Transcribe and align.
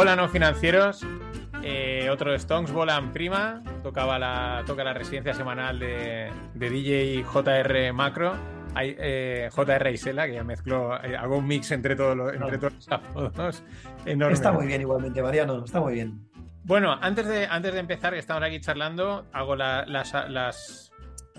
3-2-1, 0.00 0.02
hola 0.02 0.16
no 0.16 0.28
financieros. 0.28 1.06
Eh, 1.62 2.08
otro 2.10 2.36
Stonks 2.38 2.72
Volan 2.72 3.12
Prima, 3.12 3.62
tocaba 3.82 4.18
la, 4.18 4.62
toca 4.66 4.82
la 4.82 4.94
residencia 4.94 5.34
semanal 5.34 5.78
de, 5.78 6.30
de 6.54 6.70
DJ 6.70 7.24
JR 7.24 7.92
Macro. 7.92 8.32
Hay, 8.74 8.96
eh, 8.98 9.50
JR 9.54 9.90
Isela, 9.90 10.26
que 10.26 10.34
ya 10.34 10.44
mezcló, 10.44 10.96
eh, 11.04 11.16
hago 11.16 11.36
un 11.36 11.46
mix 11.46 11.70
entre 11.72 11.96
todos 11.96 12.16
los, 12.16 12.32
entre 12.32 12.56
todos 12.56 12.74
los 12.74 12.88
apodos. 12.90 13.62
Enorme. 14.06 14.32
Está 14.32 14.52
muy 14.52 14.66
bien 14.66 14.80
igualmente, 14.80 15.22
Mariano, 15.22 15.64
está 15.64 15.80
muy 15.80 15.94
bien. 15.94 16.26
Bueno, 16.64 16.96
antes 17.00 17.26
de, 17.26 17.46
antes 17.46 17.74
de 17.74 17.80
empezar, 17.80 18.12
que 18.12 18.20
estamos 18.20 18.42
aquí 18.42 18.60
charlando, 18.60 19.26
hago 19.32 19.56
la, 19.56 19.84
las, 19.86 20.14
las, 20.30 20.89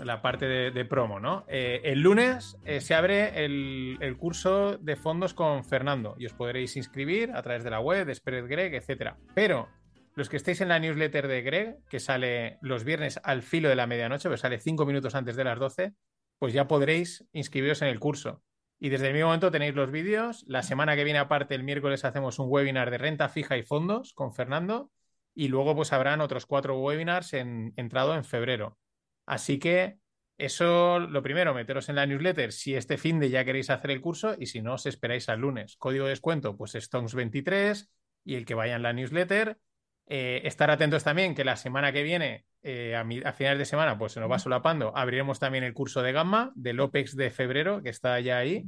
la 0.04 0.22
parte 0.22 0.46
de, 0.46 0.84
promo, 0.84 1.20
¿no? 1.20 1.44
Eh, 1.48 1.80
el 1.84 2.00
lunes 2.00 2.56
eh, 2.64 2.80
se 2.80 2.94
abre 2.94 3.44
el, 3.44 4.16
curso 4.18 4.78
de 4.78 4.96
fondos 4.96 5.34
con 5.34 5.64
Fernando 5.64 6.14
y 6.18 6.26
os 6.26 6.32
podréis 6.32 6.76
inscribir 6.76 7.32
a 7.32 7.42
través 7.42 7.64
de 7.64 7.70
la 7.70 7.80
web, 7.80 8.06
de 8.06 8.12
Spirit 8.12 8.46
Greg, 8.46 8.74
etc. 8.74 9.14
Pero 9.34 9.68
los 10.14 10.28
que 10.28 10.36
estéis 10.36 10.60
en 10.60 10.68
la 10.68 10.78
newsletter 10.78 11.26
de 11.28 11.42
Greg, 11.42 11.78
que 11.88 12.00
sale 12.00 12.58
los 12.60 12.84
viernes 12.84 13.20
al 13.24 13.42
filo 13.42 13.68
de 13.68 13.76
la 13.76 13.86
medianoche, 13.86 14.28
pues 14.28 14.40
sale 14.40 14.58
cinco 14.58 14.84
minutos 14.84 15.14
antes 15.14 15.36
de 15.36 15.44
las 15.44 15.58
12, 15.58 15.94
pues 16.38 16.52
ya 16.52 16.68
podréis 16.68 17.24
inscribiros 17.32 17.82
en 17.82 17.88
el 17.88 18.00
curso. 18.00 18.42
Y 18.78 18.88
desde 18.88 19.06
el 19.06 19.12
mismo 19.12 19.28
momento 19.28 19.52
tenéis 19.52 19.76
los 19.76 19.92
vídeos. 19.92 20.44
La 20.48 20.64
semana 20.64 20.96
que 20.96 21.04
viene, 21.04 21.20
aparte, 21.20 21.54
el 21.54 21.62
miércoles 21.62 22.04
hacemos 22.04 22.40
un 22.40 22.48
webinar 22.50 22.90
de 22.90 22.98
renta 22.98 23.28
fija 23.28 23.56
y 23.56 23.62
fondos 23.62 24.12
con 24.12 24.32
Fernando. 24.32 24.90
Y 25.36 25.48
luego, 25.48 25.76
pues 25.76 25.92
habrán 25.92 26.20
otros 26.20 26.46
cuatro 26.46 26.78
webinars 26.80 27.32
en, 27.32 27.72
entrado 27.76 28.16
en 28.16 28.24
febrero. 28.24 28.76
Así 29.26 29.58
que 29.58 29.98
eso, 30.38 30.98
lo 30.98 31.22
primero, 31.22 31.54
meteros 31.54 31.88
en 31.88 31.96
la 31.96 32.06
newsletter 32.06 32.52
si 32.52 32.74
este 32.74 32.98
fin 32.98 33.20
de 33.20 33.30
ya 33.30 33.44
queréis 33.44 33.70
hacer 33.70 33.90
el 33.90 34.00
curso 34.00 34.34
y 34.38 34.46
si 34.46 34.62
no, 34.62 34.74
os 34.74 34.86
esperáis 34.86 35.28
al 35.28 35.40
lunes. 35.40 35.76
Código 35.76 36.04
de 36.04 36.10
descuento, 36.10 36.56
pues 36.56 36.74
Stones23 36.74 37.88
y 38.24 38.34
el 38.34 38.44
que 38.44 38.54
vaya 38.54 38.76
en 38.76 38.82
la 38.82 38.92
newsletter. 38.92 39.58
Eh, 40.06 40.42
estar 40.44 40.70
atentos 40.70 41.04
también 41.04 41.34
que 41.34 41.44
la 41.44 41.56
semana 41.56 41.92
que 41.92 42.02
viene, 42.02 42.44
eh, 42.62 42.96
a, 42.96 43.04
mi, 43.04 43.20
a, 43.22 43.32
finales 43.32 43.60
de 43.60 43.64
semana, 43.66 43.96
pues 43.96 44.12
se 44.12 44.20
nos 44.20 44.30
va 44.30 44.38
solapando. 44.38 44.96
Abriremos 44.96 45.38
también 45.38 45.64
el 45.64 45.74
curso 45.74 46.02
de 46.02 46.12
Gamma 46.12 46.52
del 46.54 46.80
OPEX 46.80 47.16
de 47.16 47.30
febrero, 47.30 47.82
que 47.82 47.90
está 47.90 48.18
ya 48.20 48.38
ahí. 48.38 48.66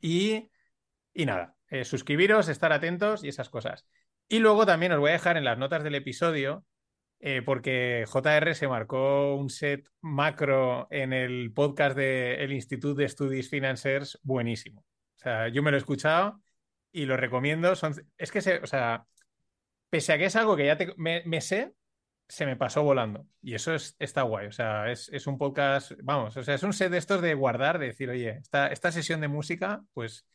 Y, 0.00 0.50
y 1.14 1.26
nada, 1.26 1.56
eh, 1.68 1.84
suscribiros, 1.84 2.48
estar 2.48 2.72
atentos 2.72 3.24
y 3.24 3.28
esas 3.28 3.48
cosas. 3.48 3.86
Y 4.28 4.38
luego 4.38 4.66
también 4.66 4.92
os 4.92 5.00
voy 5.00 5.10
a 5.10 5.14
dejar 5.14 5.36
en 5.36 5.44
las 5.44 5.58
notas 5.58 5.82
del 5.82 5.94
episodio, 5.94 6.64
eh, 7.20 7.42
porque 7.42 8.06
JR 8.06 8.54
se 8.54 8.66
marcó 8.66 9.34
un 9.36 9.50
set 9.50 9.86
macro 10.00 10.88
en 10.90 11.12
el 11.12 11.52
podcast 11.52 11.96
del 11.96 12.48
de 12.48 12.54
Instituto 12.54 12.94
de 12.94 13.08
Studies 13.08 13.50
Financiers 13.50 14.18
buenísimo. 14.22 14.80
O 14.80 15.18
sea, 15.18 15.48
yo 15.48 15.62
me 15.62 15.70
lo 15.70 15.76
he 15.76 15.80
escuchado 15.80 16.40
y 16.92 17.04
lo 17.04 17.16
recomiendo. 17.18 17.76
Son, 17.76 17.94
es 18.16 18.32
que, 18.32 18.40
se, 18.40 18.58
o 18.58 18.66
sea, 18.66 19.06
pese 19.90 20.14
a 20.14 20.18
que 20.18 20.26
es 20.26 20.36
algo 20.36 20.56
que 20.56 20.66
ya 20.66 20.78
me, 20.96 21.40
sé, 21.42 21.74
se 22.28 22.46
me 22.46 22.56
pasó 22.56 22.82
volando. 22.82 23.26
Y 23.42 23.54
eso 23.54 23.74
es, 23.74 23.96
está 23.98 24.22
guay. 24.22 24.46
O 24.46 24.52
sea, 24.52 24.90
es, 24.90 25.10
es, 25.10 25.26
un 25.26 25.36
podcast, 25.36 25.92
vamos, 26.02 26.36
o 26.38 26.42
sea, 26.42 26.54
es 26.54 26.62
un 26.62 26.72
set 26.72 26.90
de 26.90 26.98
estos 26.98 27.20
de 27.20 27.34
guardar, 27.34 27.78
de 27.78 27.86
decir, 27.86 28.08
oye, 28.08 28.38
esta, 28.38 28.68
esta 28.68 28.92
sesión 28.92 29.20
de 29.20 29.28
música, 29.28 29.82
pues 29.92 30.26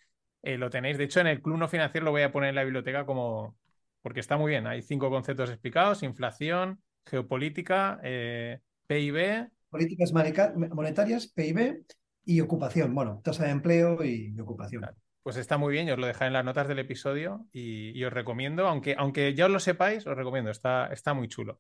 eh, 0.44 0.58
lo 0.58 0.69
tenéis. 0.69 0.97
De 1.00 1.06
hecho, 1.06 1.19
en 1.19 1.28
el 1.28 1.41
Club 1.41 1.58
No 1.58 1.67
Financiero 1.67 2.06
lo 2.06 2.11
voy 2.11 2.22
a 2.22 2.31
poner 2.31 2.50
en 2.50 2.56
la 2.56 2.63
biblioteca 2.63 3.06
como, 3.08 3.58
porque 4.06 4.20
está 4.20 4.38
muy 4.38 4.52
bien. 4.52 4.68
Hay 4.68 4.84
cinco 4.84 5.10
conceptos 5.10 5.50
explicados: 5.50 6.04
inflación, 6.04 6.80
geopolítica, 7.08 8.00
eh, 8.04 8.60
PIB. 8.86 9.50
Políticas 9.68 10.14
monetarias, 10.14 11.26
PIB 11.34 11.84
y 12.24 12.40
ocupación. 12.40 12.94
Bueno, 12.94 13.20
tasa 13.24 13.46
de 13.46 13.50
empleo 13.50 14.06
y, 14.06 14.40
ocupación. 14.40 14.84
Claro. 14.84 14.96
Pues 15.24 15.38
está 15.38 15.58
muy 15.58 15.74
bien, 15.74 15.88
yo 15.88 15.96
os 15.96 16.00
lo 16.00 16.06
dejaré 16.06 16.28
en 16.28 16.34
las 16.34 16.46
notas 16.46 16.68
del 16.68 16.78
episodio 16.78 17.48
y, 17.52 17.98
y, 17.98 18.04
os 18.04 18.14
recomiendo, 18.14 18.68
aunque, 18.68 18.94
aunque 18.96 19.34
ya 19.34 19.48
os 19.48 19.52
lo 19.52 19.60
sepáis, 19.60 20.06
os 20.06 20.16
recomiendo, 20.16 20.52
está, 20.52 20.86
está 20.94 21.16
muy 21.16 21.28
chulo. 21.28 21.60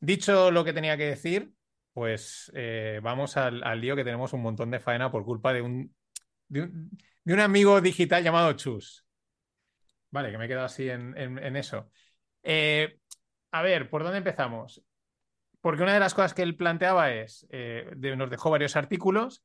Dicho 0.00 0.50
lo 0.50 0.64
que 0.64 0.72
tenía 0.72 0.96
que 0.96 1.04
decir, 1.04 1.52
pues 1.92 2.50
eh, 2.54 2.98
vamos 3.02 3.36
al, 3.36 3.62
al, 3.62 3.82
lío 3.82 3.94
que 3.94 4.04
tenemos 4.04 4.32
un 4.32 4.40
montón 4.40 4.70
de 4.70 4.80
faena 4.80 5.10
por 5.10 5.22
culpa 5.26 5.52
de 5.52 5.60
un, 5.60 5.94
de 6.48 6.62
un, 6.62 6.90
de 7.24 7.34
un 7.34 7.40
amigo 7.40 7.78
digital 7.82 8.24
llamado 8.24 8.54
Chus. 8.54 9.04
Vale, 10.14 10.30
que 10.30 10.38
me 10.38 10.44
he 10.44 10.48
quedado 10.48 10.66
así 10.66 10.88
en, 10.88 11.56
eso. 11.56 11.90
Eh, 12.44 13.00
a 13.50 13.62
ver, 13.62 13.90
¿por 13.90 14.04
dónde 14.04 14.18
empezamos? 14.18 14.80
Porque 15.60 15.82
una 15.82 15.92
de 15.92 15.98
las 15.98 16.14
cosas 16.14 16.34
que 16.34 16.42
él 16.42 16.56
planteaba 16.56 17.10
es, 17.10 17.48
eh, 17.50 17.90
nos 18.16 18.30
dejó 18.30 18.48
varios 18.48 18.76
artículos 18.76 19.42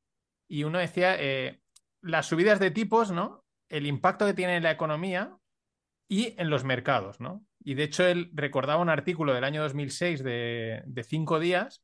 y 0.47 0.66
uno 0.66 0.78
decía, 0.78 1.16
eh, 1.19 1.59
las 2.02 2.28
subidas 2.28 2.59
de 2.59 2.69
tipos, 2.69 3.09
¿no? 3.09 3.44
El 3.68 3.88
impacto 3.88 4.28
que 4.28 4.35
tiene 4.35 4.58
en 4.58 4.63
la 4.63 4.69
economía 4.69 5.35
y 6.08 6.35
en 6.40 6.52
los 6.52 6.63
mercados, 6.63 7.19
¿no? 7.19 7.44
Y 7.63 7.74
de 7.74 7.85
hecho 7.85 8.06
él 8.06 8.29
recordaba 8.35 8.79
un 8.79 8.90
artículo 8.90 9.34
del 9.34 9.46
año 9.46 9.63
2006 9.63 10.24
de, 10.24 10.84
de 10.85 11.03
cinco 11.03 11.40
días 11.40 11.84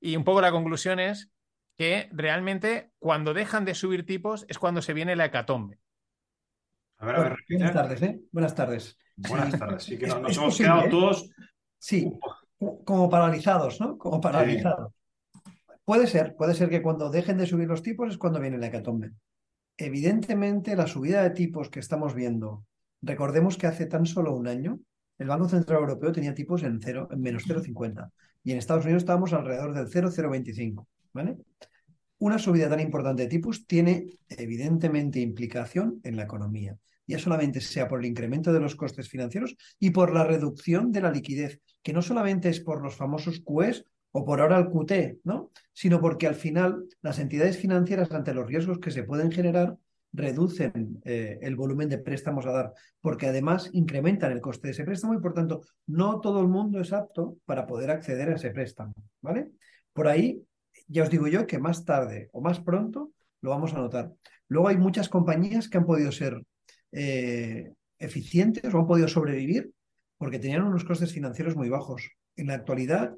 y 0.00 0.16
un 0.16 0.24
poco 0.24 0.40
la 0.40 0.50
conclusión 0.50 0.98
es 0.98 1.30
que 1.76 2.08
realmente 2.10 2.90
cuando 2.98 3.34
dejan 3.34 3.66
de 3.66 3.74
subir 3.74 4.06
tipos 4.06 4.46
es 4.48 4.58
cuando 4.58 4.80
se 4.80 4.94
viene 4.94 5.14
la 5.14 5.26
hecatombe. 5.26 5.83
A 6.98 7.06
ver, 7.06 7.16
a 7.16 7.22
ver, 7.22 7.36
buenas 7.48 7.72
tardes, 7.72 8.02
¿eh? 8.02 8.20
Buenas 8.32 8.54
tardes. 8.54 8.98
Buenas 9.16 9.52
sí. 9.52 9.58
tardes. 9.58 9.82
Sí 9.82 9.98
que 9.98 10.06
nos, 10.08 10.22
nos 10.22 10.36
hemos 10.36 10.58
quedado 10.58 10.88
todos. 10.88 11.30
Sí, 11.78 12.10
como 12.84 13.10
paralizados, 13.10 13.80
¿no? 13.80 13.98
Como 13.98 14.20
paralizados. 14.20 14.92
Sí. 14.92 15.50
Puede 15.84 16.06
ser, 16.06 16.34
puede 16.34 16.54
ser 16.54 16.70
que 16.70 16.80
cuando 16.80 17.10
dejen 17.10 17.36
de 17.36 17.46
subir 17.46 17.68
los 17.68 17.82
tipos 17.82 18.10
es 18.10 18.18
cuando 18.18 18.40
viene 18.40 18.58
la 18.58 18.68
hecatombe. 18.68 19.12
Evidentemente, 19.76 20.76
la 20.76 20.86
subida 20.86 21.22
de 21.22 21.30
tipos 21.30 21.68
que 21.68 21.80
estamos 21.80 22.14
viendo, 22.14 22.64
recordemos 23.02 23.58
que 23.58 23.66
hace 23.66 23.86
tan 23.86 24.06
solo 24.06 24.34
un 24.34 24.46
año 24.46 24.80
el 25.18 25.28
Banco 25.28 25.48
Central 25.48 25.80
Europeo 25.80 26.12
tenía 26.12 26.34
tipos 26.34 26.62
en, 26.62 26.80
cero, 26.80 27.08
en 27.10 27.20
menos 27.20 27.44
0,50 27.46 28.10
y 28.42 28.52
en 28.52 28.58
Estados 28.58 28.84
Unidos 28.84 29.02
estábamos 29.02 29.32
alrededor 29.32 29.74
del 29.74 29.88
0,025. 29.88 30.88
¿vale? 31.12 31.36
Una 32.24 32.38
subida 32.38 32.70
tan 32.70 32.80
importante 32.80 33.24
de 33.24 33.28
tipos 33.28 33.66
tiene 33.66 34.06
evidentemente 34.30 35.20
implicación 35.20 36.00
en 36.04 36.16
la 36.16 36.22
economía, 36.22 36.78
ya 37.06 37.18
solamente 37.18 37.60
sea 37.60 37.86
por 37.86 38.00
el 38.00 38.06
incremento 38.06 38.50
de 38.50 38.60
los 38.60 38.76
costes 38.76 39.10
financieros 39.10 39.54
y 39.78 39.90
por 39.90 40.14
la 40.14 40.24
reducción 40.24 40.90
de 40.90 41.02
la 41.02 41.10
liquidez, 41.10 41.60
que 41.82 41.92
no 41.92 42.00
solamente 42.00 42.48
es 42.48 42.60
por 42.60 42.82
los 42.82 42.96
famosos 42.96 43.42
QEs 43.44 43.84
o 44.12 44.24
por 44.24 44.40
ahora 44.40 44.56
el 44.56 44.70
QT, 44.70 45.20
¿no? 45.24 45.50
sino 45.74 46.00
porque 46.00 46.26
al 46.26 46.34
final 46.34 46.86
las 47.02 47.18
entidades 47.18 47.58
financieras 47.58 48.10
ante 48.12 48.32
los 48.32 48.46
riesgos 48.46 48.78
que 48.78 48.90
se 48.90 49.02
pueden 49.02 49.30
generar 49.30 49.76
reducen 50.14 51.02
eh, 51.04 51.38
el 51.42 51.56
volumen 51.56 51.90
de 51.90 51.98
préstamos 51.98 52.46
a 52.46 52.52
dar, 52.52 52.72
porque 53.02 53.26
además 53.26 53.68
incrementan 53.74 54.32
el 54.32 54.40
coste 54.40 54.68
de 54.68 54.72
ese 54.72 54.84
préstamo 54.84 55.12
y 55.12 55.20
por 55.20 55.34
tanto 55.34 55.60
no 55.88 56.20
todo 56.20 56.40
el 56.40 56.48
mundo 56.48 56.80
es 56.80 56.90
apto 56.94 57.36
para 57.44 57.66
poder 57.66 57.90
acceder 57.90 58.30
a 58.30 58.36
ese 58.36 58.48
préstamo, 58.48 58.94
¿vale? 59.20 59.50
Por 59.92 60.08
ahí 60.08 60.42
ya 60.86 61.02
os 61.02 61.10
digo 61.10 61.26
yo 61.28 61.46
que 61.46 61.58
más 61.58 61.84
tarde 61.84 62.28
o 62.32 62.40
más 62.40 62.60
pronto 62.60 63.12
lo 63.40 63.50
vamos 63.50 63.74
a 63.74 63.78
notar. 63.78 64.12
Luego 64.48 64.68
hay 64.68 64.76
muchas 64.76 65.08
compañías 65.08 65.68
que 65.68 65.78
han 65.78 65.86
podido 65.86 66.12
ser 66.12 66.42
eh, 66.92 67.72
eficientes 67.98 68.72
o 68.72 68.78
han 68.78 68.86
podido 68.86 69.08
sobrevivir 69.08 69.72
porque 70.18 70.38
tenían 70.38 70.62
unos 70.62 70.84
costes 70.84 71.12
financieros 71.12 71.56
muy 71.56 71.68
bajos. 71.68 72.10
En 72.36 72.48
la 72.48 72.54
actualidad, 72.54 73.14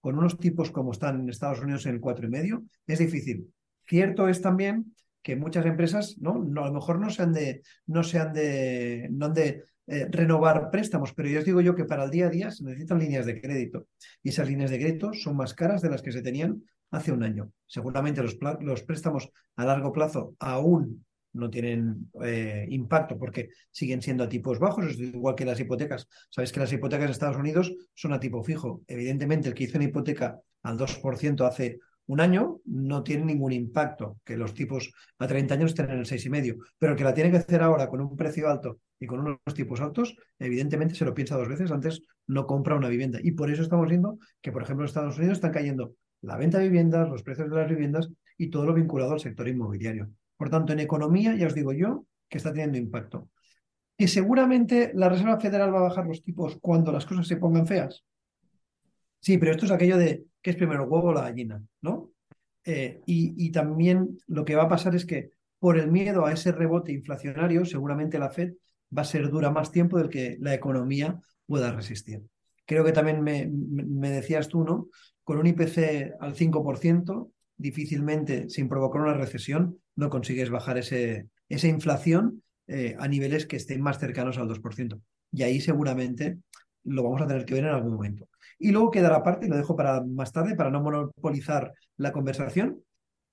con 0.00 0.18
unos 0.18 0.38
tipos 0.38 0.70
como 0.70 0.92
están 0.92 1.20
en 1.20 1.28
Estados 1.28 1.60
Unidos 1.60 1.86
en 1.86 1.94
el 1.94 2.00
4,5, 2.00 2.66
es 2.86 2.98
difícil. 2.98 3.52
Cierto 3.86 4.28
es 4.28 4.40
también 4.40 4.94
que 5.22 5.36
muchas 5.36 5.66
empresas 5.66 6.16
¿no? 6.20 6.32
a 6.34 6.66
lo 6.66 6.72
mejor 6.72 6.98
no 6.98 7.10
se 7.10 7.22
han 7.22 7.32
de, 7.32 7.62
no 7.86 8.02
se 8.02 8.18
han 8.18 8.32
de, 8.32 9.08
no 9.10 9.28
de 9.28 9.64
eh, 9.86 10.06
renovar 10.10 10.70
préstamos, 10.70 11.14
pero 11.14 11.28
yo 11.28 11.38
os 11.40 11.44
digo 11.44 11.60
yo 11.60 11.74
que 11.74 11.84
para 11.84 12.04
el 12.04 12.10
día 12.10 12.26
a 12.26 12.30
día 12.30 12.50
se 12.50 12.64
necesitan 12.64 12.98
líneas 12.98 13.26
de 13.26 13.40
crédito 13.40 13.86
y 14.22 14.30
esas 14.30 14.48
líneas 14.48 14.70
de 14.70 14.78
crédito 14.78 15.12
son 15.14 15.36
más 15.36 15.54
caras 15.54 15.82
de 15.82 15.90
las 15.90 16.02
que 16.02 16.12
se 16.12 16.22
tenían 16.22 16.62
hace 16.90 17.12
un 17.12 17.22
año. 17.22 17.52
Seguramente 17.66 18.22
los, 18.22 18.82
préstamos 18.82 19.30
a 19.56 19.64
largo 19.64 19.92
plazo 19.92 20.34
aún 20.38 21.04
no 21.32 21.50
tienen 21.50 22.10
eh, 22.22 22.66
impacto 22.70 23.18
porque 23.18 23.50
siguen 23.70 24.00
siendo 24.00 24.24
a 24.24 24.28
tipos 24.28 24.58
bajos, 24.58 24.86
es 24.86 24.98
igual 24.98 25.34
que 25.34 25.44
las 25.44 25.60
hipotecas. 25.60 26.08
Sabéis 26.30 26.52
que 26.52 26.60
las 26.60 26.72
hipotecas 26.72 27.04
en 27.04 27.10
Estados 27.10 27.36
Unidos 27.36 27.72
son 27.94 28.12
a 28.12 28.20
tipo 28.20 28.42
fijo. 28.42 28.82
Evidentemente, 28.86 29.48
el 29.48 29.54
que 29.54 29.64
hizo 29.64 29.78
una 29.78 29.86
hipoteca 29.86 30.40
al 30.62 30.78
2% 30.78 31.46
hace 31.46 31.78
un 32.08 32.20
año 32.20 32.60
no 32.64 33.02
tiene 33.02 33.26
ningún 33.26 33.52
impacto, 33.52 34.18
que 34.24 34.36
los 34.36 34.54
tipos 34.54 34.90
a 35.18 35.26
30 35.26 35.54
años 35.54 35.70
estén 35.70 35.90
en 35.90 35.98
el 35.98 36.06
6,5, 36.06 36.56
pero 36.78 36.92
el 36.92 36.98
que 36.98 37.04
la 37.04 37.12
tiene 37.12 37.30
que 37.30 37.36
hacer 37.36 37.62
ahora 37.62 37.88
con 37.88 38.00
un 38.00 38.16
precio 38.16 38.48
alto 38.48 38.80
y 38.98 39.06
con 39.06 39.20
unos 39.20 39.38
tipos 39.54 39.80
altos, 39.80 40.16
evidentemente 40.38 40.94
se 40.94 41.04
lo 41.04 41.14
piensa 41.14 41.36
dos 41.36 41.48
veces, 41.48 41.70
antes 41.70 42.02
no 42.26 42.46
compra 42.46 42.76
una 42.76 42.88
vivienda. 42.88 43.18
Y 43.22 43.32
por 43.32 43.50
eso 43.50 43.62
estamos 43.62 43.88
viendo 43.88 44.18
que, 44.40 44.50
por 44.50 44.62
ejemplo, 44.62 44.84
en 44.84 44.88
Estados 44.88 45.18
Unidos 45.18 45.36
están 45.36 45.52
cayendo 45.52 45.94
la 46.22 46.36
venta 46.36 46.58
de 46.58 46.64
viviendas, 46.64 47.08
los 47.08 47.22
precios 47.22 47.50
de 47.50 47.56
las 47.56 47.68
viviendas 47.68 48.10
y 48.36 48.50
todo 48.50 48.66
lo 48.66 48.74
vinculado 48.74 49.12
al 49.12 49.20
sector 49.20 49.48
inmobiliario. 49.48 50.10
Por 50.36 50.50
tanto, 50.50 50.72
en 50.72 50.80
economía, 50.80 51.34
ya 51.34 51.46
os 51.46 51.54
digo 51.54 51.72
yo, 51.72 52.06
que 52.28 52.38
está 52.38 52.52
teniendo 52.52 52.78
impacto. 52.78 53.30
Que 53.96 54.06
seguramente 54.06 54.92
la 54.94 55.08
Reserva 55.08 55.40
Federal 55.40 55.74
va 55.74 55.80
a 55.80 55.88
bajar 55.88 56.06
los 56.06 56.22
tipos 56.22 56.58
cuando 56.60 56.92
las 56.92 57.06
cosas 57.06 57.26
se 57.26 57.36
pongan 57.36 57.66
feas. 57.66 58.04
Sí, 59.20 59.38
pero 59.38 59.52
esto 59.52 59.66
es 59.66 59.72
aquello 59.72 59.98
de 59.98 60.24
que 60.40 60.50
es 60.50 60.56
primero 60.56 60.84
el 60.84 60.88
huevo 60.88 61.08
o 61.08 61.12
la 61.12 61.22
gallina, 61.22 61.62
¿no? 61.80 62.12
Eh, 62.64 63.00
y, 63.06 63.34
y, 63.46 63.50
también 63.50 64.18
lo 64.26 64.44
que 64.44 64.54
va 64.54 64.64
a 64.64 64.68
pasar 64.68 64.94
es 64.94 65.06
que 65.06 65.30
por 65.58 65.78
el 65.78 65.90
miedo 65.90 66.26
a 66.26 66.32
ese 66.32 66.52
rebote 66.52 66.92
inflacionario, 66.92 67.64
seguramente 67.64 68.18
la 68.18 68.30
Fed 68.30 68.54
va 68.96 69.02
a 69.02 69.06
ser 69.06 69.30
dura 69.30 69.50
más 69.50 69.72
tiempo 69.72 69.98
del 69.98 70.08
que 70.08 70.36
la 70.40 70.54
economía 70.54 71.18
pueda 71.46 71.72
resistir. 71.72 72.22
Creo 72.68 72.84
que 72.84 72.92
también 72.92 73.22
me, 73.22 74.10
decías 74.10 74.48
tú, 74.48 74.62
¿no? 74.62 74.88
Con 75.24 75.38
un 75.38 75.46
IPC 75.46 76.16
al 76.20 76.34
5%, 76.34 77.30
difícilmente, 77.56 78.50
sin 78.50 78.68
provocar 78.68 79.00
una 79.00 79.14
recesión, 79.14 79.78
no 79.96 80.10
consigues 80.10 80.50
bajar 80.50 80.76
ese, 80.76 81.28
esa 81.48 81.66
inflación 81.66 82.42
eh, 82.66 82.94
a 82.98 83.08
niveles 83.08 83.46
que 83.46 83.56
estén 83.56 83.80
más 83.80 83.98
cercanos 83.98 84.36
al 84.36 84.48
2%. 84.48 85.00
Y 85.32 85.44
ahí 85.44 85.62
seguramente 85.62 86.40
lo 86.84 87.02
vamos 87.02 87.22
a 87.22 87.26
tener 87.26 87.46
que 87.46 87.54
ver 87.54 87.64
en 87.64 87.70
algún 87.70 87.94
momento. 87.94 88.28
Y 88.58 88.70
luego 88.70 88.90
quedará 88.90 89.16
aparte, 89.16 89.46
y 89.46 89.48
lo 89.48 89.56
dejo 89.56 89.74
para 89.74 90.02
más 90.04 90.30
tarde, 90.30 90.54
para 90.54 90.70
no 90.70 90.82
monopolizar 90.82 91.72
la 91.96 92.12
conversación, 92.12 92.82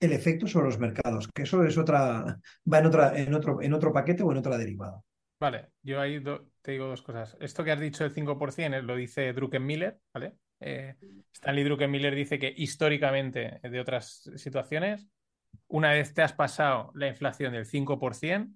el 0.00 0.12
efecto 0.14 0.46
sobre 0.46 0.68
los 0.68 0.78
mercados, 0.78 1.28
que 1.28 1.42
eso 1.42 1.62
es 1.62 1.76
otra, 1.76 2.38
va 2.72 2.78
en, 2.78 2.86
otra, 2.86 3.18
en, 3.18 3.34
otro, 3.34 3.60
en 3.60 3.74
otro 3.74 3.92
paquete 3.92 4.22
o 4.22 4.32
en 4.32 4.38
otra 4.38 4.56
derivada. 4.56 5.02
Vale, 5.38 5.68
yo 5.82 6.00
ahí 6.00 6.22
te 6.66 6.72
digo 6.72 6.86
dos 6.86 7.02
cosas. 7.02 7.36
Esto 7.38 7.62
que 7.62 7.70
has 7.70 7.78
dicho 7.78 8.02
del 8.02 8.12
5% 8.12 8.82
lo 8.82 8.96
dice 8.96 9.32
Druckenmiller, 9.32 10.00
¿vale? 10.12 10.34
Eh, 10.58 10.96
Stanley 11.32 11.62
Druckenmiller 11.62 12.12
dice 12.12 12.40
que 12.40 12.52
históricamente, 12.56 13.60
de 13.62 13.80
otras 13.80 14.28
situaciones, 14.34 15.06
una 15.68 15.92
vez 15.92 16.12
te 16.12 16.22
has 16.22 16.32
pasado 16.32 16.90
la 16.96 17.06
inflación 17.06 17.52
del 17.52 17.66
5%, 17.66 18.52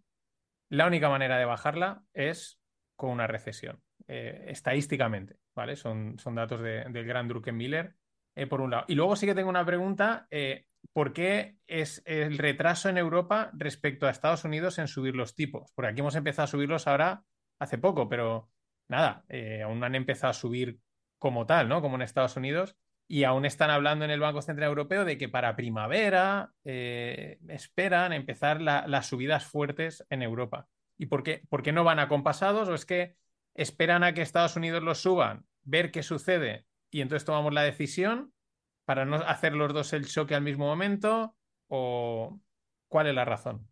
la 0.70 0.88
única 0.88 1.08
manera 1.08 1.38
de 1.38 1.44
bajarla 1.44 2.02
es 2.12 2.60
con 2.96 3.10
una 3.10 3.28
recesión, 3.28 3.80
eh, 4.08 4.46
estadísticamente, 4.48 5.38
¿vale? 5.54 5.76
Son, 5.76 6.18
son 6.18 6.34
datos 6.34 6.60
del 6.60 7.04
gran 7.04 7.28
Druckenmiller, 7.28 7.94
eh, 8.34 8.48
por 8.48 8.60
un 8.60 8.72
lado. 8.72 8.86
Y 8.88 8.96
luego 8.96 9.14
sí 9.14 9.24
que 9.24 9.36
tengo 9.36 9.50
una 9.50 9.64
pregunta, 9.64 10.26
eh, 10.32 10.66
¿por 10.92 11.12
qué 11.12 11.58
es 11.68 12.02
el 12.06 12.38
retraso 12.38 12.88
en 12.88 12.98
Europa 12.98 13.52
respecto 13.54 14.08
a 14.08 14.10
Estados 14.10 14.44
Unidos 14.44 14.80
en 14.80 14.88
subir 14.88 15.14
los 15.14 15.36
tipos? 15.36 15.70
Porque 15.76 15.92
aquí 15.92 16.00
hemos 16.00 16.16
empezado 16.16 16.44
a 16.44 16.48
subirlos 16.48 16.88
ahora 16.88 17.22
hace 17.60 17.78
poco, 17.78 18.08
pero 18.08 18.50
nada, 18.88 19.24
aún 19.64 19.78
no 19.78 19.86
han 19.86 19.94
empezado 19.94 20.32
a 20.32 20.34
subir 20.34 20.80
como 21.18 21.46
tal, 21.46 21.68
¿no? 21.68 21.80
Como 21.80 21.94
en 21.94 22.02
Estados 22.02 22.36
Unidos 22.36 22.76
y 23.10 23.24
aún 23.24 23.44
están 23.44 23.70
hablando 23.70 24.04
en 24.04 24.12
el 24.12 24.20
Banco 24.20 24.40
Central 24.40 24.68
Europeo 24.68 25.04
de 25.04 25.18
que 25.18 25.28
para 25.28 25.56
primavera 25.56 26.52
eh, 26.62 27.40
esperan 27.48 28.12
empezar 28.12 28.60
las 28.62 29.06
subidas 29.08 29.44
fuertes 29.46 30.06
en 30.10 30.22
Europa. 30.22 30.68
¿Y 30.96 31.06
por 31.06 31.24
qué, 31.24 31.42
por 31.48 31.64
qué 31.64 31.72
no 31.72 31.82
van 31.82 31.98
acompasados? 31.98 32.68
¿O 32.68 32.74
es 32.74 32.86
que 32.86 33.16
esperan 33.54 34.04
a 34.04 34.14
que 34.14 34.22
Estados 34.22 34.54
Unidos 34.54 34.84
los 34.84 35.02
suban, 35.02 35.44
ver 35.62 35.90
qué 35.90 36.04
sucede 36.04 36.66
y 36.88 37.00
entonces 37.00 37.26
tomamos 37.26 37.52
la 37.52 37.62
decisión 37.62 38.32
para 38.84 39.04
no 39.04 39.16
hacer 39.16 39.54
los 39.54 39.74
dos 39.74 39.92
el 39.92 40.06
choque 40.06 40.36
al 40.36 40.42
mismo 40.42 40.66
momento? 40.66 41.34
¿O 41.66 42.40
cuál 42.86 43.08
es 43.08 43.14
la 43.16 43.24
razón? 43.24 43.69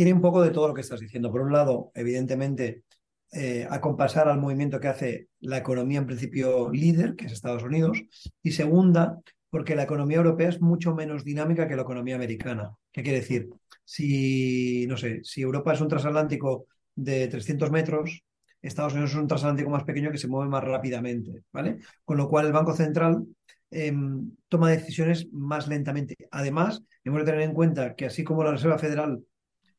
Tiene 0.00 0.14
un 0.14 0.22
poco 0.22 0.40
de 0.40 0.48
todo 0.48 0.66
lo 0.66 0.72
que 0.72 0.80
estás 0.80 0.98
diciendo. 0.98 1.30
Por 1.30 1.42
un 1.42 1.52
lado, 1.52 1.90
evidentemente, 1.94 2.84
eh, 3.32 3.66
a 3.68 3.82
compasar 3.82 4.28
al 4.28 4.40
movimiento 4.40 4.80
que 4.80 4.88
hace 4.88 5.28
la 5.40 5.58
economía 5.58 5.98
en 5.98 6.06
principio 6.06 6.70
líder, 6.70 7.16
que 7.16 7.26
es 7.26 7.32
Estados 7.32 7.64
Unidos, 7.64 8.02
y 8.42 8.52
segunda, 8.52 9.20
porque 9.50 9.76
la 9.76 9.82
economía 9.82 10.16
europea 10.16 10.48
es 10.48 10.62
mucho 10.62 10.94
menos 10.94 11.22
dinámica 11.22 11.68
que 11.68 11.76
la 11.76 11.82
economía 11.82 12.14
americana. 12.14 12.74
¿Qué 12.90 13.02
quiere 13.02 13.18
decir? 13.18 13.50
Si, 13.84 14.86
no 14.88 14.96
sé, 14.96 15.20
si 15.22 15.42
Europa 15.42 15.74
es 15.74 15.82
un 15.82 15.88
transatlántico 15.88 16.64
de 16.94 17.28
300 17.28 17.70
metros, 17.70 18.24
Estados 18.62 18.94
Unidos 18.94 19.10
es 19.10 19.16
un 19.18 19.28
transatlántico 19.28 19.68
más 19.68 19.84
pequeño 19.84 20.10
que 20.10 20.16
se 20.16 20.28
mueve 20.28 20.48
más 20.48 20.64
rápidamente, 20.64 21.42
¿vale? 21.52 21.80
Con 22.06 22.16
lo 22.16 22.26
cual 22.26 22.46
el 22.46 22.52
Banco 22.52 22.74
Central 22.74 23.22
em, 23.70 24.30
toma 24.48 24.70
decisiones 24.70 25.28
más 25.30 25.68
lentamente. 25.68 26.16
Además, 26.30 26.82
hemos 27.04 27.20
de 27.20 27.26
tener 27.26 27.42
en 27.42 27.52
cuenta 27.52 27.94
que 27.94 28.06
así 28.06 28.24
como 28.24 28.42
la 28.42 28.52
Reserva 28.52 28.78
Federal 28.78 29.22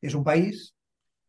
es 0.02 0.14
un 0.14 0.24
país, 0.24 0.74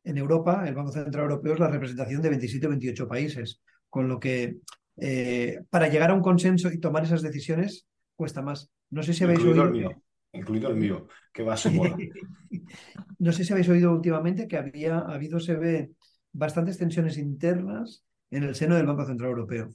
en 0.04 0.18
Europa, 0.18 0.68
el 0.68 0.76
Banco 0.76 0.92
Central 0.92 1.24
Europeo 1.24 1.54
es 1.54 1.60
la 1.60 1.70
representación 1.70 2.22
de 2.22 2.30
27 2.30 2.68
o 2.68 2.70
28 2.70 3.08
países, 3.08 3.62
con 3.90 4.08
lo 4.08 4.20
que 4.20 4.58
eh, 4.98 5.62
para 5.70 5.88
llegar 5.88 6.12
a 6.12 6.14
un 6.14 6.22
consenso 6.22 6.72
y 6.72 6.80
tomar 6.80 7.04
esas 7.04 7.22
decisiones 7.22 7.88
cuesta 8.16 8.42
más. 8.42 8.70
No 8.90 9.02
sé 9.02 9.14
si 9.14 9.24
habéis 9.24 9.40
incluido 9.40 9.64
oído. 9.64 9.74
El 9.74 9.88
mío, 9.88 10.04
incluido 10.34 10.70
el 10.70 10.76
mío, 10.76 11.08
que 11.32 11.44
va 11.44 11.54
a 11.54 11.58
su 11.58 11.70
No 13.20 13.32
sé 13.32 13.46
si 13.46 13.54
habéis 13.54 13.70
oído 13.70 13.94
últimamente 13.94 14.48
que 14.48 14.58
había 14.58 15.00
habido, 15.00 15.40
se 15.40 15.56
ve, 15.56 15.92
bastantes 16.32 16.78
tensiones 16.78 17.18
internas 17.18 18.04
en 18.30 18.44
el 18.44 18.56
seno 18.56 18.76
del 18.76 18.88
Banco 18.88 19.06
Central 19.06 19.30
Europeo. 19.30 19.70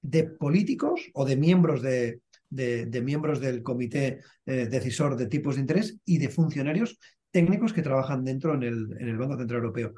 De 0.00 0.24
políticos 0.24 1.10
o 1.14 1.24
de 1.24 1.36
miembros 1.36 1.82
de, 1.82 2.20
de, 2.50 3.02
miembros 3.02 3.40
del 3.40 3.62
comité 3.62 4.20
eh, 4.46 4.66
decisor 4.66 5.16
de 5.16 5.26
tipos 5.26 5.54
de 5.54 5.62
interés 5.62 5.98
y 6.04 6.18
de 6.18 6.28
funcionarios 6.28 6.98
técnicos 7.34 7.72
que 7.72 7.82
trabajan 7.82 8.24
dentro 8.24 8.54
en 8.54 8.62
el, 8.62 8.96
en 9.00 9.08
el 9.08 9.18
Banco 9.18 9.36
Central 9.36 9.58
Europeo, 9.58 9.92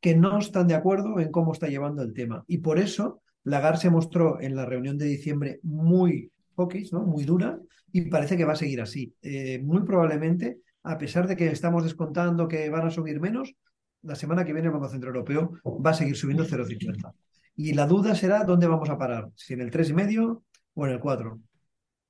que 0.00 0.14
no 0.14 0.38
están 0.38 0.68
de 0.68 0.74
acuerdo 0.74 1.18
en 1.18 1.30
cómo 1.30 1.52
está 1.52 1.66
llevando 1.66 2.02
el 2.02 2.12
tema. 2.12 2.44
Y 2.46 2.58
por 2.58 2.78
eso 2.78 3.22
Lagarde 3.44 3.80
se 3.80 3.90
mostró 3.90 4.38
en 4.38 4.54
la 4.54 4.66
reunión 4.66 4.98
de 4.98 5.06
diciembre 5.06 5.60
muy 5.62 6.30
hawkish, 6.58 6.92
¿no? 6.92 7.00
muy 7.00 7.24
dura, 7.24 7.58
y 7.90 8.02
parece 8.02 8.36
que 8.36 8.44
va 8.44 8.52
a 8.52 8.56
seguir 8.56 8.82
así. 8.82 9.14
Eh, 9.22 9.60
muy 9.60 9.82
probablemente, 9.82 10.58
a 10.82 10.98
pesar 10.98 11.26
de 11.26 11.36
que 11.36 11.46
estamos 11.46 11.84
descontando 11.84 12.46
que 12.46 12.68
van 12.68 12.86
a 12.86 12.90
subir 12.90 13.18
menos, 13.18 13.54
la 14.02 14.14
semana 14.14 14.44
que 14.44 14.52
viene 14.52 14.68
el 14.68 14.74
Banco 14.74 14.90
Central 14.90 15.14
Europeo 15.14 15.52
va 15.64 15.90
a 15.90 15.94
seguir 15.94 16.16
subiendo 16.16 16.44
0,50. 16.44 17.14
Y 17.56 17.72
la 17.72 17.86
duda 17.86 18.14
será 18.14 18.44
dónde 18.44 18.66
vamos 18.66 18.90
a 18.90 18.98
parar, 18.98 19.30
si 19.36 19.54
en 19.54 19.62
el 19.62 19.70
3,5 19.70 20.42
o 20.74 20.86
en 20.86 20.92
el 20.92 21.00
4. 21.00 21.40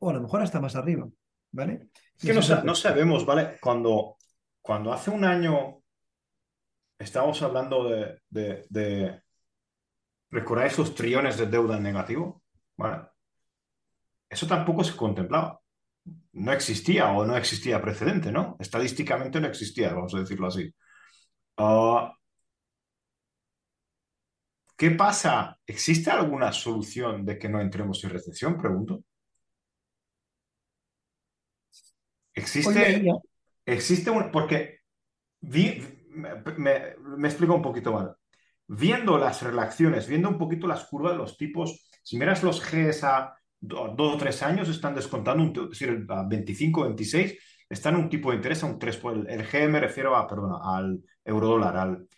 O 0.00 0.10
a 0.10 0.12
lo 0.12 0.20
mejor 0.20 0.42
hasta 0.42 0.60
más 0.60 0.74
arriba. 0.74 1.06
¿Vale? 1.52 1.90
Es 2.18 2.24
que 2.24 2.34
no, 2.34 2.64
no, 2.64 2.74
sabemos, 2.74 3.24
¿vale? 3.24 3.58
Cuando 3.60 4.13
cuando 4.64 4.94
hace 4.94 5.10
un 5.10 5.24
año 5.24 5.82
estábamos 6.98 7.42
hablando 7.42 7.84
de, 7.90 8.18
de, 8.30 8.64
de 8.70 9.20
esos 10.64 10.94
trillones 10.94 11.36
de 11.36 11.46
deuda 11.46 11.76
en 11.76 11.82
negativo? 11.82 12.42
Bueno, 12.74 13.06
eso 14.30 14.46
tampoco 14.46 14.82
se 14.82 14.96
contemplaba. 14.96 15.60
No 16.32 16.52
existía 16.52 17.12
o 17.12 17.26
no 17.26 17.36
existía 17.36 17.82
precedente, 17.82 18.32
¿no? 18.32 18.56
Estadísticamente 18.58 19.38
no 19.38 19.48
existía, 19.48 19.92
vamos 19.92 20.14
a 20.14 20.20
decirlo 20.20 20.46
así. 20.46 20.74
Ah, 21.58 22.14
¿Qué 24.78 24.92
pasa? 24.92 25.58
¿Existe 25.66 26.10
alguna 26.10 26.52
solución 26.52 27.26
de 27.26 27.38
que 27.38 27.50
no 27.50 27.60
entremos 27.60 28.02
en 28.04 28.10
recesión? 28.10 28.56
Pregunto. 28.56 29.04
¿Existe, 32.32 33.04
Existe 33.66 34.10
un... 34.10 34.30
Porque 34.30 34.80
me, 35.40 37.26
explico 37.26 37.54
un 37.54 37.62
poquito 37.62 37.92
mal. 37.92 38.14
Viendo 38.66 39.18
las 39.18 39.42
relaciones, 39.42 40.08
viendo 40.08 40.28
un 40.28 40.38
poquito 40.38 40.66
las 40.66 40.84
curvas 40.84 41.12
de 41.12 41.18
los 41.18 41.36
tipos, 41.36 41.88
si 42.02 42.18
miras 42.18 42.42
los 42.42 42.62
Gs 42.62 43.04
a 43.04 43.34
dos 43.60 44.14
o 44.14 44.16
tres 44.16 44.42
años, 44.42 44.68
están 44.68 44.94
descontando, 44.94 45.42
un, 45.42 45.70
es 45.72 45.78
decir, 45.78 46.06
a 46.08 46.22
25, 46.26 46.84
26, 46.84 47.38
están 47.68 47.96
un 47.96 48.08
tipo 48.08 48.30
de 48.30 48.36
interés 48.36 48.62
a 48.62 48.66
un 48.66 48.78
3. 48.78 49.00
El, 49.04 49.28
el 49.28 49.46
G 49.46 49.68
me 49.68 49.80
refiero 49.80 50.16
a, 50.16 50.26
perdona, 50.26 50.58
al 50.62 51.00
eurodólar, 51.24 51.76
al, 51.76 52.08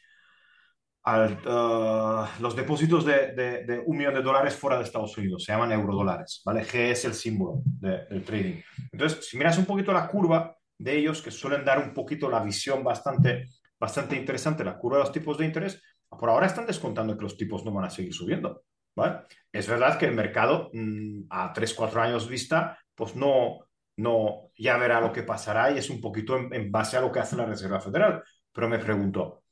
al, 1.06 1.38
uh, 1.46 2.42
los 2.42 2.56
depósitos 2.56 3.04
de, 3.04 3.32
de, 3.32 3.82
un 3.86 3.96
millón 3.96 4.14
de 4.14 4.22
dólares 4.22 4.56
fuera 4.56 4.76
de 4.76 4.82
Estados 4.82 5.16
Unidos, 5.16 5.44
se 5.44 5.52
llaman 5.52 5.70
eurodólares, 5.70 6.42
¿vale? 6.44 6.64
G 6.64 6.90
es 6.90 7.04
el 7.04 7.14
símbolo 7.14 7.62
del 7.64 8.24
trading. 8.24 8.60
Entonces, 8.90 9.24
si 9.28 9.38
miras 9.38 9.56
un 9.56 9.66
poquito 9.66 9.92
la 9.92 10.08
curva, 10.08 10.55
de 10.78 10.96
ellos 10.96 11.22
que 11.22 11.30
suelen 11.30 11.64
dar 11.64 11.78
un 11.78 11.94
poquito 11.94 12.28
la 12.28 12.42
visión 12.42 12.84
bastante, 12.84 13.48
bastante 13.78 14.16
interesante, 14.16 14.64
la 14.64 14.78
curva 14.78 14.98
de 14.98 15.04
los 15.04 15.12
tipos 15.12 15.38
de 15.38 15.46
interés, 15.46 15.82
por 16.08 16.30
ahora 16.30 16.46
están 16.46 16.66
descontando 16.66 17.16
que 17.16 17.24
los 17.24 17.36
tipos 17.36 17.64
no 17.64 17.72
van 17.72 17.84
a 17.84 17.90
seguir 17.90 18.12
subiendo. 18.12 18.64
¿vale? 18.94 19.20
Es 19.52 19.68
verdad 19.68 19.98
que 19.98 20.06
el 20.06 20.14
mercado 20.14 20.70
mm, 20.72 21.24
a 21.30 21.52
3, 21.52 21.74
4 21.74 22.02
años 22.02 22.28
vista, 22.28 22.78
pues 22.94 23.14
no, 23.14 23.66
no, 23.96 24.50
ya 24.56 24.76
verá 24.78 25.00
lo 25.00 25.12
que 25.12 25.22
pasará 25.22 25.70
y 25.70 25.78
es 25.78 25.90
un 25.90 26.00
poquito 26.00 26.36
en, 26.36 26.72
base 26.72 26.96
a 26.96 27.00
lo 27.00 27.12
que 27.12 27.20
hace 27.20 27.36
la 27.36 27.46
Reserva 27.46 27.80
Federal. 27.80 28.22
Pero 28.52 28.68
me 28.68 28.78
pregunto, 28.78 29.44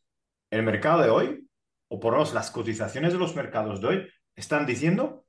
¿el 0.51 0.63
mercado 0.63 1.03
de 1.03 1.11
hoy, 1.11 1.49
o 1.89 2.01
por 2.01 2.13
lo 2.13 2.19
menos 2.19 2.35
las 2.35 2.51
cotizaciones 2.51 3.13
de 3.13 3.19
los 3.19 3.37
mercados 3.37 3.81
de 3.81 3.87
hoy, 3.87 4.09
están 4.35 4.67
diciendo 4.67 5.27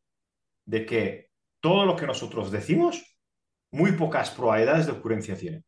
de 0.66 0.86
que 0.86 1.30
todo 1.60 1.86
lo 1.86 1.96
que 1.96 2.08
nosotros 2.08 2.52
decimos, 2.52 3.18
muy 3.72 3.92
pocas 3.92 4.32
probabilidades 4.32 4.86
de 4.86 4.94
ocurrencia 4.94 5.36
tiene? 5.36 5.64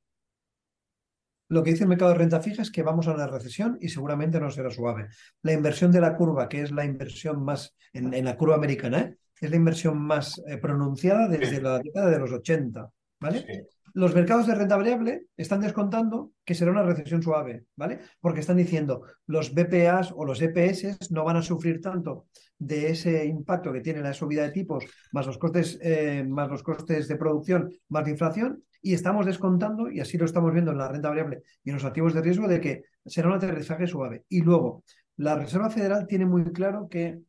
Lo 1.49 1.63
que 1.63 1.71
dice 1.71 1.83
el 1.83 1.89
mercado 1.89 2.11
de 2.11 2.17
renta 2.17 2.41
fija 2.41 2.61
es 2.61 2.71
que 2.71 2.83
vamos 2.83 3.07
a 3.07 3.13
una 3.13 3.27
recesión 3.27 3.77
y 3.79 3.89
seguramente 3.89 4.39
no 4.39 4.51
será 4.51 4.69
suave. 4.69 5.07
La 5.43 5.53
inversión 5.53 5.91
de 5.91 6.01
la 6.01 6.15
curva, 6.15 6.49
que 6.49 6.61
es 6.61 6.71
la 6.71 6.83
inversión 6.83 7.43
más, 7.43 7.75
en, 7.93 8.25
la 8.25 8.35
curva 8.35 8.55
americana, 8.55 8.99
¿eh? 8.99 9.17
es 9.39 9.49
la 9.49 9.55
inversión 9.55 9.97
más 9.97 10.41
eh, 10.47 10.57
pronunciada 10.57 11.27
desde 11.27 11.61
la 11.61 11.79
década 11.79 12.09
de 12.09 12.19
los 12.19 12.31
80. 12.31 12.89
¿vale? 13.19 13.67
Los 13.93 14.13
mercados 14.13 14.45
de 14.45 14.55
renta 14.55 14.75
variable 14.75 15.25
están 15.37 15.61
descontando 15.61 16.31
que 16.45 16.53
será 16.53 16.71
una 16.71 16.83
recesión 16.83 17.23
suave, 17.23 17.65
¿vale? 17.75 17.99
Porque 18.19 18.41
están 18.41 18.57
diciendo 18.57 19.03
los 19.25 19.53
BPAs 19.53 20.11
o 20.15 20.25
los 20.25 20.41
EPS 20.41 21.09
no 21.11 21.23
van 21.23 21.37
a 21.37 21.41
sufrir 21.41 21.81
tanto 21.81 22.27
de 22.59 22.89
ese 22.89 23.25
impacto 23.25 23.71
que 23.71 23.81
tiene 23.81 24.01
la 24.01 24.13
subida 24.13 24.43
de 24.43 24.51
tipos, 24.51 24.85
más 25.11 25.25
los 25.25 25.37
costes, 25.37 25.77
eh, 25.81 26.25
más 26.27 26.49
los 26.49 26.63
costes 26.63 27.07
de 27.07 27.15
producción, 27.15 27.71
más 27.89 28.05
de 28.05 28.11
inflación, 28.11 28.63
y 28.81 28.93
estamos 28.93 29.25
descontando, 29.25 29.89
y 29.91 29.99
así 29.99 30.17
lo 30.17 30.25
estamos 30.25 30.53
viendo 30.53 30.71
en 30.71 30.77
la 30.77 30.87
renta 30.87 31.09
variable 31.09 31.43
y 31.63 31.69
en 31.69 31.75
los 31.75 31.85
activos 31.85 32.13
de 32.13 32.21
riesgo, 32.21 32.47
de 32.47 32.61
que 32.61 32.83
será 33.05 33.27
un 33.27 33.35
aterrizaje 33.35 33.87
suave. 33.87 34.23
Y 34.29 34.41
luego, 34.41 34.83
la 35.17 35.35
Reserva 35.35 35.69
Federal 35.69 36.07
tiene 36.07 36.25
muy 36.25 36.45
claro 36.51 36.87
que 36.89 37.19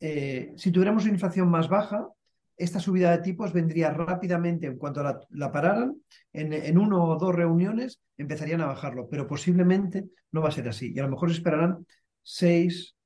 eh, 0.00 0.52
si 0.56 0.70
tuviéramos 0.70 1.04
una 1.04 1.14
inflación 1.14 1.48
más 1.48 1.68
baja, 1.68 2.08
esta 2.56 2.78
subida 2.78 3.10
de 3.10 3.22
tipos 3.22 3.54
vendría 3.54 3.90
rápidamente 3.90 4.66
en 4.66 4.76
cuanto 4.76 5.02
la, 5.02 5.52
pararan, 5.52 5.96
en, 6.32 6.52
en, 6.52 6.76
uno 6.76 7.04
o 7.04 7.16
dos 7.16 7.34
reuniones 7.34 8.02
empezarían 8.18 8.60
a 8.60 8.66
bajarlo, 8.66 9.08
pero 9.08 9.26
posiblemente 9.26 10.08
no 10.32 10.42
va 10.42 10.48
a 10.48 10.52
ser 10.52 10.68
así. 10.68 10.92
Y 10.94 10.98
a 10.98 11.04
lo 11.04 11.08
mejor 11.08 11.30
esperarán 11.30 11.86
seis 12.22 12.96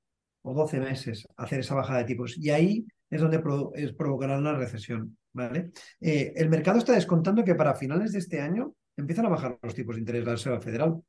o 0.44 0.52
doce 0.52 0.78
meses 0.78 1.26
hacer 1.36 1.60
esa 1.60 1.74
bajada 1.74 2.00
de 2.00 2.04
tipos. 2.04 2.36
Y 2.36 2.50
ahí 2.50 2.86
es 3.10 3.20
donde 3.20 3.42
es, 3.74 3.92
provocará 3.92 4.38
una 4.38 4.54
recesión. 4.54 5.16
¿vale? 5.32 5.72
Eh, 6.00 6.32
el 6.36 6.48
mercado 6.48 6.78
está 6.78 6.92
descontando 6.92 7.42
que 7.42 7.54
para 7.54 7.74
finales 7.74 8.12
de 8.12 8.18
este 8.18 8.40
año 8.40 8.74
empiezan 8.96 9.26
a 9.26 9.30
bajar 9.30 9.58
los 9.62 9.74
tipos 9.74 9.96
de 9.96 10.00
interés 10.00 10.22
de 10.22 10.26
la 10.26 10.32
Reserva 10.32 10.60
Federal. 10.60 11.00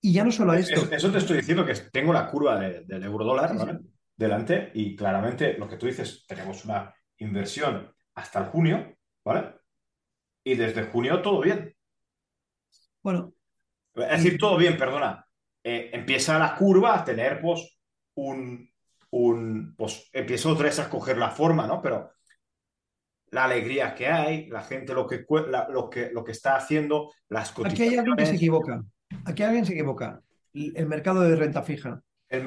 Y 0.00 0.12
ya 0.12 0.24
no 0.24 0.30
solo 0.30 0.54
esto. 0.54 0.88
Eso, 0.90 1.10
te 1.10 1.18
estoy 1.18 1.38
diciendo 1.38 1.66
que 1.66 1.74
tengo 1.92 2.12
la 2.12 2.30
curva 2.30 2.58
del 2.58 3.02
euro 3.02 3.24
dólar 3.24 3.56
¿vale? 3.56 3.80
delante 4.16 4.70
y 4.74 4.94
claramente 4.94 5.58
lo 5.58 5.68
que 5.68 5.76
tú 5.76 5.86
dices, 5.86 6.24
tenemos 6.26 6.64
una 6.64 6.94
inversión 7.18 7.92
hasta 8.14 8.38
el 8.38 8.46
junio, 8.46 8.96
¿vale? 9.24 9.56
Y 10.44 10.54
desde 10.54 10.84
junio 10.84 11.20
todo 11.20 11.40
bien. 11.40 11.74
Bueno. 13.02 13.34
Es 13.94 14.22
decir, 14.22 14.38
todo 14.38 14.56
bien, 14.56 14.76
perdona. 14.76 15.26
Eh, 15.62 15.90
empieza 15.92 16.38
la 16.38 16.54
curva 16.56 16.98
a 16.98 17.04
tener, 17.04 17.40
pues, 17.40 17.78
un, 18.14 18.68
un, 19.16 19.74
pues, 19.76 20.08
empieza 20.12 20.48
otra 20.48 20.64
vez 20.64 20.78
a 20.80 20.90
coger 20.90 21.18
la 21.18 21.30
forma, 21.30 21.66
¿no? 21.66 21.80
Pero 21.80 22.10
la 23.30 23.44
alegría 23.44 23.94
que 23.94 24.08
hay, 24.08 24.48
la 24.48 24.62
gente 24.62 24.92
lo 24.92 25.06
que, 25.06 25.24
lo 25.68 25.88
que, 25.88 26.10
lo 26.10 26.24
que 26.24 26.32
está 26.32 26.56
haciendo, 26.56 27.12
las 27.28 27.54
Aquí 27.64 27.82
hay 27.82 27.96
alguien 27.96 28.16
que 28.16 28.26
se 28.26 28.34
equivoca. 28.34 28.82
Aquí 29.24 29.42
alguien 29.42 29.64
se 29.64 29.72
equivoca. 29.72 30.20
El 30.52 30.86
mercado 30.86 31.20
de 31.20 31.36
renta 31.36 31.62
fija. 31.62 32.02
El, 32.28 32.44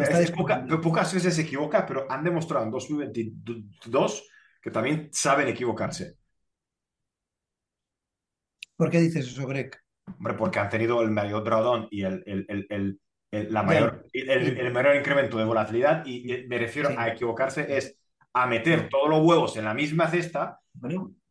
pocas 0.81 1.13
veces 1.13 1.35
se 1.35 1.41
equivoca, 1.41 1.85
pero 1.85 2.11
han 2.11 2.23
demostrado 2.23 2.65
en 2.65 2.71
2022 2.71 4.29
que 4.61 4.71
también 4.71 5.09
saben 5.13 5.47
equivocarse. 5.47 6.17
¿Por 8.75 8.89
qué 8.89 8.99
dices 8.99 9.27
eso, 9.27 9.47
Greg? 9.47 9.71
Hombre, 10.17 10.33
porque 10.33 10.59
han 10.59 10.69
tenido 10.69 11.01
el 11.01 11.11
mayor 11.11 11.43
drawdown 11.43 11.87
y 11.91 12.03
el, 12.03 12.23
el, 12.25 12.99
la 13.31 13.63
mayor, 13.63 14.05
el, 14.13 14.71
mayor 14.71 14.95
incremento 14.95 15.37
de 15.37 15.45
volatilidad 15.45 16.05
y 16.05 16.45
me 16.47 16.57
refiero 16.57 16.89
a 16.97 17.09
equivocarse 17.09 17.77
es 17.77 17.97
a 18.33 18.47
meter 18.47 18.87
todos 18.89 19.09
los 19.09 19.25
huevos 19.25 19.57
en 19.57 19.65
la 19.65 19.73
misma 19.73 20.07
cesta 20.09 20.59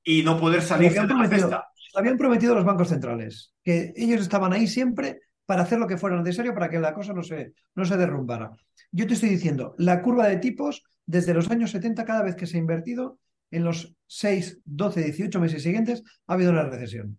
y 0.05 0.23
no 0.23 0.39
poder 0.39 0.63
salir 0.63 0.93
de 0.93 1.07
la 1.07 1.29
cesta. 1.29 1.69
Habían 1.95 2.19
prometido 2.19 2.55
los 2.55 2.65
bancos 2.65 2.89
centrales 2.89 3.55
que 3.63 3.93
ellos 3.97 4.21
estaban 4.21 4.53
ahí 4.53 4.67
siempre 4.67 5.21
para 5.47 5.63
hacer 5.63 5.79
lo 5.79 5.87
que 5.87 5.97
fuera 5.97 6.21
necesario 6.21 6.53
para 6.53 6.69
que 6.69 6.79
la 6.79 6.93
cosa 6.93 7.13
no 7.13 7.23
se, 7.23 7.55
no 7.75 7.85
se 7.85 7.97
derrumbara. 7.97 8.51
Yo 8.91 9.07
te 9.07 9.15
estoy 9.15 9.31
diciendo, 9.31 9.75
la 9.79 10.03
curva 10.03 10.29
de 10.29 10.37
tipos 10.37 10.83
desde 11.07 11.33
los 11.33 11.51
años 11.51 11.71
70, 11.71 12.05
cada 12.05 12.23
vez 12.23 12.35
que 12.35 12.47
se 12.47 12.57
ha 12.57 12.61
invertido, 12.61 13.19
en 13.51 13.65
los 13.65 13.95
6, 14.09 14.61
12, 14.65 15.05
18 15.05 15.41
meses 15.41 15.63
siguientes, 15.63 16.03
ha 16.27 16.35
habido 16.35 16.51
una 16.51 16.65
recesión. 16.65 17.19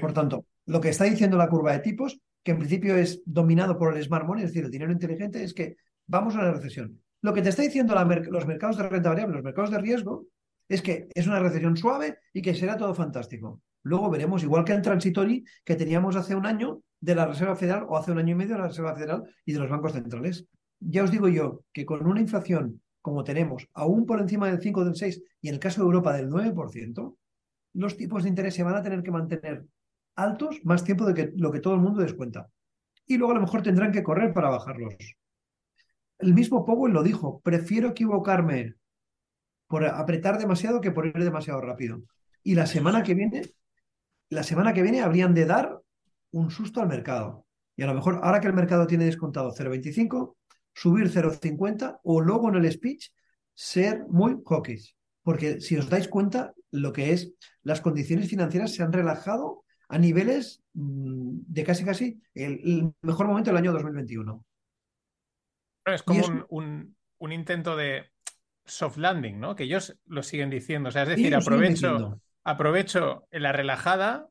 Por 0.00 0.12
tanto, 0.12 0.46
lo 0.66 0.80
que 0.80 0.88
está 0.88 1.04
diciendo 1.04 1.36
la 1.36 1.48
curva 1.48 1.72
de 1.72 1.80
tipos, 1.80 2.20
que 2.48 2.52
en 2.52 2.60
principio 2.60 2.96
es 2.96 3.20
dominado 3.26 3.76
por 3.78 3.94
el 3.94 4.02
smart 4.02 4.26
money, 4.26 4.42
es 4.42 4.52
decir, 4.52 4.64
el 4.64 4.70
dinero 4.70 4.90
inteligente, 4.90 5.44
es 5.44 5.52
que 5.52 5.76
vamos 6.06 6.34
a 6.34 6.38
una 6.38 6.52
recesión. 6.52 6.98
Lo 7.20 7.34
que 7.34 7.42
te 7.42 7.50
está 7.50 7.60
diciendo 7.60 7.94
los 7.94 8.46
mercados 8.46 8.78
de 8.78 8.88
renta 8.88 9.10
variable, 9.10 9.34
los 9.34 9.44
mercados 9.44 9.70
de 9.70 9.76
riesgo, 9.76 10.28
es 10.66 10.80
que 10.80 11.08
es 11.14 11.26
una 11.26 11.40
recesión 11.40 11.76
suave 11.76 12.20
y 12.32 12.40
que 12.40 12.54
será 12.54 12.78
todo 12.78 12.94
fantástico. 12.94 13.60
Luego 13.82 14.08
veremos, 14.08 14.42
igual 14.42 14.64
que 14.64 14.72
en 14.72 14.80
Transitori, 14.80 15.44
que 15.62 15.76
teníamos 15.76 16.16
hace 16.16 16.34
un 16.34 16.46
año 16.46 16.80
de 16.98 17.14
la 17.14 17.26
Reserva 17.26 17.54
Federal 17.54 17.84
o 17.86 17.98
hace 17.98 18.12
un 18.12 18.18
año 18.18 18.32
y 18.32 18.36
medio 18.36 18.54
de 18.54 18.62
la 18.62 18.68
Reserva 18.68 18.94
Federal 18.94 19.24
y 19.44 19.52
de 19.52 19.58
los 19.58 19.68
bancos 19.68 19.92
centrales. 19.92 20.46
Ya 20.80 21.04
os 21.04 21.10
digo 21.10 21.28
yo 21.28 21.64
que 21.74 21.84
con 21.84 22.06
una 22.06 22.22
inflación 22.22 22.80
como 23.02 23.24
tenemos, 23.24 23.68
aún 23.74 24.06
por 24.06 24.22
encima 24.22 24.46
del 24.46 24.62
5 24.62 24.80
o 24.80 24.84
del 24.86 24.96
6 24.96 25.22
y 25.42 25.48
en 25.48 25.54
el 25.54 25.60
caso 25.60 25.82
de 25.82 25.84
Europa 25.84 26.16
del 26.16 26.30
9%, 26.30 27.14
los 27.74 27.96
tipos 27.98 28.22
de 28.22 28.30
interés 28.30 28.54
se 28.54 28.62
van 28.62 28.74
a 28.74 28.82
tener 28.82 29.02
que 29.02 29.10
mantener 29.10 29.66
altos 30.18 30.60
más 30.64 30.84
tiempo 30.84 31.06
de 31.06 31.14
que 31.14 31.32
lo 31.36 31.52
que 31.52 31.60
todo 31.60 31.74
el 31.74 31.80
mundo 31.80 32.02
descuenta. 32.02 32.50
Y 33.06 33.16
luego 33.16 33.32
a 33.32 33.36
lo 33.36 33.40
mejor 33.40 33.62
tendrán 33.62 33.92
que 33.92 34.02
correr 34.02 34.34
para 34.34 34.50
bajarlos. 34.50 34.94
El 36.18 36.34
mismo 36.34 36.66
Powell 36.66 36.92
lo 36.92 37.02
dijo, 37.02 37.40
prefiero 37.40 37.90
equivocarme 37.90 38.74
por 39.68 39.86
apretar 39.86 40.38
demasiado 40.38 40.80
que 40.80 40.90
por 40.90 41.06
ir 41.06 41.14
demasiado 41.14 41.60
rápido. 41.60 42.02
Y 42.42 42.54
la 42.54 42.66
semana 42.66 43.02
que 43.02 43.14
viene, 43.14 43.42
la 44.28 44.42
semana 44.42 44.74
que 44.74 44.82
viene 44.82 45.00
habrían 45.00 45.34
de 45.34 45.46
dar 45.46 45.78
un 46.32 46.50
susto 46.50 46.80
al 46.80 46.88
mercado. 46.88 47.46
Y 47.76 47.82
a 47.82 47.86
lo 47.86 47.94
mejor 47.94 48.20
ahora 48.22 48.40
que 48.40 48.48
el 48.48 48.54
mercado 48.54 48.86
tiene 48.86 49.04
descontado 49.04 49.54
0,25, 49.54 50.36
subir 50.74 51.10
0,50 51.10 52.00
o 52.02 52.20
luego 52.20 52.48
en 52.48 52.56
el 52.56 52.72
speech 52.72 53.10
ser 53.54 54.04
muy 54.08 54.36
hawkish. 54.44 54.96
Porque 55.22 55.60
si 55.60 55.76
os 55.76 55.88
dais 55.88 56.08
cuenta, 56.08 56.54
lo 56.72 56.92
que 56.92 57.12
es 57.12 57.34
las 57.62 57.80
condiciones 57.80 58.28
financieras 58.28 58.74
se 58.74 58.82
han 58.82 58.92
relajado 58.92 59.64
a 59.88 59.98
niveles 59.98 60.62
mm, 60.74 61.40
de 61.46 61.64
casi 61.64 61.84
casi 61.84 62.20
el, 62.34 62.92
mejor 63.02 63.26
momento 63.26 63.50
del 63.50 63.58
año 63.58 63.72
2021. 63.72 64.44
Es 65.86 66.02
como 66.02 66.46
un, 66.50 66.96
un, 67.18 67.32
intento 67.32 67.76
de 67.76 68.10
soft 68.66 68.98
landing, 68.98 69.40
¿no? 69.40 69.56
Que 69.56 69.64
ellos 69.64 69.98
lo 70.04 70.22
siguen 70.22 70.50
diciendo. 70.50 70.90
O 70.90 70.92
sea, 70.92 71.02
es 71.02 71.08
decir, 71.08 71.34
aprovecho, 71.34 72.20
aprovecho 72.44 73.26
la 73.30 73.52
relajada 73.52 74.28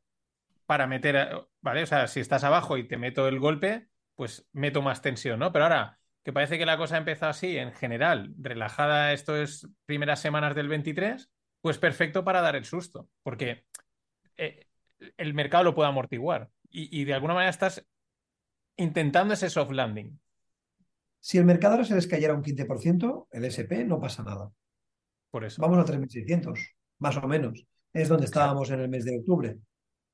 para 0.68 0.86
meter, 0.86 1.48
¿vale? 1.62 1.84
O 1.84 1.88
sea, 1.88 2.08
si 2.08 2.20
estás 2.20 2.44
abajo 2.44 2.78
y 2.78 2.88
te 2.88 2.98
meto 2.98 3.28
el 3.28 3.40
golpe, 3.40 3.88
pues 4.14 4.48
meto 4.52 4.84
más 4.84 5.02
tensión, 5.02 5.40
¿no? 5.40 5.52
Pero 5.52 5.66
ahora 5.66 5.98
que 6.24 6.34
parece 6.34 6.58
que 6.58 6.66
la 6.66 6.78
cosa 6.78 6.98
empezó 6.98 7.28
así, 7.28 7.58
en 7.58 7.72
general, 7.72 8.34
relajada, 8.38 9.14
esto 9.14 9.38
es 9.38 9.66
primeras 9.86 10.20
semanas 10.20 10.56
del 10.56 10.68
23, 10.68 11.32
pues 11.62 11.78
perfecto 11.78 12.26
para 12.26 12.42
dar 12.42 12.58
el 12.58 12.66
susto, 12.66 13.10
porque 13.24 13.66
eh, 14.36 14.67
el 15.18 15.34
mercado 15.34 15.64
lo 15.64 15.76
puede 15.76 15.90
amortiguar 15.90 16.50
y, 16.70 17.06
de 17.06 17.14
alguna 17.14 17.34
manera 17.34 17.50
estás 17.50 17.86
intentando 18.76 19.34
ese 19.34 19.50
soft 19.50 19.72
landing. 19.72 20.20
Si 21.20 21.38
el 21.38 21.46
mercado 21.46 21.74
ahora 21.74 21.86
se 21.86 21.96
les 21.96 22.08
cayera 22.08 22.34
un 22.34 22.44
15%, 22.44 23.28
el 23.32 23.46
SP 23.46 23.84
no 23.86 24.00
pasa 24.00 24.24
nada. 24.24 24.52
Por 25.32 25.46
eso. 25.46 25.62
Vamos 25.62 25.78
a 25.80 25.92
3.600, 25.92 26.60
más 27.00 27.18
o 27.18 27.28
menos. 27.28 27.66
Es 27.94 28.10
donde 28.10 28.26
estábamos 28.26 28.70
en 28.70 28.82
el 28.82 28.90
mes 28.90 29.06
de 29.06 29.18
octubre. 29.18 29.58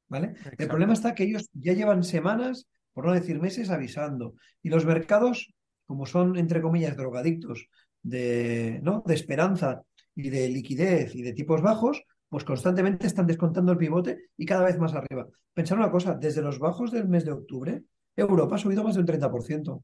¿Vale? 0.08 0.36
El 0.58 0.68
problema 0.68 0.94
está 0.94 1.16
que 1.16 1.24
ellos 1.24 1.50
ya 1.54 1.74
llevan 1.74 2.04
semanas, 2.04 2.68
por 2.94 3.06
no 3.06 3.14
decir 3.14 3.40
meses, 3.40 3.70
avisando. 3.70 4.36
Y 4.62 4.70
los 4.70 4.86
mercados 4.86 5.54
como 5.86 6.06
son, 6.06 6.38
entre 6.38 6.62
comillas, 6.62 6.98
drogadictos 6.98 7.68
de, 8.02 8.80
¿no? 8.84 9.04
de 9.06 9.14
esperanza 9.14 9.84
y 10.16 10.30
de 10.30 10.50
liquidez 10.50 11.16
y 11.16 11.22
de 11.22 11.34
tipos 11.34 11.62
bajos, 11.62 12.04
pues 12.34 12.46
constantemente 12.46 13.06
están 13.06 13.28
descontando 13.28 13.74
el 13.74 13.78
pivote 13.78 14.32
y 14.36 14.44
cada 14.44 14.66
vez 14.66 14.80
más 14.80 14.96
arriba. 14.96 15.28
Pensar 15.54 15.78
una 15.78 15.92
cosa, 15.92 16.16
desde 16.16 16.42
los 16.42 16.58
bajos 16.58 16.90
del 16.92 17.08
mes 17.08 17.26
de 17.26 17.32
octubre, 17.32 17.84
Europa 18.16 18.56
ha 18.56 18.58
subido 18.58 18.84
más 18.84 18.96
del 18.96 19.06
30%. 19.06 19.84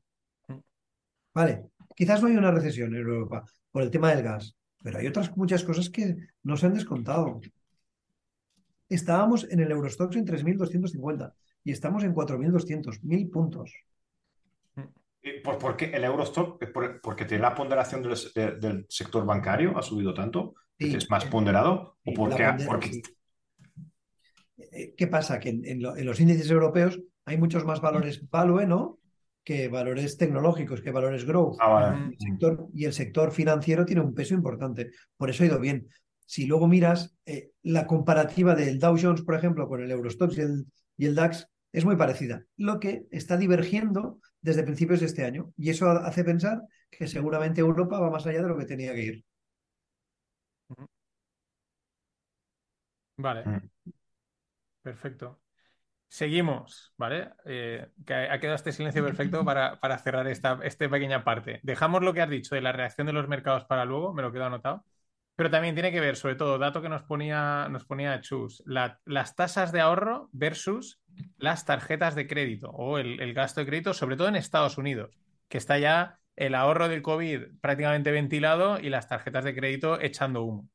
Vale, 1.31 1.65
quizás 1.95 2.23
no 2.23 2.27
hay 2.27 2.37
una 2.37 2.49
recesión 2.49 2.95
en 2.95 3.01
Europa 3.01 3.45
por 3.69 3.83
el 3.83 3.91
tema 3.91 4.09
del 4.09 4.23
gas, 4.23 4.57
pero 4.81 4.97
hay 4.97 5.05
otras 5.05 5.37
muchas 5.37 5.63
cosas 5.63 5.91
que 5.91 6.17
no 6.41 6.57
se 6.57 6.65
han 6.65 6.73
descontado. 6.73 7.39
Estábamos 8.89 9.45
en 9.51 9.59
el 9.59 9.69
Eurostox 9.69 10.15
en 10.15 10.25
3.250 10.25 11.31
y 11.63 11.71
estamos 11.71 12.03
en 12.03 12.15
4.200, 12.15 13.03
mil 13.03 13.29
puntos. 13.29 13.75
Pues 14.73 15.57
porque 15.57 15.85
el 15.91 16.03
Eurostock, 16.03 16.63
porque 17.03 17.25
tiene 17.25 17.43
la 17.43 17.53
ponderación 17.53 18.01
del, 18.01 18.87
sector 18.89 19.23
bancario, 19.23 19.77
ha 19.77 19.83
subido 19.83 20.15
tanto, 20.15 20.55
es 20.79 21.09
más 21.09 21.25
ponderado, 21.25 21.97
o 22.05 22.13
porque, 22.13 23.01
eh, 24.71 24.93
¿Qué 24.97 25.07
pasa? 25.07 25.39
Que 25.39 25.49
en, 25.49 25.81
los 25.81 26.19
índices 26.19 26.49
europeos 26.49 26.99
hay 27.25 27.37
muchos 27.37 27.65
más 27.65 27.81
valores 27.81 28.29
value, 28.29 28.65
¿no? 28.65 28.99
Que 29.43 29.67
valores 29.67 30.17
tecnológicos, 30.17 30.81
que 30.81 30.91
valores 30.91 31.25
growth. 31.25 31.57
Ah, 31.59 32.09
el 32.09 32.17
sector, 32.17 32.67
y 32.73 32.85
el 32.85 32.93
sector 32.93 33.31
financiero 33.31 33.85
tiene 33.85 34.01
un 34.01 34.13
peso 34.13 34.33
importante. 34.33 34.91
Por 35.17 35.29
eso 35.29 35.43
ha 35.43 35.47
ido 35.47 35.59
bien. 35.59 35.87
Si 36.25 36.45
luego 36.45 36.67
miras 36.67 37.15
eh, 37.25 37.51
la 37.63 37.87
comparativa 37.87 38.55
del 38.55 38.79
Dow 38.79 38.97
Jones, 39.01 39.23
por 39.23 39.35
ejemplo, 39.35 39.67
con 39.67 39.81
el 39.81 39.91
Eurostox 39.91 40.37
y 40.37 40.41
el, 40.41 40.65
y 40.97 41.05
el 41.07 41.15
DAX, 41.15 41.47
es 41.71 41.85
muy 41.85 41.95
parecida. 41.95 42.43
Lo 42.57 42.79
que 42.79 43.05
está 43.11 43.37
divergiendo 43.37 44.19
desde 44.41 44.63
principios 44.63 44.99
de 44.99 45.07
este 45.07 45.25
año. 45.25 45.51
Y 45.57 45.69
eso 45.69 45.89
hace 45.89 46.23
pensar 46.23 46.61
que 46.89 47.07
seguramente 47.07 47.61
Europa 47.61 47.99
va 47.99 48.09
más 48.09 48.25
allá 48.25 48.41
de 48.41 48.47
lo 48.47 48.57
que 48.57 48.65
tenía 48.65 48.93
que 48.93 49.03
ir. 49.03 49.25
Vale. 53.19 53.43
Mm. 53.45 53.69
perfecto. 54.81 55.41
Seguimos, 56.07 56.93
¿vale? 56.97 57.29
Eh, 57.45 57.89
que 58.05 58.13
ha 58.13 58.39
quedado 58.39 58.55
este 58.55 58.71
silencio 58.71 59.03
perfecto 59.03 59.45
para, 59.45 59.79
para 59.79 59.99
cerrar 59.99 60.25
esta, 60.27 60.59
esta, 60.63 60.89
pequeña 60.89 61.23
parte. 61.23 61.59
Dejamos 61.61 62.01
lo 62.01 62.13
que 62.13 62.21
has 62.21 62.29
dicho 62.29 62.55
de 62.55 62.61
la 62.61 62.71
reacción 62.71 63.05
de 63.05 63.13
los 63.13 63.27
mercados 63.27 63.65
para 63.65 63.85
luego, 63.85 64.13
me 64.13 64.23
lo 64.23 64.31
quedo 64.31 64.45
anotado. 64.45 64.85
Pero 65.35 65.51
también 65.51 65.75
tiene 65.75 65.91
que 65.91 65.99
ver, 65.99 66.15
sobre 66.15 66.35
todo, 66.35 66.57
dato 66.57 66.81
que 66.81 66.89
nos 66.89 67.03
ponía, 67.03 67.67
nos 67.69 67.85
ponía 67.85 68.19
Chus, 68.21 68.63
las 68.65 69.35
tasas 69.35 69.71
de 69.71 69.81
ahorro 69.81 70.29
versus 70.31 70.99
las 71.37 71.65
tarjetas 71.65 72.15
de 72.15 72.27
crédito 72.27 72.69
o 72.71 72.97
el, 72.97 73.21
el, 73.21 73.33
gasto 73.33 73.59
de 73.61 73.67
crédito, 73.67 73.93
sobre 73.93 74.17
todo 74.17 74.29
en 74.29 74.35
Estados 74.35 74.77
Unidos, 74.77 75.19
que 75.47 75.57
está 75.57 75.77
ya 75.77 76.19
el 76.35 76.55
ahorro 76.55 76.87
del 76.87 77.01
COVID 77.01 77.59
prácticamente 77.61 78.11
ventilado 78.11 78.79
y 78.79 78.89
las 78.89 79.07
tarjetas 79.07 79.43
de 79.43 79.55
crédito 79.55 80.01
echando 80.01 80.43
humo. 80.43 80.69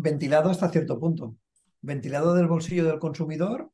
Ventilado 0.00 0.50
hasta 0.50 0.70
cierto 0.70 0.98
punto 0.98 1.36
ventilado 1.80 2.34
del 2.34 2.46
bolsillo 2.46 2.84
del 2.84 2.98
consumidor 2.98 3.70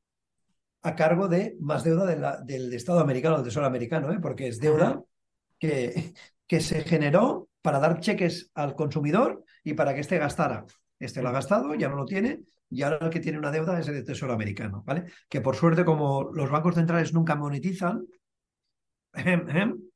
a 0.83 0.95
cargo 0.95 1.28
de 1.28 1.57
más 1.61 1.85
deuda 1.85 2.43
del 2.45 2.73
Estado 2.75 3.00
americano, 3.00 3.37
del 3.37 3.45
Tesoro 3.45 3.66
americano, 3.66 4.12
¿eh? 4.12 4.19
porque 4.21 4.49
es 4.49 4.61
deuda 4.61 5.02
que, 5.59 6.12
que 6.47 6.61
se 6.61 6.83
generó 6.83 7.49
para 7.62 7.78
dar 7.78 8.00
cheques 8.00 8.50
al 8.54 8.75
consumidor 8.75 9.45
y 9.62 9.73
para 9.73 9.95
que 9.95 10.00
éste 10.00 10.19
gastara. 10.19 10.66
Este 10.99 11.23
lo 11.23 11.31
ha 11.31 11.33
gastado, 11.33 11.75
ya 11.75 11.88
no 11.88 11.97
lo 11.97 12.04
tiene, 12.04 12.43
y 12.69 12.83
ahora 12.83 12.99
el 13.00 13.11
que 13.11 13.21
tiene 13.21 13.38
una 13.38 13.50
deuda 13.50 13.81
es 13.81 13.88
el 13.88 14.04
Tesoro 14.04 14.35
americano, 14.35 14.83
¿vale? 14.87 15.04
Que 15.28 15.40
por 15.40 15.57
suerte, 15.57 15.85
como 15.87 16.31
los 16.35 16.50
bancos 16.50 16.75
centrales 16.75 17.14
nunca 17.14 17.35
monetizan, 17.35 18.07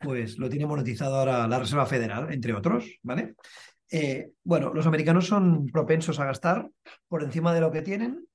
pues 0.00 0.36
lo 0.36 0.50
tiene 0.50 0.66
monetizado 0.66 1.16
ahora 1.16 1.48
la 1.48 1.58
Reserva 1.58 1.86
Federal, 1.86 2.30
entre 2.30 2.52
otros, 2.52 2.98
¿vale? 3.02 3.36
Eh, 3.90 4.32
bueno, 4.42 4.74
los 4.74 4.86
americanos 4.86 5.26
son 5.26 5.66
propensos 5.68 6.18
a 6.18 6.24
gastar 6.24 6.70
por 7.08 7.22
encima 7.22 7.54
de 7.54 7.60
lo 7.60 7.70
que 7.70 7.82
tienen 7.82 8.26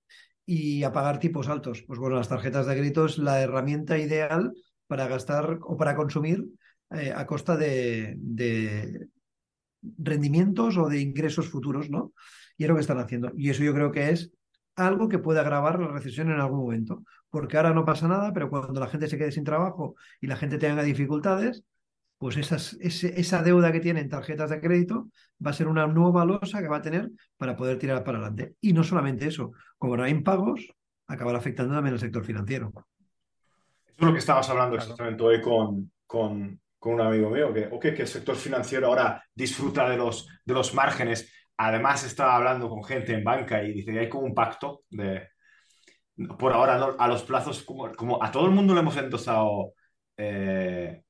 y 0.46 0.84
a 0.84 0.92
pagar 0.92 1.20
tipos 1.20 1.50
altos. 1.50 1.84
Pues 1.88 2.00
bueno, 2.00 2.16
las 2.16 2.30
tarjetas 2.30 2.66
de 2.66 2.74
crédito 2.74 3.06
es 3.06 3.18
la 3.18 3.42
herramienta 3.42 3.98
ideal 3.98 4.54
para 4.88 5.08
gastar 5.08 5.60
o 5.62 5.78
para 5.78 5.96
consumir 5.96 6.46
eh, 6.92 7.14
a 7.16 7.26
costa 7.26 7.56
de, 7.56 8.16
de, 8.18 9.08
rendimientos 9.98 10.78
o 10.78 10.88
de 10.88 11.00
ingresos 11.00 11.50
futuros, 11.50 11.90
¿no? 11.90 12.14
Y 12.58 12.64
es 12.64 12.70
lo 12.70 12.76
que 12.76 12.82
están 12.82 13.00
haciendo. 13.00 13.32
Y 13.36 13.50
eso 13.50 13.64
yo 13.64 13.74
creo 13.74 13.92
que 13.92 14.10
es 14.10 14.32
algo 14.76 15.10
que 15.10 15.20
puede 15.20 15.40
agravar 15.40 15.80
la 15.80 15.88
recesión 15.88 16.32
en 16.32 16.40
algún 16.40 16.60
momento. 16.60 17.04
Porque 17.30 17.58
ahora 17.58 17.74
no 17.74 17.86
pasa 17.86 18.08
nada, 18.08 18.34
pero 18.34 18.50
cuando 18.50 18.80
la 18.80 18.88
gente 18.88 19.08
se 19.08 19.18
quede 19.18 19.32
sin 19.32 19.44
trabajo 19.44 19.96
y 20.20 20.28
la 20.28 20.36
gente 20.36 20.58
tenga 20.58 20.84
dificultades, 20.84 21.64
pues 22.22 22.38
esas, 22.38 22.74
esa 22.74 23.42
deuda 23.42 23.72
que 23.72 23.80
tienen 23.80 24.08
tarjetas 24.08 24.52
de 24.52 24.62
crédito 24.62 25.08
va 25.44 25.50
a 25.50 25.54
ser 25.54 25.68
una 25.68 25.88
nueva 25.88 26.24
losa 26.24 26.62
que 26.62 26.68
va 26.68 26.78
a 26.78 26.82
tener 26.84 27.10
para 27.36 27.56
poder 27.56 27.80
tirar 27.80 28.04
para 28.04 28.20
adelante. 28.20 28.54
Y 28.62 28.74
no 28.74 28.84
solamente 28.84 29.26
eso, 29.26 29.54
como 29.80 29.98
no 29.98 30.04
hay 30.04 30.12
impagos, 30.12 30.68
acabará 31.08 31.40
afectando 31.40 31.74
también 31.74 31.96
al 31.96 32.00
sector 32.00 32.24
financiero. 32.24 32.72
Eso 33.88 33.96
es 33.98 34.06
lo 34.06 34.14
que 34.14 34.20
estabas 34.20 34.48
hablando 34.52 34.76
exactamente 34.76 35.24
hoy 35.24 35.42
con, 35.42 35.92
con, 36.06 36.62
un 36.82 37.02
amigo 37.02 37.32
mío, 37.32 37.52
que, 37.52 37.68
okay, 37.72 37.96
que 37.96 38.04
el 38.04 38.08
sector 38.08 38.36
financiero 38.36 38.86
ahora 38.86 39.24
disfruta 39.34 39.90
de 39.90 39.98
los, 39.98 40.28
de 40.46 40.54
los 40.54 40.76
márgenes. 40.76 41.34
Además, 41.58 42.04
estaba 42.04 42.36
hablando 42.36 42.70
con 42.70 42.84
gente 42.84 43.16
en 43.16 43.24
banca 43.24 43.64
y 43.64 43.74
dice 43.74 43.94
que 43.94 44.00
hay 44.00 44.10
como 44.10 44.28
un 44.28 44.36
pacto 44.36 44.84
de, 44.92 45.28
por 46.38 46.54
ahora, 46.54 46.94
a 47.00 47.08
los 47.08 47.24
plazos, 47.24 47.64
como, 47.64 47.92
como 47.96 48.24
a 48.24 48.32
todo 48.32 48.46
el 48.46 48.52
mundo 48.52 48.76
le 48.76 48.82
hemos 48.82 48.96
endosado 48.96 49.74
eh, 50.18 51.02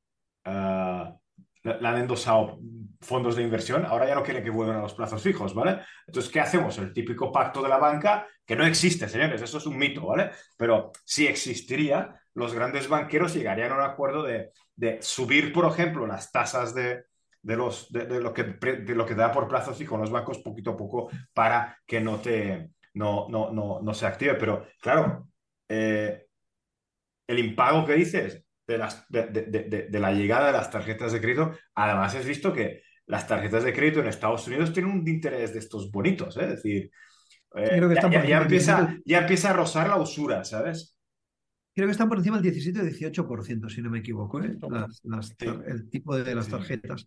uh, 0.45 1.19
han 1.63 1.97
endosado 1.97 2.59
fondos 3.01 3.35
de 3.35 3.43
inversión, 3.43 3.85
ahora 3.85 4.07
ya 4.07 4.15
no 4.15 4.23
quieren 4.23 4.43
que 4.43 4.49
vuelvan 4.49 4.77
a 4.77 4.81
los 4.81 4.93
plazos 4.93 5.21
fijos, 5.21 5.53
¿vale? 5.53 5.79
Entonces, 6.07 6.31
¿qué 6.31 6.39
hacemos? 6.39 6.77
El 6.77 6.93
típico 6.93 7.31
pacto 7.31 7.61
de 7.61 7.69
la 7.69 7.77
banca, 7.77 8.27
que 8.45 8.55
no 8.55 8.65
existe, 8.65 9.07
señores, 9.07 9.41
eso 9.41 9.57
es 9.57 9.65
un 9.65 9.77
mito, 9.77 10.05
¿vale? 10.05 10.31
Pero 10.57 10.91
si 11.03 11.27
existiría, 11.27 12.15
los 12.33 12.53
grandes 12.53 12.87
banqueros 12.87 13.33
llegarían 13.33 13.71
a 13.71 13.75
un 13.75 13.81
acuerdo 13.81 14.23
de, 14.23 14.51
de 14.75 15.01
subir, 15.01 15.51
por 15.51 15.65
ejemplo, 15.65 16.05
las 16.07 16.31
tasas 16.31 16.73
de, 16.73 17.05
de, 17.41 17.55
los, 17.55 17.91
de, 17.91 18.19
lo 18.19 18.33
que, 18.33 18.43
de 18.43 18.95
lo 18.95 19.05
que 19.05 19.15
da 19.15 19.31
por 19.31 19.47
plazos 19.47 19.77
fijos 19.77 19.99
los 19.99 20.11
bancos 20.11 20.39
poquito 20.39 20.71
a 20.71 20.77
poco 20.77 21.09
para 21.33 21.77
que 21.85 21.99
no, 21.99 22.19
te, 22.19 22.71
no, 22.93 23.27
no, 23.29 23.51
no, 23.51 23.79
no 23.81 23.93
se 23.93 24.05
active. 24.05 24.35
Pero, 24.35 24.65
claro, 24.79 25.27
eh, 25.67 26.25
el 27.27 27.39
impago 27.39 27.85
que 27.85 27.93
dices 27.93 28.43
de, 28.71 28.77
las, 28.77 29.05
de, 29.09 29.99
la 29.99 30.11
llegada 30.11 30.47
de 30.47 30.53
las 30.53 30.71
tarjetas 30.71 31.11
de 31.11 31.21
crédito, 31.21 31.53
además 31.75 32.15
has 32.15 32.25
visto 32.25 32.53
que 32.53 32.83
las 33.05 33.27
tarjetas 33.27 33.63
de 33.63 33.73
crédito 33.73 33.99
en 33.99 34.07
Estados 34.07 34.47
Unidos 34.47 34.73
tienen 34.73 34.91
un 34.91 35.07
interés 35.07 35.53
de 35.53 35.59
estos 35.59 35.91
bonitos, 35.91 36.37
¿eh? 36.37 36.43
es 36.43 36.49
decir, 36.49 36.91
eh, 37.55 37.81
ya, 38.27 38.41
empieza, 38.41 38.97
ya 39.05 39.19
empieza 39.19 39.49
a 39.49 39.53
rozar 39.53 39.89
la 39.89 39.97
usura, 39.97 40.43
¿sabes? 40.43 40.95
Creo 41.75 41.87
que 41.87 41.91
están 41.91 42.09
por 42.09 42.17
encima 42.17 42.39
del 42.39 42.53
17-18%, 42.53 43.69
si 43.69 43.81
no 43.81 43.89
me 43.89 43.99
equivoco, 43.99 44.41
¿eh? 44.41 44.57
el 45.67 45.89
tipo 45.89 46.17
de 46.17 46.35
las 46.35 46.47
tarjetas. 46.47 47.05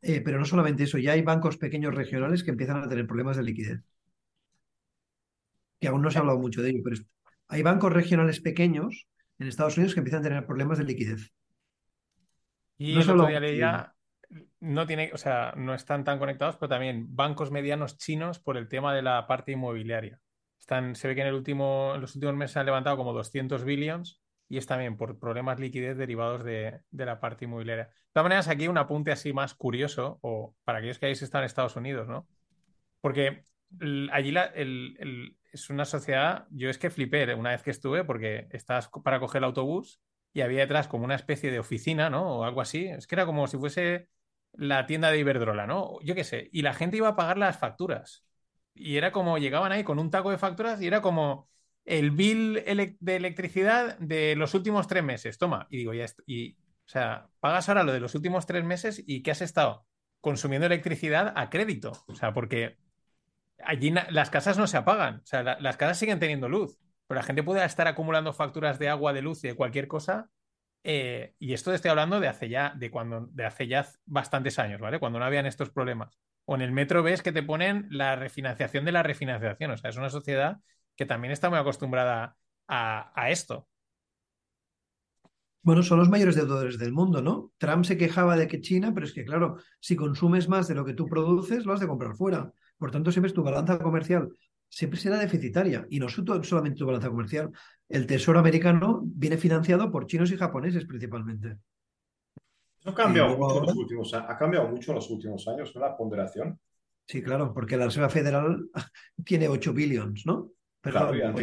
pero 0.00 0.38
no 0.38 0.44
solamente 0.44 0.84
eso, 0.84 0.98
ya 0.98 1.12
hay 1.12 1.22
bancos 1.22 1.56
pequeños 1.56 1.94
regionales 1.94 2.42
que 2.42 2.50
empiezan 2.50 2.82
a 2.82 2.88
tener 2.88 3.06
problemas 3.06 3.36
de 3.36 3.42
liquidez. 3.42 3.80
Que 5.80 5.88
aún 5.88 6.02
no 6.02 6.10
se 6.10 6.18
ha 6.18 6.20
hablado 6.20 6.38
mucho 6.38 6.62
de 6.62 6.70
ello, 6.70 6.80
pero 6.84 6.96
hay 7.48 7.62
bancos 7.62 7.92
regionales 7.92 8.40
pequeños 8.40 9.08
en 9.40 9.48
Estados 9.48 9.76
Unidos 9.76 9.94
que 9.94 10.00
empiezan 10.00 10.20
a 10.20 10.28
tener 10.28 10.46
problemas 10.46 10.78
de 10.78 10.84
liquidez. 10.84 11.32
Y 12.76 12.94
no 12.94 13.02
solo 13.02 13.28
leía, 13.28 13.94
no 14.60 14.86
tiene, 14.86 15.10
o 15.12 15.18
sea, 15.18 15.54
no 15.56 15.74
están 15.74 16.04
tan 16.04 16.18
conectados, 16.18 16.56
pero 16.56 16.68
también 16.68 17.14
bancos 17.16 17.50
medianos 17.50 17.96
chinos 17.96 18.38
por 18.38 18.56
el 18.56 18.68
tema 18.68 18.94
de 18.94 19.02
la 19.02 19.26
parte 19.26 19.52
inmobiliaria. 19.52 20.20
Están, 20.58 20.94
se 20.94 21.08
ve 21.08 21.14
que 21.14 21.22
en, 21.22 21.28
el 21.28 21.34
último, 21.34 21.92
en 21.94 22.02
los 22.02 22.14
últimos 22.14 22.36
meses 22.36 22.58
han 22.58 22.66
levantado 22.66 22.98
como 22.98 23.14
200 23.14 23.64
billions 23.64 24.20
y 24.48 24.58
es 24.58 24.66
también 24.66 24.96
por 24.96 25.18
problemas 25.18 25.56
de 25.56 25.64
liquidez 25.64 25.96
derivados 25.96 26.44
de, 26.44 26.80
la 26.90 27.18
parte 27.18 27.46
inmobiliaria. 27.46 27.84
De 27.84 27.92
todas 28.12 28.24
maneras, 28.24 28.48
aquí 28.48 28.68
un 28.68 28.78
apunte 28.78 29.10
así 29.10 29.32
más 29.32 29.54
curioso, 29.54 30.18
o 30.22 30.54
para 30.64 30.78
aquellos 30.78 30.98
que 30.98 31.06
hayáis 31.06 31.22
estado 31.22 31.42
en 31.42 31.46
Estados 31.46 31.76
Unidos, 31.76 32.08
¿no? 32.08 32.28
Porque 33.00 33.46
allí 34.12 34.34
es 35.52 35.70
una 35.70 35.84
sociedad, 35.84 36.46
yo 36.50 36.70
es 36.70 36.78
que 36.78 36.90
flipé 36.90 37.34
una 37.34 37.50
vez 37.50 37.62
que 37.62 37.70
estuve 37.70 38.04
porque 38.04 38.48
estás 38.50 38.88
para 39.02 39.20
coger 39.20 39.38
el 39.38 39.44
autobús 39.44 40.00
y 40.32 40.42
había 40.42 40.60
detrás 40.60 40.88
como 40.88 41.04
una 41.04 41.16
especie 41.16 41.50
de 41.50 41.58
oficina, 41.58 42.10
¿no? 42.10 42.38
O 42.38 42.44
algo 42.44 42.60
así. 42.60 42.86
Es 42.86 43.06
que 43.06 43.16
era 43.16 43.26
como 43.26 43.46
si 43.48 43.58
fuese 43.58 44.08
la 44.52 44.86
tienda 44.86 45.10
de 45.10 45.18
Iberdrola, 45.18 45.66
¿no? 45.66 46.00
Yo 46.02 46.14
qué 46.14 46.24
sé. 46.24 46.48
Y 46.52 46.62
la 46.62 46.74
gente 46.74 46.96
iba 46.96 47.08
a 47.08 47.16
pagar 47.16 47.38
las 47.38 47.58
facturas. 47.58 48.24
Y 48.74 48.96
era 48.96 49.12
como 49.12 49.38
llegaban 49.38 49.72
ahí 49.72 49.84
con 49.84 49.98
un 49.98 50.10
taco 50.10 50.30
de 50.30 50.38
facturas 50.38 50.80
y 50.80 50.86
era 50.86 51.02
como 51.02 51.48
el 51.84 52.12
bill 52.12 52.54
de 53.00 53.16
electricidad 53.16 53.98
de 53.98 54.36
los 54.36 54.54
últimos 54.54 54.86
tres 54.86 55.02
meses. 55.02 55.38
Toma. 55.38 55.66
Y 55.70 55.78
digo, 55.78 55.94
ya, 55.94 56.06
y, 56.26 56.52
o 56.52 56.88
sea, 56.88 57.28
pagas 57.40 57.68
ahora 57.68 57.82
lo 57.82 57.92
de 57.92 58.00
los 58.00 58.14
últimos 58.14 58.46
tres 58.46 58.64
meses 58.64 59.02
y 59.04 59.22
que 59.22 59.32
has 59.32 59.42
estado 59.42 59.86
consumiendo 60.20 60.66
electricidad 60.66 61.32
a 61.36 61.50
crédito. 61.50 61.92
O 62.06 62.14
sea, 62.14 62.32
porque 62.32 62.78
allí 63.64 63.92
las 64.10 64.30
casas 64.30 64.58
no 64.58 64.66
se 64.66 64.76
apagan, 64.76 65.16
o 65.16 65.26
sea, 65.26 65.42
las 65.42 65.76
casas 65.76 65.98
siguen 65.98 66.18
teniendo 66.18 66.48
luz, 66.48 66.78
pero 67.06 67.20
la 67.20 67.26
gente 67.26 67.42
puede 67.42 67.64
estar 67.64 67.88
acumulando 67.88 68.32
facturas 68.32 68.78
de 68.78 68.88
agua, 68.88 69.12
de 69.12 69.22
luz 69.22 69.42
y 69.44 69.48
de 69.48 69.54
cualquier 69.54 69.88
cosa. 69.88 70.30
Eh, 70.82 71.34
y 71.38 71.52
esto 71.52 71.74
estoy 71.74 71.90
hablando 71.90 72.20
de 72.20 72.28
hace 72.28 72.48
ya, 72.48 72.72
de 72.76 72.90
cuando, 72.90 73.26
de 73.32 73.44
hace 73.44 73.66
ya 73.66 73.86
bastantes 74.06 74.58
años, 74.58 74.80
¿vale? 74.80 74.98
Cuando 74.98 75.18
no 75.18 75.24
habían 75.24 75.46
estos 75.46 75.70
problemas. 75.70 76.18
O 76.44 76.54
en 76.54 76.62
el 76.62 76.72
metro 76.72 77.02
ves 77.02 77.22
que 77.22 77.32
te 77.32 77.42
ponen 77.42 77.86
la 77.90 78.16
refinanciación 78.16 78.84
de 78.84 78.92
la 78.92 79.02
refinanciación. 79.02 79.70
O 79.72 79.76
sea, 79.76 79.90
es 79.90 79.96
una 79.96 80.10
sociedad 80.10 80.58
que 80.96 81.06
también 81.06 81.32
está 81.32 81.50
muy 81.50 81.58
acostumbrada 81.58 82.36
a, 82.68 83.12
a 83.20 83.30
esto. 83.30 83.68
Bueno, 85.62 85.82
son 85.82 85.98
los 85.98 86.08
mayores 86.08 86.36
deudores 86.36 86.78
del 86.78 86.92
mundo, 86.92 87.20
¿no? 87.20 87.52
Trump 87.58 87.84
se 87.84 87.98
quejaba 87.98 88.36
de 88.36 88.48
que 88.48 88.62
China, 88.62 88.92
pero 88.94 89.04
es 89.04 89.12
que, 89.12 89.24
claro, 89.24 89.58
si 89.78 89.94
consumes 89.94 90.48
más 90.48 90.68
de 90.68 90.74
lo 90.74 90.86
que 90.86 90.94
tú 90.94 91.06
produces, 91.06 91.66
lo 91.66 91.74
has 91.74 91.80
de 91.80 91.86
comprar 91.86 92.14
fuera. 92.14 92.52
Por 92.80 92.90
tanto, 92.90 93.12
siempre 93.12 93.30
tu 93.32 93.42
balanza 93.42 93.78
comercial 93.78 94.32
siempre 94.70 94.98
será 94.98 95.18
deficitaria. 95.18 95.86
Y 95.90 96.00
no 96.00 96.08
solamente 96.08 96.78
tu 96.78 96.86
balanza 96.86 97.10
comercial. 97.10 97.50
El 97.88 98.06
Tesoro 98.06 98.38
americano 98.38 99.02
viene 99.04 99.36
financiado 99.36 99.90
por 99.90 100.06
chinos 100.06 100.32
y 100.32 100.38
japoneses 100.38 100.86
principalmente. 100.86 101.58
Eso 102.78 102.90
ha 102.90 102.94
cambiado, 102.94 103.36
mucho, 103.36 103.58
en 103.58 103.66
los 103.66 103.76
últimos, 103.76 104.14
ha 104.14 104.38
cambiado 104.38 104.68
mucho 104.68 104.92
en 104.92 104.94
los 104.94 105.10
últimos 105.10 105.46
años, 105.48 105.70
¿no? 105.74 105.82
La 105.82 105.94
ponderación. 105.94 106.58
Sí, 107.04 107.22
claro, 107.22 107.52
porque 107.52 107.76
la 107.76 107.84
Reserva 107.86 108.08
Federal 108.08 108.70
tiene 109.24 109.48
8 109.48 109.74
billones, 109.74 110.24
¿no? 110.24 110.52
Pero 110.82 110.98
han, 110.98 111.34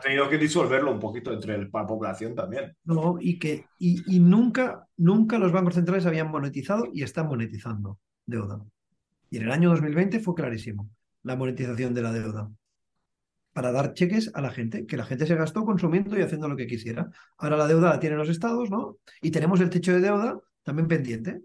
tenido, 0.00 0.28
que 0.28 0.38
disolverlo 0.38 0.92
un 0.92 1.00
poquito 1.00 1.32
entre 1.32 1.58
la 1.58 1.86
población 1.86 2.36
también. 2.36 2.76
No, 2.84 3.16
y 3.18 3.36
que 3.36 3.64
y, 3.80 4.20
nunca, 4.20 4.86
nunca 4.96 5.40
los 5.40 5.50
bancos 5.50 5.74
centrales 5.74 6.06
habían 6.06 6.30
monetizado 6.30 6.86
y 6.92 7.02
están 7.02 7.26
monetizando 7.26 7.98
deuda. 8.24 8.64
Y 9.30 9.38
en 9.38 9.44
el 9.44 9.52
año 9.52 9.70
2020 9.70 10.20
fue 10.20 10.34
clarísimo 10.34 10.88
la 11.22 11.36
monetización 11.36 11.94
de 11.94 12.02
la 12.02 12.12
deuda 12.12 12.50
para 13.52 13.72
dar 13.72 13.92
cheques 13.92 14.30
a 14.34 14.40
la 14.40 14.50
gente, 14.50 14.86
que 14.86 14.96
la 14.96 15.04
gente 15.04 15.26
se 15.26 15.34
gastó 15.34 15.64
consumiendo 15.64 16.16
y 16.16 16.22
haciendo 16.22 16.48
lo 16.48 16.56
que 16.56 16.66
quisiera. 16.66 17.10
Ahora 17.38 17.56
la 17.56 17.66
deuda 17.66 17.90
la 17.90 17.98
tienen 17.98 18.18
los 18.18 18.28
estados, 18.28 18.70
¿no? 18.70 18.98
Y 19.20 19.32
tenemos 19.32 19.60
el 19.60 19.68
techo 19.68 19.92
de 19.92 20.00
deuda 20.00 20.38
también 20.62 20.86
pendiente, 20.86 21.40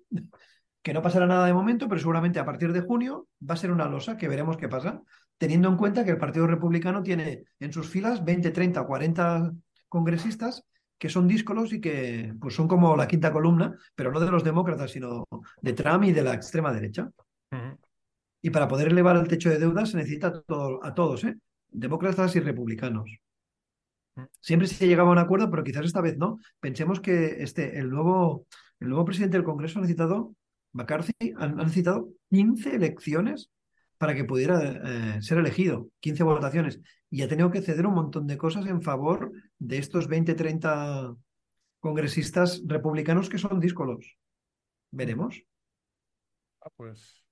que 0.83 0.93
no 0.93 1.01
pasará 1.01 1.25
nada 1.25 1.47
de 1.47 1.53
momento, 1.53 1.87
pero 1.87 1.99
seguramente 1.99 2.39
a 2.39 2.45
partir 2.45 2.71
de 2.71 2.81
junio 2.81 3.27
va 3.49 3.55
a 3.55 3.57
ser 3.57 3.71
una 3.71 3.89
losa 3.89 4.15
que 4.15 4.27
veremos 4.27 4.57
qué 4.57 4.67
pasa, 4.69 5.01
teniendo 5.37 5.69
en 5.69 5.77
cuenta 5.77 6.05
que 6.05 6.11
el 6.11 6.17
Partido 6.17 6.45
Republicano 6.45 7.01
tiene 7.01 7.45
en 7.59 7.73
sus 7.73 7.89
filas 7.89 8.23
20, 8.23 8.51
30, 8.51 8.85
40 8.85 9.51
congresistas 9.87 10.65
que 10.97 11.09
son 11.09 11.27
díscolos 11.27 11.73
y 11.73 11.81
que 11.81 12.33
pues, 12.39 12.53
son 12.53 12.67
como 12.67 12.95
la 12.95 13.07
quinta 13.07 13.31
columna, 13.31 13.75
pero 13.95 14.11
no 14.11 14.19
de 14.19 14.31
los 14.31 14.43
demócratas, 14.43 14.91
sino 14.91 15.27
de 15.61 15.73
Trump 15.73 16.03
y 16.05 16.11
de 16.11 16.23
la 16.23 16.33
extrema 16.33 16.71
derecha. 16.71 17.09
Y 18.41 18.49
para 18.49 18.67
poder 18.67 18.89
elevar 18.89 19.15
el 19.15 19.27
techo 19.27 19.49
de 19.49 19.59
deuda 19.59 19.85
se 19.85 19.97
necesita 19.97 20.43
a 20.81 20.93
todos, 20.93 21.23
¿eh? 21.23 21.35
demócratas 21.69 22.35
y 22.35 22.39
republicanos. 22.39 23.09
Siempre 24.39 24.67
se 24.67 24.87
llegaba 24.87 25.09
a 25.09 25.13
un 25.13 25.17
acuerdo, 25.17 25.49
pero 25.49 25.63
quizás 25.63 25.85
esta 25.85 26.01
vez 26.01 26.17
no. 26.17 26.39
Pensemos 26.59 26.99
que 26.99 27.41
este, 27.43 27.79
el, 27.79 27.89
nuevo, 27.89 28.45
el 28.79 28.89
nuevo 28.89 29.05
presidente 29.05 29.37
del 29.37 29.45
Congreso 29.45 29.79
ha 29.79 29.81
necesitado, 29.81 30.35
McCarthy, 30.73 31.33
ha, 31.37 31.47
necesitado 31.47 32.09
15 32.29 32.75
elecciones 32.75 33.49
para 33.97 34.13
que 34.13 34.25
pudiera 34.25 34.59
eh, 35.17 35.21
ser 35.21 35.37
elegido, 35.39 35.89
15 36.01 36.23
votaciones. 36.23 36.79
Y 37.09 37.21
ha 37.21 37.27
tenido 37.27 37.51
que 37.51 37.61
ceder 37.61 37.87
un 37.87 37.95
montón 37.95 38.27
de 38.27 38.37
cosas 38.37 38.65
en 38.67 38.81
favor 38.81 39.31
de 39.57 39.77
estos 39.77 40.07
20, 40.07 40.35
30 40.35 41.15
congresistas 41.79 42.61
republicanos 42.65 43.29
que 43.29 43.37
son 43.37 43.59
díscolos. 43.59 44.17
Veremos. 44.91 45.41
Ah, 46.61 46.69
pues. 46.75 47.22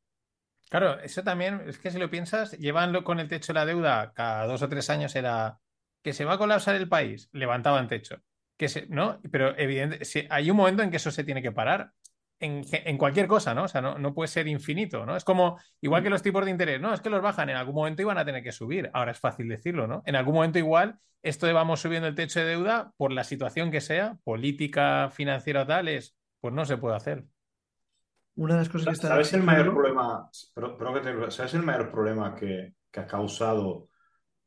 Claro, 0.72 1.02
eso 1.02 1.22
también, 1.22 1.64
es 1.68 1.80
que 1.80 1.92
si 1.92 2.00
lo 2.00 2.10
piensas, 2.10 2.54
llevanlo 2.58 3.04
con 3.04 3.20
el 3.20 3.28
techo 3.28 3.52
de 3.52 3.60
la 3.60 3.66
deuda 3.66 4.14
cada 4.14 4.48
dos 4.48 4.62
o 4.62 4.70
tres 4.70 4.90
años 4.90 5.14
era 5.18 5.60
que 6.02 6.14
se 6.14 6.24
va 6.24 6.36
a 6.36 6.38
colapsar 6.38 6.76
el 6.76 6.88
país, 6.88 7.28
levantaban 7.34 7.90
techo. 7.90 8.22
Que 8.56 8.70
se, 8.70 8.88
¿no? 8.88 9.20
Pero 9.30 9.54
evidentemente, 9.58 10.28
hay 10.30 10.50
un 10.50 10.56
momento 10.56 10.82
en 10.82 10.90
que 10.90 10.96
eso 10.96 11.12
se 11.12 11.26
tiene 11.26 11.42
que 11.42 11.52
parar 11.52 11.92
en, 12.40 12.98
cualquier 12.98 13.28
cosa, 13.28 13.54
¿no? 13.54 13.64
O 13.64 13.68
sea, 13.68 13.82
no, 13.82 14.14
puede 14.14 14.30
ser 14.30 14.48
infinito, 14.48 15.06
¿no? 15.06 15.18
Es 15.18 15.26
como, 15.26 15.60
igual 15.82 16.04
que 16.04 16.10
los 16.10 16.22
tipos 16.22 16.46
de 16.46 16.52
interés, 16.52 16.80
no, 16.80 16.94
es 16.94 17.02
que 17.02 17.10
los 17.10 17.22
bajan, 17.22 17.50
en 17.50 17.58
algún 17.58 17.76
momento 17.76 18.02
iban 18.02 18.18
a 18.18 18.24
tener 18.24 18.42
que 18.42 18.54
subir. 18.54 18.90
Ahora 18.94 19.12
es 19.12 19.20
fácil 19.20 19.50
decirlo, 19.50 19.88
¿no? 19.88 20.04
En 20.06 20.16
algún 20.16 20.36
momento 20.36 20.58
igual, 20.58 21.00
esto 21.22 21.48
de 21.48 21.54
vamos 21.54 21.82
subiendo 21.82 22.08
el 22.08 22.16
techo 22.16 22.40
de 22.40 22.46
deuda, 22.46 22.94
por 22.96 23.12
la 23.12 23.26
situación 23.26 23.72
que 23.72 23.82
sea, 23.82 24.18
política, 24.24 25.10
financiera 25.12 25.64
o 25.64 25.68
tal, 25.68 25.90
es, 25.90 26.16
pues 26.40 26.54
no 26.54 26.64
se 26.64 26.78
puede 26.78 26.96
hacer. 26.96 27.26
Una 28.36 28.56
de 28.56 28.60
las 28.62 28.70
cosas 28.70 28.88
que 28.88 28.94
está... 28.94 29.08
¿Sabes 29.10 29.34
el 29.34 29.44
mayor 29.44 29.74
problema? 29.74 30.30
¿Sabes 31.30 31.54
el 31.54 31.64
mayor 31.64 31.92
problema 31.92 32.36
que, 32.36 32.74
ha 32.94 33.08
causado 33.08 33.90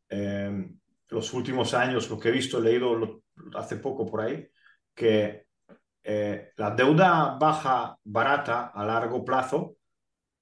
eh, 0.09 0.69
los 1.09 1.33
últimos 1.33 1.75
años, 1.75 2.11
lo 2.11 2.19
que 2.19 2.29
he 2.29 2.33
visto, 2.33 2.59
he 2.59 2.63
leído 2.63 3.23
hace 3.55 3.77
poco 3.77 4.07
por 4.07 4.23
ahí, 4.23 4.49
que 4.95 5.47
eh, 6.03 6.53
la 6.57 6.71
deuda 6.71 7.37
baja, 7.39 7.99
barata, 8.05 8.67
a 8.75 8.85
largo 8.85 9.25
plazo, 9.25 9.77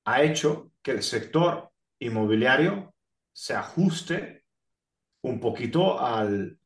ha 0.05 0.23
hecho 0.23 0.73
que 0.83 0.91
el 0.91 1.03
sector 1.03 1.71
inmobiliario 2.01 2.95
se 3.33 3.55
ajuste 3.55 4.45
un 5.23 5.41
poquito 5.41 6.01
al... 6.01 6.59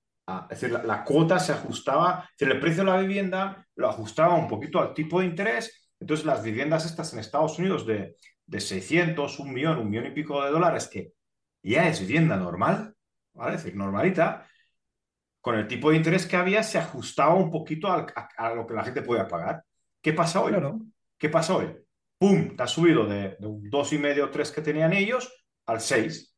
es 0.50 0.60
decir, 0.60 0.70
la, 0.72 1.04
cuota 1.04 1.38
se 1.38 1.52
ajustaba, 1.52 2.24
es 2.24 2.38
decir, 2.38 2.54
el 2.54 2.60
precio 2.60 2.84
de 2.84 2.90
la 2.90 3.00
vivienda 3.00 3.66
lo 3.76 3.88
ajustaba 3.88 4.34
un 4.34 4.48
poquito 4.48 4.80
al 4.80 4.94
tipo 4.94 5.20
de 5.20 5.26
interés. 5.26 5.85
Entonces, 6.00 6.26
las 6.26 6.42
viviendas 6.42 6.84
estas 6.84 7.12
en 7.12 7.20
Estados 7.20 7.58
Unidos 7.58 7.86
de, 7.86 8.16
de 8.46 8.60
600, 8.60 9.38
un 9.40 9.52
millón, 9.52 9.78
un 9.78 9.90
millón 9.90 10.06
y 10.06 10.10
pico 10.10 10.44
de 10.44 10.50
dólares, 10.50 10.88
que 10.88 11.12
ya 11.62 11.88
es 11.88 12.00
vivienda 12.00 12.36
normal, 12.36 12.94
¿vale? 13.34 13.56
Es 13.56 13.64
decir, 13.64 13.76
normalita, 13.76 14.46
con 15.40 15.56
el 15.56 15.66
tipo 15.68 15.90
de 15.90 15.96
interés 15.96 16.26
que 16.26 16.36
había, 16.36 16.62
se 16.62 16.78
ajustaba 16.78 17.34
un 17.34 17.50
poquito 17.50 17.88
a, 17.88 18.54
lo 18.54 18.66
que 18.66 18.74
la 18.74 18.84
gente 18.84 19.02
podía 19.02 19.28
pagar. 19.28 19.64
¿Qué 20.00 20.12
pasa 20.12 20.40
hoy? 20.40 20.54
¿Qué 21.18 21.28
pasa 21.28 21.56
hoy? 21.56 21.76
¡Pum! 22.18 22.56
Te 22.56 22.62
ha 22.62 22.66
subido 22.66 23.06
de, 23.06 23.36
de 23.38 23.46
un 23.46 23.70
2,5 23.70 24.22
o 24.22 24.30
3 24.30 24.50
que 24.50 24.62
tenían 24.62 24.92
ellos 24.92 25.32
al 25.66 25.80
6. 25.80 26.36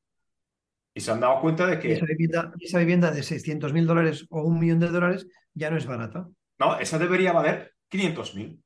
Y 0.94 1.00
se 1.00 1.10
han 1.10 1.20
dado 1.20 1.40
cuenta 1.40 1.66
de 1.66 1.78
que... 1.78 1.92
Esa 1.92 2.06
vivienda, 2.06 2.52
esa 2.60 2.78
vivienda 2.78 3.10
de 3.10 3.22
600 3.22 3.72
mil 3.72 3.86
dólares 3.86 4.26
o 4.30 4.42
un 4.42 4.58
millón 4.58 4.80
de 4.80 4.88
dólares 4.88 5.26
ya 5.54 5.70
no 5.70 5.76
es 5.76 5.86
barata. 5.86 6.28
No, 6.58 6.78
esa 6.78 6.98
debería 6.98 7.32
valer 7.32 7.74
500 7.88 8.34
mil. 8.34 8.62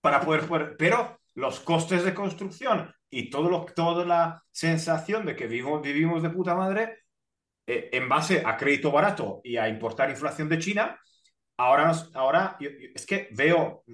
Para 0.00 0.20
poder, 0.20 0.76
Pero 0.76 1.20
los 1.34 1.60
costes 1.60 2.04
de 2.04 2.14
construcción 2.14 2.92
y 3.10 3.30
todo 3.30 3.48
lo, 3.48 3.64
toda 3.66 4.04
la 4.04 4.42
sensación 4.50 5.24
de 5.24 5.36
que 5.36 5.46
vivimos, 5.46 5.82
vivimos 5.82 6.22
de 6.22 6.30
puta 6.30 6.54
madre 6.54 6.98
eh, 7.66 7.90
en 7.92 8.08
base 8.08 8.42
a 8.44 8.56
crédito 8.56 8.90
barato 8.90 9.40
y 9.44 9.56
a 9.56 9.68
importar 9.68 10.10
inflación 10.10 10.48
de 10.48 10.58
China, 10.58 10.98
ahora, 11.58 11.92
ahora 12.14 12.56
es 12.60 13.04
que 13.04 13.28
veo, 13.32 13.84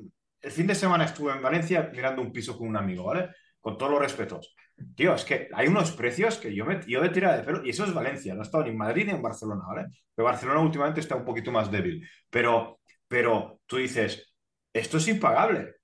el 0.40 0.50
fin 0.50 0.66
de 0.66 0.74
semana 0.74 1.04
estuve 1.04 1.32
en 1.32 1.42
Valencia 1.42 1.90
mirando 1.92 2.22
un 2.22 2.32
piso 2.32 2.56
con 2.56 2.68
un 2.68 2.76
amigo, 2.76 3.04
¿vale? 3.04 3.30
Con 3.60 3.76
todos 3.76 3.92
los 3.92 4.00
respetos. 4.00 4.54
Tío, 4.94 5.14
es 5.14 5.24
que 5.24 5.48
hay 5.52 5.68
unos 5.68 5.92
precios 5.92 6.36
que 6.38 6.54
yo 6.54 6.64
me 6.64 6.80
yo 6.86 7.00
de 7.00 7.08
tira 7.08 7.36
de 7.36 7.42
pelo, 7.42 7.64
y 7.64 7.70
eso 7.70 7.84
es 7.84 7.94
Valencia, 7.94 8.34
no 8.34 8.40
he 8.40 8.44
estado 8.44 8.64
ni 8.64 8.70
en 8.70 8.76
Madrid 8.76 9.06
ni 9.06 9.12
en 9.12 9.22
Barcelona, 9.22 9.64
¿vale? 9.66 9.86
Pero 10.14 10.26
Barcelona 10.26 10.60
últimamente 10.60 11.00
está 11.00 11.16
un 11.16 11.24
poquito 11.24 11.50
más 11.50 11.70
débil. 11.70 12.06
Pero, 12.30 12.80
pero 13.08 13.60
tú 13.66 13.76
dices, 13.76 14.34
esto 14.72 14.98
es 14.98 15.08
impagable. 15.08 15.74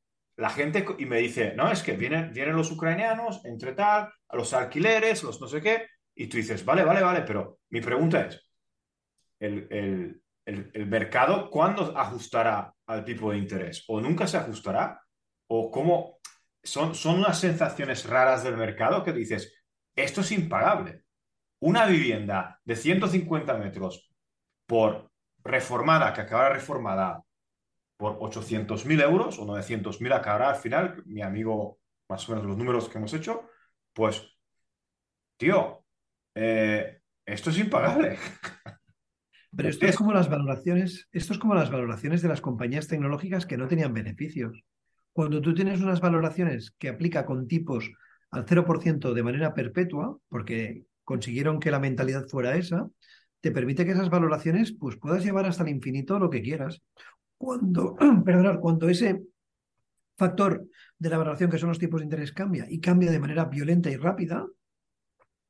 La 0.41 0.49
gente, 0.49 0.87
y 0.97 1.05
me 1.05 1.19
dice, 1.19 1.53
no, 1.55 1.71
es 1.71 1.83
que 1.83 1.93
vienen, 1.93 2.33
vienen 2.33 2.57
los 2.57 2.71
ucranianos, 2.71 3.45
entre 3.45 3.75
tal, 3.75 4.11
a 4.27 4.37
los 4.37 4.55
alquileres, 4.55 5.23
los 5.23 5.39
no 5.39 5.47
sé 5.47 5.61
qué, 5.61 5.87
y 6.15 6.29
tú 6.29 6.39
dices, 6.39 6.65
vale, 6.65 6.83
vale, 6.83 7.03
vale, 7.03 7.21
pero 7.23 7.59
mi 7.69 7.83
pregunta 7.83 8.23
es, 8.27 8.51
¿el, 9.39 10.23
mercado 10.87 11.51
cuándo 11.51 11.93
ajustará 11.95 12.73
al 12.87 13.05
tipo 13.05 13.31
de 13.31 13.37
interés? 13.37 13.85
¿O 13.89 14.01
nunca 14.01 14.27
se 14.27 14.39
ajustará? 14.39 15.03
¿O 15.47 15.71
cómo? 15.71 16.21
Son, 16.63 16.95
son 16.95 17.19
unas 17.19 17.39
sensaciones 17.39 18.09
raras 18.09 18.43
del 18.43 18.57
mercado 18.57 19.05
que 19.05 19.13
dices, 19.13 19.63
esto 19.95 20.23
es 20.23 20.33
impagable. 20.33 21.03
Una 21.61 21.85
vivienda 21.85 22.59
de 22.65 22.77
150 22.77 23.59
metros 23.59 24.11
por 24.67 25.11
reformada, 25.45 26.15
que 26.15 26.23
acabará 26.23 26.55
reformada 26.55 27.23
por 28.01 28.19
800.000 28.19 29.03
euros 29.03 29.39
o 29.39 29.45
900.000 29.45 30.15
acabará 30.15 30.49
al 30.49 30.57
final, 30.57 31.03
mi 31.05 31.21
amigo, 31.21 31.79
más 32.09 32.27
o 32.27 32.33
menos 32.33 32.47
los 32.47 32.57
números 32.57 32.89
que 32.89 32.97
hemos 32.97 33.13
hecho, 33.13 33.51
pues, 33.93 34.27
tío, 35.37 35.85
eh, 36.35 37.03
esto 37.27 37.51
es 37.51 37.59
impagable. 37.59 38.17
Pero 39.55 39.69
esto 39.69 39.85
es 39.85 39.97
como 39.97 40.15
las 40.15 40.31
valoraciones, 40.31 41.09
esto 41.13 41.35
es 41.35 41.39
como 41.39 41.55
las 41.55 41.71
valoraciones 41.71 42.23
de 42.23 42.29
las 42.29 42.41
compañías 42.41 42.89
tecnológicas 42.89 43.45
que 43.45 43.59
no 43.59 43.69
tenían 43.69 43.93
beneficios. 43.93 44.65
Cuando 45.13 45.43
tú 45.43 45.53
tienes 45.53 45.83
unas 45.83 46.01
valoraciones 46.01 46.71
que 46.79 46.89
aplica 46.89 47.27
con 47.27 47.49
tipos 47.49 47.91
al 48.31 48.47
0% 48.47 49.13
de 49.13 49.23
manera 49.23 49.53
perpetua, 49.53 50.17
porque 50.31 50.87
consiguieron 51.05 51.61
que 51.61 51.71
la 51.71 51.81
mentalidad 51.81 52.27
fuera 52.29 52.57
esa, 52.57 52.89
te 53.43 53.51
permite 53.51 53.85
que 53.85 53.93
esas 53.93 54.09
valoraciones 54.09 54.73
pues, 54.73 54.97
puedas 54.97 55.23
llevar 55.23 55.45
hasta 55.45 55.65
el 55.65 55.69
infinito 55.69 56.19
lo 56.19 56.31
que 56.31 56.41
quieras. 56.41 56.81
Cuando, 57.41 57.97
perdón, 58.25 58.61
cuando 58.61 58.91
ese 58.91 59.23
factor 60.15 60.67
de 60.99 61.09
la 61.09 61.17
valoración, 61.17 61.51
que 61.51 61.57
son 61.57 61.71
los 61.71 61.79
tipos 61.79 62.01
de 62.01 62.05
interés, 62.05 62.33
cambia 62.33 62.67
y 62.69 62.81
cambia 62.81 63.11
de 63.11 63.19
manera 63.19 63.47
violenta 63.47 63.91
y 63.91 63.97
rápida, 63.97 64.47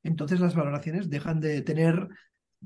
entonces 0.04 0.38
las 0.38 0.54
valoraciones 0.54 1.10
dejan 1.10 1.40
de 1.40 1.62
tener 1.62 2.08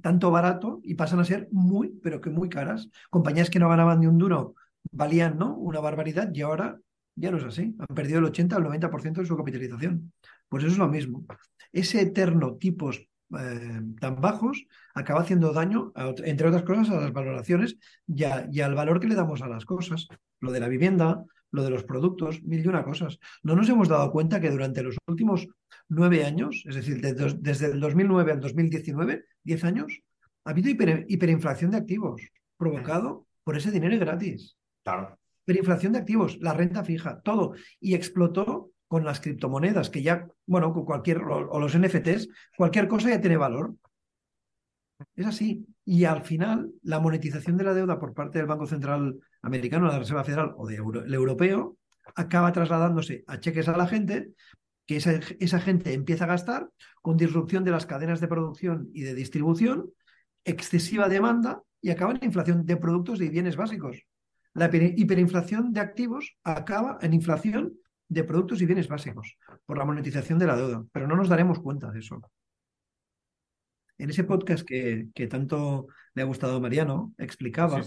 tanto 0.03 0.31
barato 0.31 0.83
y 0.85 0.95
pasan 0.95 1.21
a 1.21 1.25
ser 1.25 1.49
muy, 1.51 1.99
pero 2.03 2.21
que 2.21 2.29
muy 2.29 2.51
caras. 2.51 2.91
Compañías 3.09 3.49
que 3.49 3.59
no 3.59 3.71
ganaban 3.71 4.01
ni 4.01 4.07
un 4.07 4.19
duro 4.19 4.57
valían, 4.93 5.39
¿no? 5.39 5.57
Una 5.57 5.81
barbaridad 5.81 6.31
y 6.35 6.43
ahora 6.43 6.79
ya 7.17 7.31
no 7.31 7.39
es 7.39 7.45
así. 7.45 7.75
Han 7.79 7.95
perdido 7.97 8.19
el 8.19 8.27
80 8.27 8.57
al 8.57 8.65
90% 8.65 9.23
de 9.23 9.27
su 9.27 9.39
capitalización. 9.39 10.13
Pues 10.51 10.65
eso 10.65 10.73
es 10.75 10.79
lo 10.79 10.89
mismo. 10.89 11.25
Ese 11.73 12.03
eterno 12.03 12.57
tipos 12.57 13.09
eh, 13.39 13.81
tan 14.01 14.21
bajos 14.21 14.67
acaba 14.95 15.21
haciendo 15.21 15.53
daño, 15.53 15.93
entre 16.25 16.49
otras 16.49 16.63
cosas, 16.63 16.91
a 16.91 17.01
las 17.01 17.13
valoraciones 17.13 17.77
y, 18.07 18.25
y, 18.53 18.61
al 18.61 18.75
valor 18.75 19.01
que 19.01 19.09
le 19.09 19.15
damos 19.15 19.43
a 19.43 19.49
las 19.49 19.65
cosas. 19.65 20.09
Lo 20.41 20.53
de 20.53 20.61
la 20.61 20.69
vivienda, 20.69 21.25
lo 21.55 21.63
de 21.63 21.71
los 21.71 21.85
productos, 21.85 22.43
mil 22.43 22.65
y 22.65 22.69
una 22.69 22.85
cosas. 22.85 23.19
No 23.43 23.55
nos 23.55 23.69
hemos 23.69 23.89
dado 23.89 24.11
cuenta 24.11 24.41
que 24.41 24.51
durante 24.51 24.83
los 24.83 24.97
últimos 25.07 25.47
nueve 25.89 26.25
años, 26.25 26.65
es 26.67 26.75
decir, 26.75 27.01
desde 27.01 27.67
el 27.67 27.81
2009 27.81 28.33
al 28.33 28.41
2019, 28.41 29.25
diez 29.43 29.65
años, 29.65 30.01
ha 30.45 30.51
habido 30.51 30.71
hiperinflación 30.71 31.71
de 31.71 31.77
activos 31.79 32.23
provocado 32.57 33.27
por 33.45 33.57
ese 33.57 33.71
dinero 33.71 33.99
gratis. 33.99 34.57
Claro. 34.83 35.19
Hiperinflación 35.47 35.93
de 35.93 36.01
activos, 36.01 36.39
la 36.41 36.55
renta 36.55 36.83
fija, 36.83 37.21
todo. 37.21 37.55
Y 37.79 37.95
explotó 37.95 38.73
con 38.89 39.05
las 39.05 39.21
criptomonedas, 39.21 39.91
que 39.91 40.03
ya, 40.03 40.29
bueno, 40.47 40.73
con 40.73 40.85
cualquier, 40.85 41.19
o 41.19 41.59
los 41.59 41.79
NFTs, 41.79 42.29
cualquier 42.57 42.89
cosa 42.89 43.11
ya 43.11 43.21
tiene 43.21 43.37
valor. 43.37 43.75
Es 45.17 45.27
así. 45.27 45.67
Y 45.85 46.05
al 46.05 46.23
final, 46.23 46.73
la 46.83 47.01
monetización 47.01 47.57
de 47.57 47.65
la 47.65 47.75
deuda 47.75 47.99
por 47.99 48.15
parte 48.15 48.39
del 48.39 48.47
Banco 48.47 48.67
Central 48.67 49.19
Americano, 49.43 49.87
la 49.87 49.99
Reserva 49.99 50.25
Federal 50.25 50.55
o 50.57 50.67
del 50.67 51.13
europeo, 51.13 51.77
acaba 52.15 52.53
trasladándose 52.53 53.25
a 53.27 53.41
cheques 53.41 53.69
a 53.69 53.77
la 53.77 53.87
gente 53.87 54.33
que 54.87 54.97
esa, 54.97 55.61
gente 55.61 55.95
empieza 55.95 56.25
a 56.25 56.29
gastar 56.29 56.69
con 57.01 57.17
disrupción 57.17 57.65
de 57.65 57.71
las 57.71 57.87
cadenas 57.87 58.21
de 58.21 58.29
producción 58.29 58.91
y 58.93 59.03
de 59.03 59.15
distribución, 59.15 59.91
excesiva 60.45 61.09
demanda 61.09 61.63
y 61.81 61.91
acaba 61.91 62.13
en 62.13 62.25
inflación 62.25 62.67
de 62.67 62.77
productos 62.77 63.21
y 63.21 63.29
bienes 63.29 63.57
básicos. 63.57 64.05
La 64.53 64.71
hiperinflación 64.73 65.73
de 65.73 65.81
activos 65.81 66.37
acaba 66.45 66.99
en 67.01 67.15
inflación 67.15 67.75
de 68.15 68.25
productos 68.25 68.63
y 68.63 68.67
bienes 68.67 68.89
básicos 68.89 69.37
por 69.67 69.77
la 69.77 69.85
monetización 69.85 70.39
de 70.39 70.47
la 70.47 70.57
deuda, 70.57 70.85
pero 70.93 71.07
no 71.09 71.17
nos 71.17 71.29
daremos 71.29 71.59
cuenta 71.59 71.91
de 71.91 71.99
eso. 71.99 72.23
En 73.99 74.11
ese 74.11 74.25
podcast 74.25 74.67
que, 74.67 75.09
que 75.15 75.27
tanto 75.27 75.89
le 76.15 76.23
ha 76.23 76.25
gustado 76.25 76.57
a 76.57 76.61
Mariano, 76.61 77.13
explicaba 77.19 77.81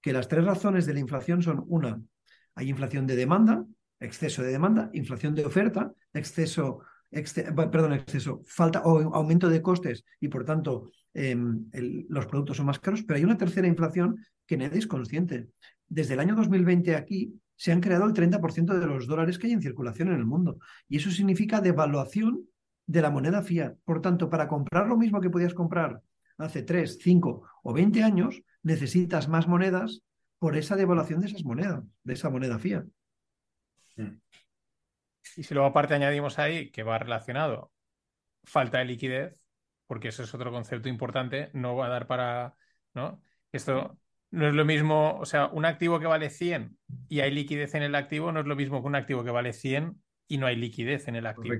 que 0.00 0.12
las 0.12 0.28
tres 0.28 0.44
razones 0.44 0.86
de 0.86 0.94
la 0.94 1.00
inflación 1.00 1.42
son 1.42 1.64
una, 1.66 2.00
hay 2.54 2.68
inflación 2.68 3.06
de 3.06 3.16
demanda, 3.16 3.64
exceso 3.98 4.42
de 4.42 4.52
demanda, 4.52 4.90
inflación 4.92 5.34
de 5.34 5.44
oferta, 5.44 5.92
exceso, 6.12 6.80
perdón, 7.10 7.94
exceso, 7.94 8.42
falta 8.46 8.82
o 8.84 9.14
aumento 9.14 9.48
de 9.48 9.62
costes 9.62 10.04
y 10.20 10.28
por 10.28 10.44
tanto 10.44 10.90
em, 11.12 11.68
los 12.08 12.26
productos 12.26 12.58
son 12.58 12.66
más 12.66 12.78
caros, 12.78 13.02
pero 13.02 13.16
hay 13.16 13.24
una 13.24 13.36
tercera 13.36 13.66
inflación 13.66 14.24
que 14.46 14.56
nadie 14.56 14.78
es 14.78 14.86
consciente. 14.86 15.48
Desde 15.88 16.14
el 16.14 16.20
año 16.20 16.36
2020 16.36 16.94
aquí 16.94 17.34
se 17.56 17.72
han 17.72 17.80
creado 17.80 18.04
el 18.04 18.12
30% 18.12 18.78
de 18.78 18.86
los 18.86 19.06
dólares 19.06 19.38
que 19.38 19.46
hay 19.46 19.54
en 19.54 19.62
circulación 19.62 20.08
en 20.08 20.14
el 20.14 20.26
mundo 20.26 20.58
y 20.88 20.98
eso 20.98 21.10
significa 21.10 21.60
devaluación 21.60 22.46
de 22.86 23.02
la 23.02 23.10
moneda 23.10 23.42
fiat. 23.42 23.76
Por 23.84 24.00
tanto, 24.00 24.30
para 24.30 24.46
comprar 24.46 24.86
lo 24.86 24.96
mismo 24.96 25.20
que 25.20 25.30
podías 25.30 25.54
comprar 25.54 26.02
hace 26.38 26.62
3, 26.62 26.98
5 27.00 27.42
o 27.62 27.72
20 27.72 28.02
años, 28.02 28.42
necesitas 28.62 29.28
más 29.28 29.48
monedas 29.48 30.02
por 30.38 30.56
esa 30.56 30.76
devaluación 30.76 31.20
de 31.20 31.26
esas 31.26 31.44
monedas, 31.44 31.82
de 32.04 32.12
esa 32.12 32.30
moneda 32.30 32.58
fiat. 32.58 32.84
Hmm. 33.96 34.20
Y 35.36 35.42
si 35.42 35.54
luego 35.54 35.68
aparte 35.68 35.94
añadimos 35.94 36.38
ahí 36.38 36.70
que 36.70 36.82
va 36.82 36.98
relacionado 36.98 37.72
falta 38.44 38.78
de 38.78 38.84
liquidez, 38.84 39.36
porque 39.86 40.08
eso 40.08 40.22
es 40.22 40.34
otro 40.34 40.52
concepto 40.52 40.88
importante, 40.88 41.50
no 41.52 41.74
va 41.74 41.86
a 41.86 41.90
dar 41.90 42.06
para, 42.06 42.54
¿no? 42.94 43.22
Esto 43.50 43.98
no 44.30 44.48
es 44.48 44.54
lo 44.54 44.64
mismo, 44.64 45.18
o 45.18 45.24
sea, 45.24 45.46
un 45.46 45.64
activo 45.64 46.00
que 46.00 46.06
vale 46.06 46.30
100 46.30 46.76
y 47.08 47.20
hay 47.20 47.30
liquidez 47.30 47.74
en 47.74 47.82
el 47.82 47.94
activo 47.94 48.32
no 48.32 48.40
es 48.40 48.46
lo 48.46 48.56
mismo 48.56 48.80
que 48.80 48.88
un 48.88 48.96
activo 48.96 49.24
que 49.24 49.30
vale 49.30 49.52
100 49.52 50.00
y 50.28 50.38
no 50.38 50.46
hay 50.46 50.56
liquidez 50.56 51.08
en 51.08 51.16
el 51.16 51.26
activo. 51.26 51.56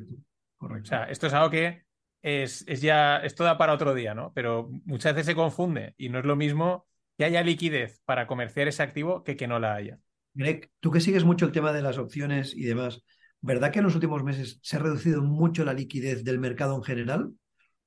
Correcto, 0.57 0.85
O 0.85 0.89
sea, 0.89 1.05
esto 1.05 1.27
es 1.27 1.33
algo 1.33 1.51
que 1.51 1.85
es, 2.23 2.65
es 2.67 2.81
ya, 2.81 3.19
esto 3.19 3.45
da 3.45 3.57
para 3.59 3.73
otro 3.73 3.95
día, 3.95 4.15
¿no? 4.15 4.33
Pero 4.35 4.69
muchas 4.85 5.15
veces 5.15 5.27
se 5.27 5.35
confunde 5.35 5.95
y 5.97 6.09
no 6.09 6.19
es 6.19 6.25
lo 6.25 6.37
mismo 6.37 6.87
que 7.17 7.25
haya 7.25 7.43
liquidez 7.43 8.01
para 8.05 8.27
comerciar 8.27 8.69
ese 8.69 8.83
activo 8.83 9.23
que 9.23 9.37
que 9.37 9.47
no 9.47 9.59
la 9.59 9.75
haya. 9.75 9.99
Greg, 10.35 10.71
tú 10.81 10.91
que 10.91 11.01
sigues 11.01 11.25
mucho 11.25 11.47
el 11.47 11.53
tema 11.53 11.73
de 11.73 11.83
las 11.83 11.99
opciones 11.99 12.55
y 12.55 12.65
demás, 12.65 13.03
¿verdad 13.41 13.71
que 13.71 13.79
en 13.79 13.85
los 13.85 13.95
últimos 13.95 14.23
meses 14.23 14.59
se 14.63 14.77
ha 14.77 14.81
reducido 14.81 15.23
mucho 15.23 15.65
la 15.65 15.73
liquidez 15.73 16.25
del 16.25 16.39
mercado 16.39 16.77
en 16.77 16.83
general? 16.83 17.33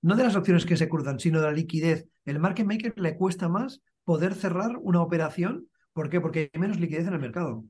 No 0.02 0.16
de 0.16 0.24
las 0.24 0.36
opciones 0.36 0.66
que 0.66 0.78
se 0.78 0.90
cruzan, 0.90 1.20
sino 1.20 1.42
de 1.42 1.48
la 1.48 1.52
liquidez. 1.52 2.08
El 2.26 2.40
market 2.40 2.66
maker 2.66 2.94
le 2.98 3.18
cuesta 3.18 3.50
más 3.50 3.82
poder 4.10 4.34
cerrar 4.34 4.76
una 4.78 5.04
operación. 5.04 5.70
¿Por 5.94 6.10
qué? 6.10 6.20
Porque 6.20 6.50
hay 6.52 6.60
menos 6.60 6.80
liquidez 6.80 7.06
en 7.06 7.14
el 7.14 7.20
mercado. 7.20 7.64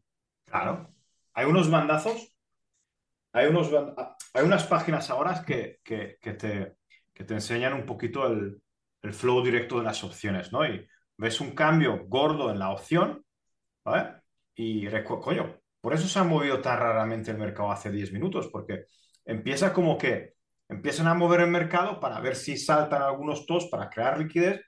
Claro. 0.46 0.90
Hay 1.34 1.46
unos 1.46 1.70
bandazos, 1.70 2.34
hay, 3.34 3.48
unos, 3.48 3.70
hay 4.34 4.46
unas 4.46 4.64
páginas 4.66 5.10
ahora 5.10 5.44
que, 5.46 5.82
que, 5.84 6.18
te, 6.22 6.78
que 7.14 7.24
te 7.26 7.34
enseñan 7.34 7.74
un 7.74 7.86
poquito 7.86 8.26
el, 8.26 8.58
el 9.02 9.14
flow 9.14 9.44
directo 9.44 9.80
de 9.80 9.84
las 9.84 10.02
opciones, 10.06 10.54
¿no? 10.54 10.66
Y 10.66 10.88
ves 11.18 11.42
un 11.42 11.52
cambio 11.52 12.06
gordo 12.08 12.50
en 12.52 12.60
la 12.60 12.70
opción, 12.70 13.22
¿vale? 13.84 14.22
Y, 14.56 14.88
coño, 15.22 15.60
por 15.82 15.94
eso 15.94 16.08
se 16.08 16.20
ha 16.20 16.24
movido 16.24 16.62
tan 16.62 16.80
raramente 16.80 17.32
el 17.32 17.38
mercado 17.38 17.70
hace 17.70 17.92
10 17.92 18.14
minutos, 18.14 18.48
porque 18.48 18.86
empieza 19.26 19.74
como 19.74 19.98
que 19.98 20.36
empiezan 20.70 21.08
a 21.08 21.16
mover 21.16 21.42
el 21.42 21.50
mercado 21.50 22.00
para 22.00 22.22
ver 22.22 22.38
si 22.38 22.56
saltan 22.56 23.02
algunos 23.02 23.46
tos 23.46 23.68
para 23.70 23.90
crear 23.90 24.18
liquidez 24.18 24.62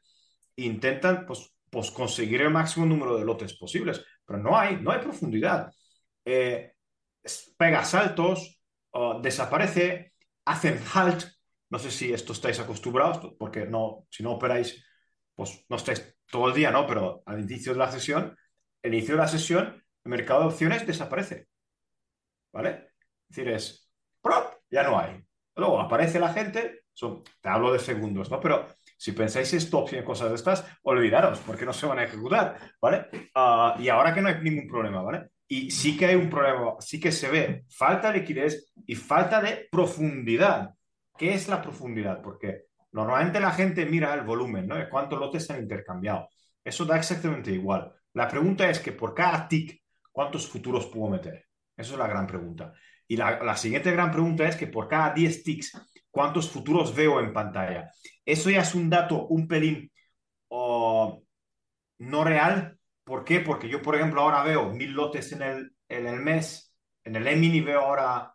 e 0.57 0.65
intentan 0.65 1.25
pues, 1.25 1.55
pues 1.71 1.89
conseguir 1.89 2.41
el 2.41 2.51
máximo 2.51 2.85
número 2.85 3.17
de 3.17 3.25
lotes 3.25 3.57
posibles, 3.57 4.05
pero 4.25 4.39
no 4.39 4.57
hay, 4.57 4.75
no 4.75 4.91
hay 4.91 4.99
profundidad. 4.99 5.73
Eh, 6.25 6.73
pega 7.57 7.83
saltos, 7.85 8.61
desaparece, 9.21 10.13
hacen 10.45 10.79
halt. 10.93 11.23
No 11.69 11.79
sé 11.79 11.89
si 11.89 12.11
esto 12.11 12.33
estáis 12.33 12.59
acostumbrados, 12.59 13.35
porque 13.39 13.65
no, 13.65 14.05
si 14.09 14.21
no 14.21 14.33
operáis, 14.33 14.85
pues 15.33 15.65
no 15.69 15.77
estáis 15.77 16.17
todo 16.29 16.49
el 16.49 16.53
día, 16.53 16.71
¿no? 16.71 16.85
Pero 16.85 17.23
al 17.25 17.39
inicio 17.39 17.71
de 17.71 17.79
la 17.79 17.89
sesión, 17.89 18.37
el 18.83 18.93
inicio 18.93 19.15
de 19.15 19.21
la 19.21 19.27
sesión, 19.29 19.81
el 20.03 20.09
mercado 20.11 20.41
de 20.41 20.47
opciones 20.47 20.85
desaparece. 20.85 21.47
¿Vale? 22.51 22.91
Es 23.29 23.37
decir, 23.37 23.47
es, 23.53 23.89
¡prop! 24.21 24.55
ya 24.69 24.83
no 24.83 24.99
hay. 24.99 25.23
Luego 25.55 25.79
aparece 25.79 26.19
la 26.19 26.33
gente, 26.33 26.83
te 26.93 27.49
hablo 27.49 27.71
de 27.71 27.79
segundos, 27.79 28.29
¿no? 28.29 28.41
Pero 28.41 28.67
si 29.01 29.13
pensáis 29.13 29.53
stop 29.53 29.93
y 29.93 30.03
cosas 30.03 30.29
de 30.29 30.35
estas, 30.35 30.65
olvidaros, 30.83 31.39
porque 31.39 31.65
no 31.65 31.73
se 31.73 31.85
van 31.85 31.99
a 31.99 32.03
ejecutar, 32.03 32.57
¿vale? 32.81 33.07
Ah, 33.33 33.75
y 33.79 33.89
ahora 33.89 34.13
que 34.13 34.21
no 34.21 34.29
hay 34.29 34.41
ningún 34.41 34.67
problema, 34.67 35.01
¿vale? 35.01 35.29
Y 35.47 35.71
sí 35.71 35.97
que 35.97 36.05
hay 36.05 36.15
un 36.15 36.29
problema, 36.29 36.75
sí 36.79 36.99
que 36.99 37.11
se 37.11 37.29
ve 37.29 37.65
falta 37.69 38.11
de 38.11 38.19
liquidez 38.19 38.71
y 38.85 38.95
falta 38.95 39.41
de 39.41 39.67
profundidad. 39.71 40.75
¿Qué 41.17 41.33
es 41.33 41.47
la 41.47 41.61
profundidad? 41.61 42.21
Porque 42.21 42.65
Normalmente 42.91 43.39
la 43.39 43.51
gente 43.51 43.85
mira 43.85 44.13
el 44.13 44.21
volumen, 44.21 44.67
¿no? 44.67 44.75
¿Cuántos 44.89 45.19
lotes 45.19 45.45
se 45.45 45.53
han 45.53 45.61
intercambiado? 45.61 46.29
Eso 46.63 46.85
da 46.85 46.97
exactamente 46.97 47.51
igual. 47.51 47.93
La 48.13 48.27
pregunta 48.27 48.69
es 48.69 48.79
que 48.79 48.91
por 48.91 49.13
cada 49.13 49.47
tick, 49.47 49.81
¿cuántos 50.11 50.47
futuros 50.47 50.87
puedo 50.87 51.09
meter? 51.09 51.45
Esa 51.77 51.93
es 51.93 51.99
la 51.99 52.07
gran 52.07 52.27
pregunta. 52.27 52.73
Y 53.07 53.15
la, 53.15 53.55
siguiente 53.55 53.91
gran 53.91 54.11
pregunta 54.11 54.47
es 54.47 54.55
que 54.55 54.67
por 54.67 54.87
cada 54.87 55.13
10 55.13 55.43
ticks, 55.43 55.71
¿cuántos 56.09 56.49
futuros 56.49 56.93
veo 56.93 57.19
en 57.19 57.33
pantalla? 57.33 57.89
Eso 58.31 58.49
ya 58.49 58.61
es 58.61 58.75
un 58.75 58.89
dato 58.89 59.27
un 59.27 59.47
pelín 59.47 59.91
no 61.99 62.23
real. 62.23 62.77
¿Por 63.03 63.23
qué? 63.23 63.39
Porque 63.39 63.69
yo, 63.69 63.81
por 63.81 63.95
ejemplo, 63.95 64.21
ahora 64.21 64.43
veo 64.43 64.69
mil 64.69 64.91
lotes 64.91 65.31
en 65.33 65.41
el, 65.41 65.75
en 65.89 66.07
el 66.07 66.19
mes, 66.19 66.73
en 67.03 67.15
el 67.15 67.27
E-mini 67.27 67.61
veo 67.61 67.81
ahora, 67.81 68.33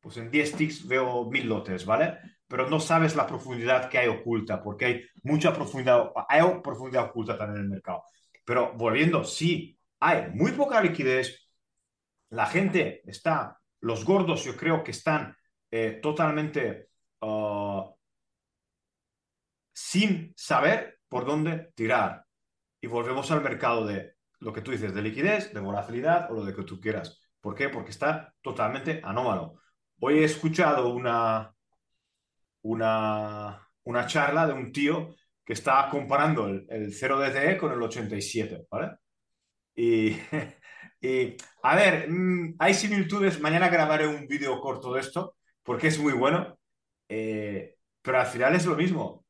pues 0.00 0.16
en 0.16 0.30
10 0.30 0.56
ticks 0.56 0.86
veo 0.86 1.30
mil 1.30 1.48
lotes, 1.48 1.84
¿vale? 1.86 2.18
pero 2.50 2.68
no 2.68 2.80
sabes 2.80 3.14
la 3.14 3.28
profundidad 3.28 3.88
que 3.88 3.98
hay 3.98 4.08
oculta, 4.08 4.60
porque 4.60 4.84
hay 4.84 5.04
mucha 5.22 5.54
profundidad, 5.54 6.10
hay 6.28 6.42
profundidad 6.60 7.04
oculta 7.04 7.38
también 7.38 7.58
en 7.58 7.64
el 7.66 7.70
mercado. 7.70 8.02
Pero 8.44 8.72
volviendo, 8.76 9.22
sí, 9.22 9.78
hay 10.00 10.30
muy 10.32 10.50
poca 10.52 10.82
liquidez, 10.82 11.48
la 12.30 12.46
gente 12.46 13.02
está, 13.08 13.60
los 13.80 14.04
gordos 14.04 14.42
yo 14.44 14.56
creo 14.56 14.82
que 14.82 14.90
están 14.90 15.36
eh, 15.70 16.00
totalmente 16.02 16.88
uh, 17.20 17.84
sin 19.80 20.34
saber 20.36 21.00
por 21.08 21.24
dónde 21.24 21.72
tirar. 21.74 22.26
Y 22.82 22.86
volvemos 22.86 23.30
al 23.30 23.42
mercado 23.42 23.86
de 23.86 24.14
lo 24.40 24.52
que 24.52 24.60
tú 24.60 24.70
dices, 24.72 24.94
de 24.94 25.02
liquidez, 25.02 25.54
de 25.54 25.60
volatilidad 25.60 26.30
o 26.30 26.34
lo 26.34 26.44
de 26.44 26.54
que 26.54 26.64
tú 26.64 26.78
quieras. 26.78 27.18
¿Por 27.40 27.54
qué? 27.54 27.70
Porque 27.70 27.90
está 27.90 28.34
totalmente 28.42 29.00
anómalo. 29.02 29.60
Hoy 30.00 30.18
he 30.18 30.24
escuchado 30.24 30.92
una, 30.92 31.54
una, 32.62 33.66
una 33.84 34.06
charla 34.06 34.46
de 34.46 34.52
un 34.52 34.70
tío 34.70 35.14
que 35.44 35.54
estaba 35.54 35.88
comparando 35.88 36.46
el, 36.46 36.66
el 36.68 36.92
0 36.92 37.18
DTE 37.18 37.56
con 37.56 37.72
el 37.72 37.82
87, 37.82 38.66
¿vale? 38.70 38.96
Y, 39.74 40.10
y 41.00 41.36
a 41.62 41.74
ver, 41.74 42.10
mm, 42.10 42.56
hay 42.58 42.74
similitudes, 42.74 43.40
mañana 43.40 43.68
grabaré 43.68 44.06
un 44.06 44.26
vídeo 44.26 44.60
corto 44.60 44.92
de 44.92 45.00
esto, 45.00 45.36
porque 45.62 45.88
es 45.88 45.98
muy 45.98 46.12
bueno, 46.12 46.58
eh, 47.08 47.76
pero 48.02 48.20
al 48.20 48.26
final 48.26 48.54
es 48.54 48.66
lo 48.66 48.76
mismo. 48.76 49.24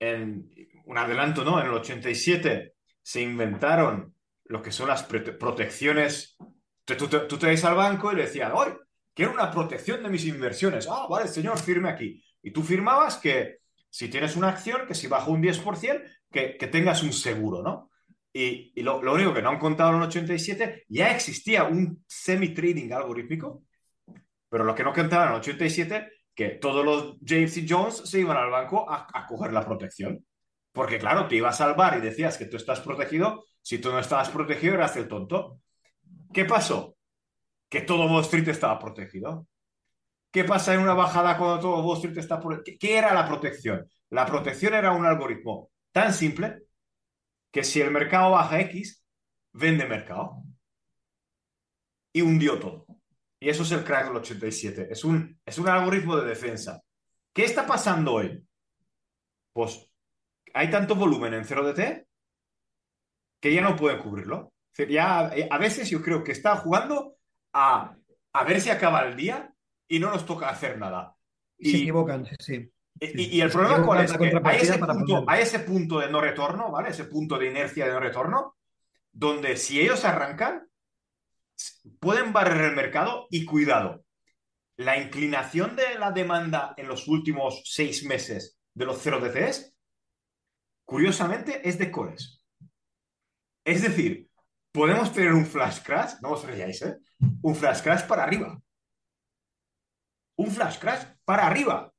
En, 0.00 0.50
un 0.86 0.98
adelanto, 0.98 1.44
¿no? 1.44 1.60
En 1.60 1.66
el 1.66 1.74
87 1.74 2.74
se 3.00 3.20
inventaron 3.20 4.14
lo 4.44 4.60
que 4.60 4.72
son 4.72 4.88
las 4.88 5.04
protecciones. 5.04 6.36
Tú, 6.84 6.96
tú, 6.96 7.08
tú, 7.28 7.38
te 7.38 7.46
vas 7.46 7.64
al 7.64 7.76
banco 7.76 8.12
y 8.12 8.16
le 8.16 8.22
decías, 8.22 8.50
hoy 8.52 8.70
quiero 9.14 9.32
una 9.32 9.50
protección 9.50 10.02
de 10.02 10.08
mis 10.08 10.24
inversiones. 10.26 10.88
Ah, 10.90 11.06
vale, 11.08 11.28
señor, 11.28 11.58
firme 11.58 11.88
aquí. 11.88 12.24
Y 12.42 12.50
tú 12.50 12.62
firmabas 12.62 13.18
que 13.18 13.58
si 13.88 14.08
tienes 14.08 14.34
una 14.34 14.48
acción, 14.48 14.86
que 14.86 14.94
si 14.94 15.06
baja 15.06 15.30
un 15.30 15.42
10%, 15.42 16.02
que, 16.30 16.56
que 16.56 16.66
tengas 16.66 17.02
un 17.02 17.12
seguro, 17.12 17.62
¿no? 17.62 17.90
Y, 18.32 18.72
y 18.74 18.82
lo, 18.82 19.02
lo, 19.02 19.14
único 19.14 19.34
que 19.34 19.42
no 19.42 19.50
han 19.50 19.58
contado 19.58 19.90
en 19.90 19.96
el 19.96 20.02
87, 20.02 20.84
ya 20.88 21.10
existía 21.10 21.64
un 21.64 22.04
semi-trading 22.06 22.92
algorítmico, 22.92 23.64
pero 24.48 24.64
lo 24.64 24.74
que 24.74 24.84
no 24.84 24.92
contaban 24.92 25.28
en 25.28 25.34
el 25.34 25.40
87, 25.40 26.12
que 26.40 26.48
todos 26.48 26.82
los 26.82 27.18
James 27.22 27.54
y 27.58 27.68
Jones 27.68 27.96
se 27.96 28.20
iban 28.20 28.38
al 28.38 28.48
banco 28.48 28.90
a, 28.90 29.06
a 29.12 29.26
coger 29.26 29.52
la 29.52 29.62
protección. 29.62 30.24
Porque 30.72 30.98
claro, 30.98 31.28
te 31.28 31.36
ibas 31.36 31.60
al 31.60 31.74
bar 31.74 31.98
y 31.98 32.00
decías 32.00 32.38
que 32.38 32.46
tú 32.46 32.56
estás 32.56 32.80
protegido, 32.80 33.44
si 33.60 33.76
tú 33.76 33.90
no 33.90 33.98
estabas 33.98 34.30
protegido 34.30 34.72
eras 34.72 34.96
el 34.96 35.06
tonto. 35.06 35.60
¿Qué 36.32 36.46
pasó? 36.46 36.96
Que 37.68 37.82
todo 37.82 38.06
Wall 38.06 38.22
Street 38.22 38.48
estaba 38.48 38.78
protegido. 38.78 39.46
¿Qué 40.30 40.44
pasa 40.44 40.72
en 40.72 40.80
una 40.80 40.94
bajada 40.94 41.36
cuando 41.36 41.60
todo 41.60 41.84
Wall 41.84 41.98
Street 41.98 42.16
está. 42.16 42.40
¿Qué, 42.64 42.78
¿Qué 42.78 42.96
era 42.96 43.12
la 43.12 43.28
protección? 43.28 43.86
La 44.08 44.24
protección 44.24 44.72
era 44.72 44.92
un 44.92 45.04
algoritmo 45.04 45.70
tan 45.92 46.14
simple 46.14 46.62
que 47.50 47.64
si 47.64 47.82
el 47.82 47.90
mercado 47.90 48.30
baja 48.30 48.60
X, 48.60 49.04
vende 49.52 49.84
mercado. 49.84 50.42
Y 52.14 52.22
hundió 52.22 52.58
todo. 52.58 52.86
Y 53.40 53.48
eso 53.48 53.62
es 53.62 53.72
el 53.72 53.84
crack 53.84 54.08
del 54.08 54.16
87. 54.16 54.88
Es 54.90 55.02
un, 55.04 55.40
es 55.44 55.58
un 55.58 55.68
algoritmo 55.68 56.16
de 56.16 56.28
defensa. 56.28 56.82
¿Qué 57.32 57.44
está 57.44 57.66
pasando 57.66 58.14
hoy? 58.14 58.46
Pues 59.52 59.90
hay 60.52 60.70
tanto 60.70 60.94
volumen 60.94 61.34
en 61.34 61.44
0DT 61.44 62.06
que 63.40 63.54
ya 63.54 63.62
no 63.62 63.76
pueden 63.76 63.98
cubrirlo. 63.98 64.52
Ya, 64.88 65.32
a 65.50 65.58
veces 65.58 65.90
yo 65.90 66.02
creo 66.02 66.22
que 66.22 66.32
está 66.32 66.56
jugando 66.56 67.16
a 67.52 67.96
a 68.32 68.44
ver 68.44 68.60
si 68.60 68.70
acaba 68.70 69.02
el 69.06 69.16
día 69.16 69.52
y 69.88 69.98
no 69.98 70.10
nos 70.10 70.24
toca 70.24 70.48
hacer 70.48 70.78
nada. 70.78 71.14
Y, 71.58 71.70
se 71.70 71.76
equivocan, 71.78 72.26
sí. 72.38 72.70
Y, 73.00 73.40
el 73.40 73.50
problema 73.50 73.84
cuál 73.84 74.04
es 74.04 74.12
que 74.12 74.28
ese, 74.58 74.78
punto, 74.78 75.26
ese 75.32 75.58
punto 75.60 76.00
de 76.00 76.10
no 76.10 76.20
retorno, 76.20 76.70
¿vale? 76.70 76.90
Ese 76.90 77.04
punto 77.04 77.38
de 77.38 77.48
inercia 77.48 77.86
de 77.86 77.92
no 77.92 78.00
retorno, 78.00 78.56
donde 79.10 79.56
si 79.56 79.80
ellos 79.80 80.04
arrancan, 80.04 80.68
pueden 82.00 82.32
barrer 82.32 82.70
el 82.70 82.76
mercado 82.76 83.26
y 83.30 83.44
cuidado. 83.44 84.04
La 84.76 84.98
inclinación 84.98 85.76
de 85.76 85.98
la 85.98 86.10
demanda 86.10 86.74
en 86.76 86.88
los 86.88 87.06
últimos 87.08 87.62
seis 87.64 88.04
meses 88.04 88.58
de 88.74 88.86
los 88.86 88.98
0 89.02 89.20
DCs, 89.20 89.74
curiosamente, 90.84 91.68
es 91.68 91.78
de 91.78 91.90
cores. 91.90 92.42
Es 93.64 93.82
decir, 93.82 94.28
podemos 94.72 95.12
tener 95.12 95.32
un 95.32 95.46
flash 95.46 95.80
crash, 95.82 96.14
no 96.22 96.30
os 96.30 96.44
reíais, 96.44 96.82
¿eh? 96.82 96.96
Un 97.42 97.54
flash 97.54 97.82
crash 97.82 98.06
para 98.06 98.24
arriba. 98.24 98.60
Un 100.36 100.50
flash 100.50 100.78
crash 100.78 101.04
para 101.24 101.46
arriba. 101.46 101.92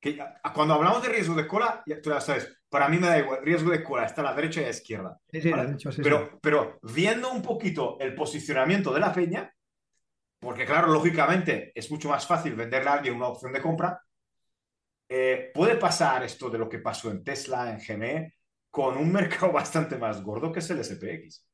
Que, 0.00 0.18
cuando 0.54 0.74
hablamos 0.74 1.02
de 1.02 1.08
riesgo 1.08 1.34
de 1.34 1.46
cola, 1.46 1.82
tú 2.02 2.10
ya 2.10 2.20
sabes, 2.20 2.60
para 2.68 2.88
mí 2.88 2.98
me 2.98 3.08
da 3.08 3.18
igual, 3.18 3.40
riesgo 3.42 3.70
de 3.70 3.82
cola 3.82 4.04
está 4.04 4.20
a 4.20 4.24
la 4.24 4.34
derecha 4.34 4.60
y 4.60 4.64
a 4.64 4.66
la 4.66 4.72
izquierda. 4.72 5.20
pero, 6.02 6.38
pero 6.40 6.78
viendo 6.82 7.32
un 7.32 7.42
poquito 7.42 7.98
el 7.98 8.14
posicionamiento 8.14 8.92
de 8.92 9.00
la 9.00 9.12
peña, 9.12 9.52
porque 10.38 10.64
claro, 10.64 10.88
lógicamente 10.88 11.72
es 11.74 11.90
mucho 11.90 12.08
más 12.08 12.26
fácil 12.26 12.54
venderle 12.54 12.90
a 12.90 12.94
alguien 12.94 13.16
una 13.16 13.28
opción 13.28 13.52
de 13.52 13.60
compra, 13.60 14.00
eh, 15.08 15.50
puede 15.54 15.76
pasar 15.76 16.22
esto 16.22 16.50
de 16.50 16.58
lo 16.58 16.68
que 16.68 16.78
pasó 16.78 17.10
en 17.10 17.24
Tesla, 17.24 17.70
en 17.70 17.78
GME, 17.80 18.34
con 18.70 18.96
un 18.96 19.12
mercado 19.12 19.52
bastante 19.52 19.96
más 19.96 20.22
gordo 20.22 20.52
que 20.52 20.60
es 20.60 20.70
el 20.70 20.84
SPX. 20.84 21.46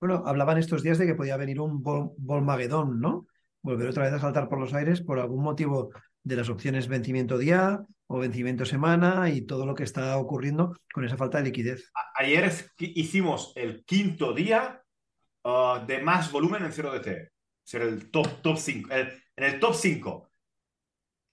Bueno, 0.00 0.24
hablaban 0.26 0.58
estos 0.58 0.82
días 0.82 0.98
de 0.98 1.06
que 1.06 1.14
podía 1.14 1.36
venir 1.36 1.60
un 1.60 1.80
Volmageddon, 1.80 3.00
¿no? 3.00 3.28
Volver 3.60 3.88
otra 3.88 4.04
vez 4.04 4.14
a 4.14 4.18
saltar 4.18 4.48
por 4.48 4.58
los 4.58 4.74
aires 4.74 5.00
por 5.00 5.20
algún 5.20 5.44
motivo 5.44 5.92
de 6.24 6.36
las 6.36 6.48
opciones 6.48 6.88
vencimiento 6.88 7.38
día 7.38 7.84
o 8.06 8.18
vencimiento 8.18 8.64
semana 8.64 9.30
y 9.30 9.42
todo 9.42 9.66
lo 9.66 9.74
que 9.74 9.84
está 9.84 10.16
ocurriendo 10.18 10.76
con 10.92 11.04
esa 11.04 11.16
falta 11.16 11.38
de 11.38 11.44
liquidez. 11.44 11.90
Ayer 12.14 12.50
hicimos 12.78 13.52
el 13.56 13.84
quinto 13.84 14.32
día 14.32 14.82
uh, 15.44 15.84
de 15.86 16.00
más 16.00 16.30
volumen 16.30 16.64
en 16.64 16.72
0DT. 16.72 17.30
Ser 17.64 17.82
el 17.82 18.10
top, 18.10 18.42
top 18.42 18.56
5. 18.56 18.88
en 18.92 19.44
el 19.44 19.58
top 19.58 19.74
5. 19.74 20.30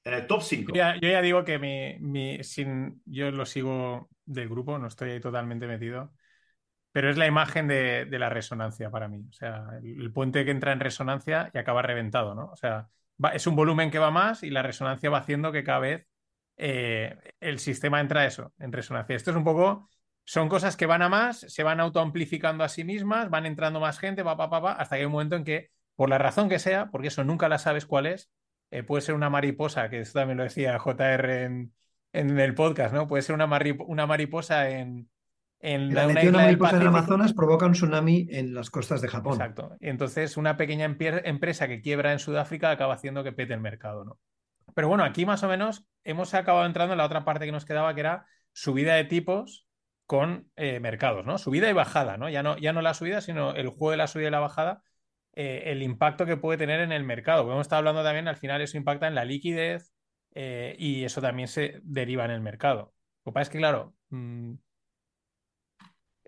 En 0.05 0.13
el 0.13 0.27
top 0.27 0.41
5. 0.41 0.73
Yo 0.73 1.09
ya, 1.09 1.21
digo 1.21 1.43
que 1.43 1.59
mi, 1.59 2.43
sin, 2.43 3.01
yo 3.05 3.29
lo 3.31 3.45
sigo 3.45 4.09
del 4.25 4.47
grupo, 4.47 4.77
no 4.79 4.87
estoy 4.87 5.11
ahí 5.11 5.19
totalmente 5.19 5.67
metido. 5.67 6.13
Pero 6.91 7.09
es 7.09 7.17
la 7.17 7.27
imagen 7.27 7.67
de, 7.67 8.07
la 8.09 8.29
resonancia 8.29 8.89
para 8.89 9.07
mí. 9.07 9.23
O 9.29 9.33
sea, 9.33 9.65
el, 9.83 10.01
el, 10.01 10.11
puente 10.13 10.43
que 10.45 10.51
entra 10.51 10.71
en 10.71 10.79
resonancia 10.79 11.51
y 11.53 11.57
acaba 11.57 11.81
reventado, 11.81 12.33
¿no? 12.33 12.45
O 12.51 12.55
sea, 12.55 12.87
es 13.33 13.47
un 13.47 13.55
volumen 13.55 13.91
que 13.91 13.99
va 13.99 14.11
más 14.11 14.43
y 14.43 14.49
la 14.49 14.63
resonancia 14.63 15.09
va 15.09 15.19
haciendo 15.19 15.51
que 15.51 15.63
cada 15.63 15.79
vez 15.79 16.07
eh, 16.57 17.17
el 17.39 17.59
sistema 17.59 18.01
entra 18.01 18.25
eso, 18.25 18.53
en 18.59 18.71
resonancia. 18.71 19.15
Esto 19.15 19.31
es 19.31 19.37
un 19.37 19.43
poco, 19.43 19.89
son 20.25 20.49
cosas 20.49 20.77
que 20.77 20.85
van 20.85 21.01
a 21.01 21.09
más, 21.09 21.39
se 21.39 21.63
van 21.63 21.79
autoamplificando 21.79 22.63
a 22.63 22.69
sí 22.69 22.83
mismas, 22.83 23.29
van 23.29 23.45
entrando 23.45 23.79
más 23.79 23.99
gente, 23.99 24.23
pa, 24.23 24.37
pa, 24.37 24.49
pa, 24.49 24.73
hasta 24.73 24.95
que 24.95 25.01
hay 25.01 25.05
un 25.05 25.13
momento 25.13 25.35
en 25.35 25.43
que, 25.43 25.71
por 25.95 26.09
la 26.09 26.17
razón 26.17 26.49
que 26.49 26.59
sea, 26.59 26.89
porque 26.91 27.07
eso 27.09 27.23
nunca 27.23 27.49
la 27.49 27.59
sabes 27.59 27.85
cuál 27.85 28.05
es, 28.05 28.29
eh, 28.71 28.83
puede 28.83 29.01
ser 29.01 29.15
una 29.15 29.29
mariposa, 29.29 29.89
que 29.89 30.01
esto 30.01 30.19
también 30.19 30.37
lo 30.37 30.43
decía 30.43 30.77
JR 30.79 31.43
en, 31.45 31.73
el 32.13 32.55
podcast, 32.55 32.93
¿no? 32.93 33.07
Puede 33.07 33.23
ser 33.23 33.35
una, 33.35 33.49
una 33.87 34.07
mariposa 34.07 34.69
en, 34.69 35.09
en 35.61 35.93
la, 35.93 36.07
de 36.07 36.29
una 36.29 36.39
mariposa 36.39 36.77
en 36.77 36.87
Amazonas 36.87 37.33
provoca 37.33 37.65
un 37.65 37.73
tsunami 37.73 38.27
en 38.29 38.53
las 38.53 38.69
costas 38.69 39.01
de 39.01 39.09
Japón. 39.09 39.33
Exacto. 39.33 39.75
Entonces 39.81 40.37
una 40.37 40.55
pequeña 40.55 40.85
empresa 40.85 41.67
que 41.67 41.81
quiebra 41.81 42.13
en 42.13 42.19
Sudáfrica 42.19 42.71
acaba 42.71 42.93
haciendo 42.93 43.23
que 43.23 43.33
pete 43.33 43.53
el 43.53 43.59
mercado, 43.59 44.05
¿no? 44.05 44.19
Pero 44.73 44.87
bueno, 44.87 45.03
aquí 45.03 45.25
más 45.25 45.43
o 45.43 45.47
menos 45.47 45.85
hemos 46.03 46.33
acabado 46.33 46.65
entrando 46.65 46.93
en 46.93 46.99
la 46.99 47.05
otra 47.05 47.25
parte 47.25 47.45
que 47.45 47.51
nos 47.51 47.65
quedaba, 47.65 47.93
que 47.93 48.01
era 48.01 48.25
subida 48.53 48.95
de 48.95 49.03
tipos 49.03 49.67
con 50.05 50.49
eh, 50.55 50.79
mercados, 50.79 51.25
¿no? 51.25 51.37
Subida 51.37 51.69
y 51.69 51.73
bajada, 51.73 52.17
¿no? 52.17 52.29
Ya, 52.29 52.41
¿no? 52.41 52.57
ya 52.57 52.73
no 52.73 52.81
la 52.81 52.93
subida, 52.93 53.21
sino 53.21 53.53
el 53.53 53.69
juego 53.69 53.91
de 53.91 53.97
la 53.97 54.07
subida 54.07 54.29
y 54.29 54.31
la 54.31 54.39
bajada, 54.39 54.81
eh, 55.33 55.63
el 55.67 55.83
impacto 55.83 56.25
que 56.25 56.37
puede 56.37 56.57
tener 56.57 56.79
en 56.79 56.91
el 56.91 57.03
mercado. 57.03 57.43
Como 57.43 57.53
hemos 57.53 57.65
estado 57.65 57.79
hablando 57.79 58.03
también, 58.03 58.27
al 58.27 58.37
final 58.37 58.61
eso 58.61 58.77
impacta 58.77 59.07
en 59.07 59.15
la 59.15 59.25
liquidez 59.25 59.91
eh, 60.33 60.75
y 60.79 61.03
eso 61.03 61.21
también 61.21 61.47
se 61.47 61.79
deriva 61.83 62.25
en 62.25 62.31
el 62.31 62.41
mercado. 62.41 62.93
Lo 63.25 63.31
que 63.31 63.33
pasa 63.33 63.43
es 63.43 63.49
que, 63.49 63.57
claro, 63.59 63.93
mm, 64.09 64.53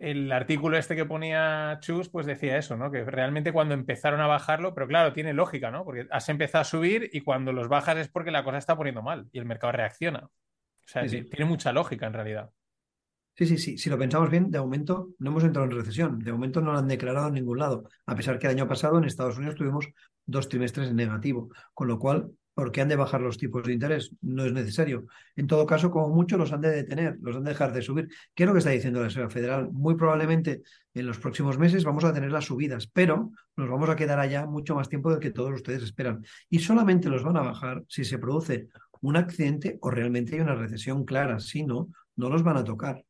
el 0.01 0.31
artículo 0.31 0.77
este 0.77 0.95
que 0.95 1.05
ponía 1.05 1.77
Chus, 1.79 2.09
pues 2.09 2.25
decía 2.25 2.57
eso, 2.57 2.75
¿no? 2.75 2.89
Que 2.89 3.05
realmente 3.05 3.53
cuando 3.53 3.75
empezaron 3.75 4.19
a 4.19 4.25
bajarlo, 4.25 4.73
pero 4.73 4.87
claro, 4.87 5.13
tiene 5.13 5.31
lógica, 5.31 5.69
¿no? 5.69 5.85
Porque 5.85 6.07
has 6.09 6.27
empezado 6.27 6.63
a 6.63 6.65
subir 6.65 7.09
y 7.13 7.21
cuando 7.21 7.53
los 7.53 7.67
bajas 7.67 7.97
es 7.97 8.07
porque 8.07 8.31
la 8.31 8.43
cosa 8.43 8.57
está 8.57 8.75
poniendo 8.75 9.03
mal 9.03 9.27
y 9.31 9.37
el 9.37 9.45
mercado 9.45 9.73
reacciona. 9.73 10.21
O 10.23 10.87
sea, 10.87 11.05
tiene 11.05 11.45
mucha 11.45 11.71
lógica 11.71 12.07
en 12.07 12.13
realidad. 12.13 12.49
Sí, 13.35 13.45
sí, 13.45 13.57
sí. 13.59 13.77
Si 13.77 13.91
lo 13.91 13.97
pensamos 13.99 14.31
bien, 14.31 14.49
de 14.49 14.59
momento 14.59 15.09
no 15.19 15.29
hemos 15.29 15.43
entrado 15.43 15.69
en 15.69 15.77
recesión. 15.77 16.19
De 16.19 16.33
momento 16.33 16.61
no 16.61 16.73
lo 16.73 16.79
han 16.79 16.87
declarado 16.87 17.27
en 17.27 17.35
ningún 17.35 17.59
lado. 17.59 17.87
A 18.07 18.15
pesar 18.15 18.39
que 18.39 18.47
el 18.47 18.53
año 18.53 18.67
pasado 18.67 18.97
en 18.97 19.05
Estados 19.05 19.37
Unidos 19.37 19.55
tuvimos 19.55 19.87
dos 20.25 20.49
trimestres 20.49 20.89
en 20.89 20.95
negativo. 20.95 21.49
Con 21.75 21.87
lo 21.87 21.99
cual, 21.99 22.31
¿por 22.61 22.71
qué 22.71 22.81
han 22.81 22.89
de 22.89 22.95
bajar 22.95 23.21
los 23.21 23.39
tipos 23.39 23.63
de 23.63 23.73
interés? 23.73 24.11
No 24.21 24.45
es 24.45 24.53
necesario. 24.53 25.07
En 25.35 25.47
todo 25.47 25.65
caso, 25.65 25.89
como 25.89 26.09
mucho, 26.09 26.37
los 26.37 26.53
han 26.53 26.61
de 26.61 26.69
detener, 26.69 27.17
los 27.19 27.35
han 27.35 27.43
de 27.43 27.49
dejar 27.49 27.73
de 27.73 27.81
subir. 27.81 28.07
¿Qué 28.35 28.43
es 28.43 28.47
lo 28.47 28.53
que 28.53 28.59
está 28.59 28.69
diciendo 28.69 28.99
la 28.99 29.07
Reserva 29.07 29.31
Federal? 29.31 29.71
Muy 29.71 29.95
probablemente 29.95 30.61
en 30.93 31.07
los 31.07 31.17
próximos 31.17 31.57
meses 31.57 31.83
vamos 31.83 32.03
a 32.03 32.13
tener 32.13 32.31
las 32.31 32.45
subidas, 32.45 32.85
pero 32.85 33.31
nos 33.55 33.67
vamos 33.67 33.89
a 33.89 33.95
quedar 33.95 34.19
allá 34.19 34.45
mucho 34.45 34.75
más 34.75 34.89
tiempo 34.89 35.09
del 35.09 35.19
que 35.19 35.31
todos 35.31 35.55
ustedes 35.55 35.81
esperan. 35.81 36.23
Y 36.51 36.59
solamente 36.59 37.09
los 37.09 37.23
van 37.23 37.37
a 37.37 37.41
bajar 37.41 37.83
si 37.87 38.05
se 38.05 38.19
produce 38.19 38.67
un 39.01 39.17
accidente 39.17 39.79
o 39.81 39.89
realmente 39.89 40.35
hay 40.35 40.41
una 40.41 40.53
recesión 40.53 41.03
clara. 41.03 41.39
Si 41.39 41.63
no, 41.63 41.89
no 42.15 42.29
los 42.29 42.43
van 42.43 42.57
a 42.57 42.63
tocar. 42.63 43.03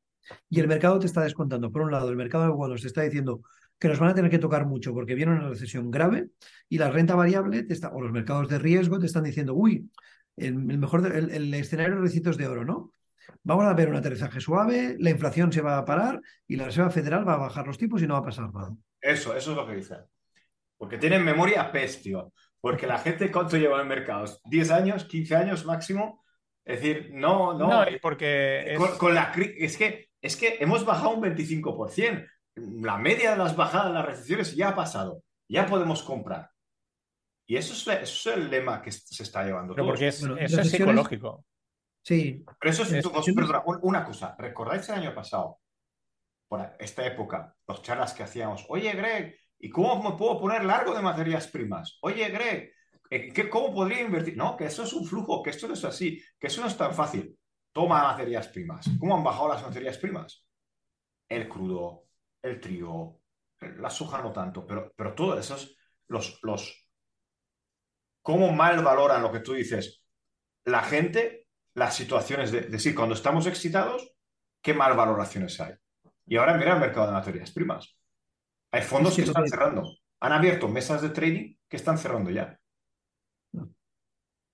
Y 0.49 0.61
el 0.61 0.69
mercado 0.69 0.97
te 0.97 1.07
está 1.07 1.23
descontando. 1.23 1.73
Por 1.73 1.81
un 1.81 1.91
lado, 1.91 2.09
el 2.09 2.15
mercado 2.15 2.45
de 2.45 2.51
bonos 2.51 2.83
te 2.83 2.87
está 2.87 3.01
diciendo 3.01 3.41
que 3.81 3.87
nos 3.87 3.97
van 3.97 4.11
a 4.11 4.13
tener 4.13 4.29
que 4.29 4.37
tocar 4.37 4.67
mucho 4.67 4.93
porque 4.93 5.15
viene 5.15 5.31
una 5.31 5.49
recesión 5.49 5.89
grave 5.89 6.27
y 6.69 6.77
la 6.77 6.91
renta 6.91 7.15
variable 7.15 7.63
te 7.63 7.73
está, 7.73 7.89
o 7.89 7.99
los 7.99 8.11
mercados 8.11 8.47
de 8.47 8.59
riesgo 8.59 8.99
te 8.99 9.07
están 9.07 9.23
diciendo, 9.23 9.55
uy, 9.55 9.89
el, 10.37 10.53
mejor 10.53 11.03
el, 11.11 11.51
escenario 11.55 11.95
de 11.95 12.01
recitos 12.01 12.37
de 12.37 12.47
oro, 12.47 12.63
¿no? 12.63 12.93
Vamos 13.41 13.65
a 13.65 13.73
ver 13.73 13.89
un 13.89 13.95
aterrizaje 13.95 14.39
suave, 14.39 14.97
la 14.99 15.09
inflación 15.09 15.51
se 15.51 15.61
va 15.61 15.79
a 15.79 15.85
parar 15.85 16.21
y 16.47 16.57
la 16.57 16.65
Reserva 16.65 16.91
Federal 16.91 17.27
va 17.27 17.33
a 17.33 17.37
bajar 17.37 17.65
los 17.65 17.79
tipos 17.79 18.03
y 18.03 18.07
no 18.07 18.13
va 18.13 18.19
a 18.19 18.25
pasar 18.25 18.53
nada. 18.53 18.71
Eso, 19.01 19.35
eso 19.35 19.51
es 19.51 19.57
lo 19.57 19.65
que 19.65 19.75
dicen. 19.75 19.97
Porque 20.77 20.99
tienen 20.99 21.25
memoria 21.25 21.71
pestio. 21.71 22.33
Porque 22.59 22.85
la 22.85 22.99
gente, 22.99 23.31
¿cuánto 23.31 23.57
lleva 23.57 23.81
en 23.81 23.87
mercados? 23.87 24.43
¿10 24.43 24.69
años? 24.69 25.09
¿15 25.09 25.31
años 25.35 25.65
máximo? 25.65 26.23
Es 26.63 26.81
decir, 26.81 27.09
no, 27.13 27.57
no. 27.57 27.67
No, 27.67 27.85
porque. 27.99 28.77
Con, 28.99 29.15
la, 29.15 29.33
es, 29.57 29.75
que, 29.75 30.09
es 30.21 30.35
que 30.35 30.57
hemos 30.59 30.85
bajado 30.85 31.15
un 31.15 31.23
25% 31.23 32.27
la 32.55 32.97
media 32.97 33.31
de 33.31 33.37
las 33.37 33.55
bajadas 33.55 33.87
de 33.87 33.93
las 33.93 34.05
recesiones 34.05 34.55
ya 34.55 34.69
ha 34.69 34.75
pasado, 34.75 35.23
ya 35.47 35.65
podemos 35.65 36.03
comprar. 36.03 36.51
Y 37.45 37.57
eso 37.57 37.73
es, 37.91 38.25
el 38.27 38.49
lema 38.49 38.81
que 38.81 38.91
se 38.91 39.23
está 39.23 39.43
llevando. 39.43 39.73
Pero 39.73 39.87
porque 39.87 40.07
es, 40.07 40.23
eso 40.23 40.61
es 40.61 40.71
psicológico. 40.71 41.45
Sí. 42.03 42.43
Pero 42.59 42.71
eso 42.71 42.83
es, 42.83 43.05
una 43.81 44.05
cosa, 44.05 44.35
¿recordáis 44.37 44.87
el 44.89 44.95
año 44.95 45.13
pasado? 45.13 45.59
Por 46.47 46.75
esta 46.79 47.05
época, 47.05 47.55
los 47.67 47.81
charlas 47.81 48.13
que 48.13 48.23
hacíamos, 48.23 48.65
oye 48.69 48.91
Greg, 48.93 49.37
¿y 49.59 49.69
cómo 49.69 50.01
me 50.01 50.17
puedo 50.17 50.39
poner 50.39 50.65
largo 50.65 50.93
de 50.93 51.01
materias 51.01 51.47
primas? 51.47 51.97
Oye 52.01 52.29
Greg, 52.29 52.73
¿qué, 53.09 53.49
¿cómo 53.49 53.73
podría 53.73 54.01
invertir? 54.01 54.35
No, 54.35 54.57
que 54.57 54.65
eso 54.65 54.83
es 54.83 54.91
un 54.93 55.05
flujo, 55.05 55.41
que 55.43 55.51
esto 55.51 55.67
no 55.67 55.75
es 55.75 55.83
así, 55.85 56.21
que 56.39 56.47
eso 56.47 56.61
no 56.61 56.67
es 56.67 56.75
tan 56.75 56.93
fácil. 56.93 57.37
Toma 57.71 58.01
materias 58.01 58.49
primas. 58.49 58.85
¿Cómo 58.99 59.15
han 59.15 59.23
bajado 59.23 59.49
las 59.49 59.63
materias 59.63 59.97
primas? 59.97 60.45
El 61.29 61.47
crudo, 61.47 62.05
el 62.41 62.59
trigo, 62.59 63.21
la 63.59 63.89
soja 63.89 64.21
no 64.21 64.31
tanto, 64.31 64.65
pero, 64.65 64.91
pero 64.95 65.13
todos 65.13 65.39
esos, 65.39 65.77
los, 66.07 66.39
los, 66.43 66.87
cómo 68.21 68.51
mal 68.51 68.83
valoran 68.83 69.21
lo 69.21 69.31
que 69.31 69.39
tú 69.39 69.53
dices 69.53 70.01
la 70.65 70.83
gente, 70.83 71.47
las 71.73 71.95
situaciones 71.95 72.51
de, 72.51 72.61
decir, 72.61 72.95
cuando 72.95 73.15
estamos 73.15 73.47
excitados, 73.47 74.13
qué 74.61 74.73
mal 74.73 74.95
valoraciones 74.95 75.59
hay. 75.59 75.73
Y 76.25 76.37
ahora 76.37 76.55
mira 76.57 76.73
el 76.73 76.79
mercado 76.79 77.07
de 77.07 77.13
materias 77.13 77.51
primas. 77.51 77.97
Hay 78.71 78.83
fondos 78.83 79.15
que 79.15 79.23
están 79.23 79.47
cerrando. 79.47 79.83
Han 80.19 80.33
abierto 80.33 80.67
mesas 80.67 81.01
de 81.01 81.09
trading 81.09 81.55
que 81.67 81.77
están 81.77 81.97
cerrando 81.97 82.29
ya. 82.29 82.57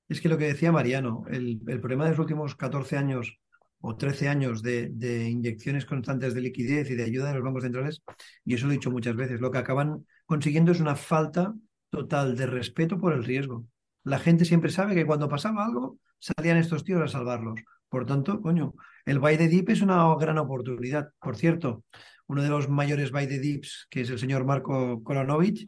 Es 0.07 0.21
que 0.21 0.29
lo 0.29 0.37
que 0.37 0.45
decía 0.45 0.71
Mariano, 0.71 1.25
el, 1.29 1.59
el 1.67 1.81
problema 1.81 2.05
de 2.05 2.11
los 2.11 2.19
últimos 2.19 2.55
14 2.55 2.97
años 2.97 3.37
o 3.79 3.95
13 3.95 4.29
años 4.29 4.61
de, 4.63 5.29
inyecciones 5.29 5.85
constantes 5.85 6.33
de 6.33 6.41
liquidez 6.41 6.89
y 6.89 6.95
de 6.95 7.03
ayuda 7.03 7.29
de 7.29 7.35
los 7.35 7.43
bancos 7.43 7.63
centrales, 7.63 8.01
y 8.43 8.55
eso 8.55 8.65
lo 8.65 8.71
he 8.71 8.75
dicho 8.75 8.91
muchas 8.91 9.15
veces, 9.15 9.39
lo 9.39 9.51
que 9.51 9.59
acaban 9.59 10.05
consiguiendo 10.25 10.71
es 10.71 10.79
una 10.79 10.95
falta 10.95 11.53
total 11.89 12.35
de 12.35 12.47
respeto 12.47 12.97
por 12.97 13.13
el 13.13 13.23
riesgo. 13.23 13.65
La 14.03 14.19
gente 14.19 14.45
siempre 14.45 14.71
sabe 14.71 14.95
que 14.95 15.05
cuando 15.05 15.29
pasaba 15.29 15.65
algo, 15.65 15.99
salían 16.19 16.57
estos 16.57 16.83
tíos 16.83 17.01
a 17.01 17.07
salvarlos. 17.07 17.59
Por 17.89 18.05
tanto, 18.05 18.41
coño, 18.41 18.73
el 19.05 19.19
buy 19.19 19.37
de 19.37 19.47
dip 19.47 19.69
es 19.69 19.81
una 19.81 20.13
gran 20.15 20.37
oportunidad. 20.37 21.09
Por 21.19 21.37
cierto, 21.37 21.83
uno 22.27 22.43
de 22.43 22.49
los 22.49 22.69
mayores 22.69 23.11
buy 23.11 23.25
de 23.25 23.39
dips, 23.39 23.87
que 23.89 24.01
es 24.01 24.09
el 24.09 24.19
señor 24.19 24.45
Marco 24.45 25.01
Kolonovich, 25.03 25.65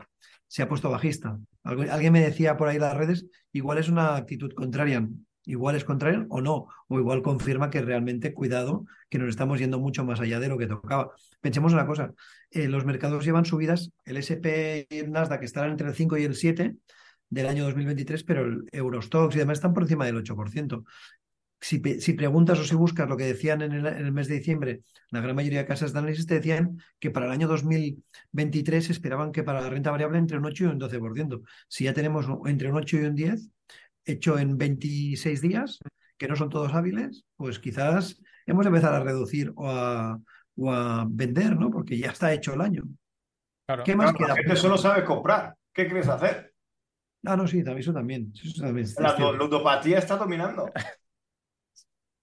se 0.48 0.64
ha 0.64 0.68
puesto 0.68 0.90
bajista. 0.90 1.40
Alguien 1.64 2.14
me 2.14 2.22
decía 2.22 2.58
por 2.58 2.68
ahí 2.68 2.80
las 2.80 2.98
redes, 2.98 3.26
igual 3.54 3.78
es 3.78 3.88
una 3.88 4.16
actitud 4.16 4.52
contraria, 4.54 5.08
igual 5.50 5.76
es 5.76 5.84
contraria 5.84 6.26
o 6.30 6.42
no, 6.42 6.68
o 6.88 7.00
igual 7.00 7.22
confirma 7.22 7.70
que 7.70 7.82
realmente, 7.82 8.34
cuidado, 8.34 8.86
que 9.10 9.20
nos 9.20 9.30
estamos 9.30 9.60
yendo 9.60 9.80
mucho 9.80 10.06
más 10.06 10.20
allá 10.20 10.40
de 10.40 10.48
lo 10.48 10.58
que 10.58 10.68
tocaba. 10.68 11.12
Pensemos 11.42 11.74
una 11.74 11.86
cosa, 11.86 12.14
eh, 12.52 12.68
los 12.68 12.86
mercados 12.86 13.26
llevan 13.26 13.46
subidas, 13.46 13.92
el 14.06 14.18
SP 14.18 14.88
y 14.90 14.98
el 14.98 15.12
Nasdaq 15.12 15.44
estarán 15.44 15.72
entre 15.72 15.88
el 15.88 15.96
5 15.96 16.18
y 16.18 16.24
el 16.24 16.36
7 16.36 16.76
del 17.30 17.48
año 17.48 17.66
2023, 17.66 18.24
pero 18.24 18.46
el 18.46 18.70
Eurostox 18.72 19.36
y 19.36 19.40
demás 19.40 19.58
están 19.58 19.74
por 19.74 19.84
encima 19.84 20.06
del 20.06 20.24
8% 20.24 20.84
si, 21.62 22.14
preguntas 22.14 22.60
o 22.60 22.64
si 22.64 22.76
buscas 22.76 23.10
lo 23.10 23.18
que 23.18 23.26
decían 23.26 23.62
en 23.62 23.74
el, 23.74 24.12
mes 24.12 24.28
de 24.28 24.36
diciembre, 24.36 24.82
la 25.12 25.22
gran 25.22 25.36
mayoría 25.36 25.60
de 25.60 25.66
casas 25.66 25.94
de 25.94 26.00
análisis 26.00 26.26
te 26.26 26.36
decían 26.36 26.82
que 27.00 27.12
para 27.12 27.26
el 27.26 27.32
año 27.32 27.48
2023 27.48 28.90
esperaban 28.90 29.32
que 29.32 29.44
para 29.44 29.62
la 29.62 29.70
renta 29.70 29.92
variable 29.92 30.20
entre 30.20 30.38
un 30.38 30.46
8 30.46 30.64
y 30.64 30.68
un 30.68 30.80
12%. 30.80 31.42
Si 31.68 31.84
ya 31.84 31.94
tenemos 31.94 32.28
entre 32.46 32.70
un 32.70 32.78
8 32.78 32.98
y 32.98 33.02
un 33.02 33.16
10, 33.16 33.50
hecho 34.06 34.40
en 34.40 34.58
26 34.58 35.42
días, 35.42 35.80
que 36.18 36.28
no 36.28 36.36
son 36.36 36.50
todos 36.50 36.74
hábiles, 36.74 37.26
pues 37.36 37.60
quizás 37.60 38.22
hemos 38.46 38.66
de 38.66 38.70
empezar 38.70 38.94
a 38.94 39.00
reducir 39.00 39.52
o 39.56 39.70
a, 39.70 40.20
vender, 41.08 41.56
¿no? 41.56 41.72
Porque 41.72 41.98
ya 41.98 42.10
está 42.10 42.34
hecho 42.34 42.54
el 42.54 42.62
año. 42.62 42.84
Claro, 43.66 43.84
¿Qué 43.84 43.96
más 43.96 44.14
queda? 44.14 44.30
La 44.30 44.36
gente 44.36 44.56
solo 44.58 44.78
sabe 44.78 45.06
comprar. 45.06 45.56
¿Qué 45.72 45.86
quieres 45.86 46.10
hacer? 46.10 46.54
Ah, 47.26 47.36
no, 47.36 47.48
sí, 47.48 47.64
eso 47.66 47.94
también. 47.94 48.34
la 48.98 49.32
ludopatía 49.32 50.00
está 50.00 50.18
dominando. 50.18 50.70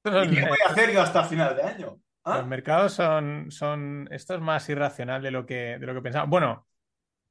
¿Qué 0.03 0.11
voy 0.49 0.59
a 0.67 0.71
hacer 0.71 0.93
yo 0.93 1.03
hasta 1.03 1.25
final 1.25 1.57
de 1.57 1.63
año? 1.63 1.99
¿Ah? 2.25 2.39
Los 2.39 2.47
mercados 2.47 2.93
son, 2.93 3.51
son. 3.51 4.09
Esto 4.11 4.35
es 4.35 4.41
más 4.41 4.69
irracional 4.69 5.23
de 5.23 5.31
lo 5.31 5.47
que, 5.47 5.79
de 5.79 5.87
lo 5.87 5.95
que 5.95 6.03
pensaba. 6.03 6.27
Bueno, 6.27 6.67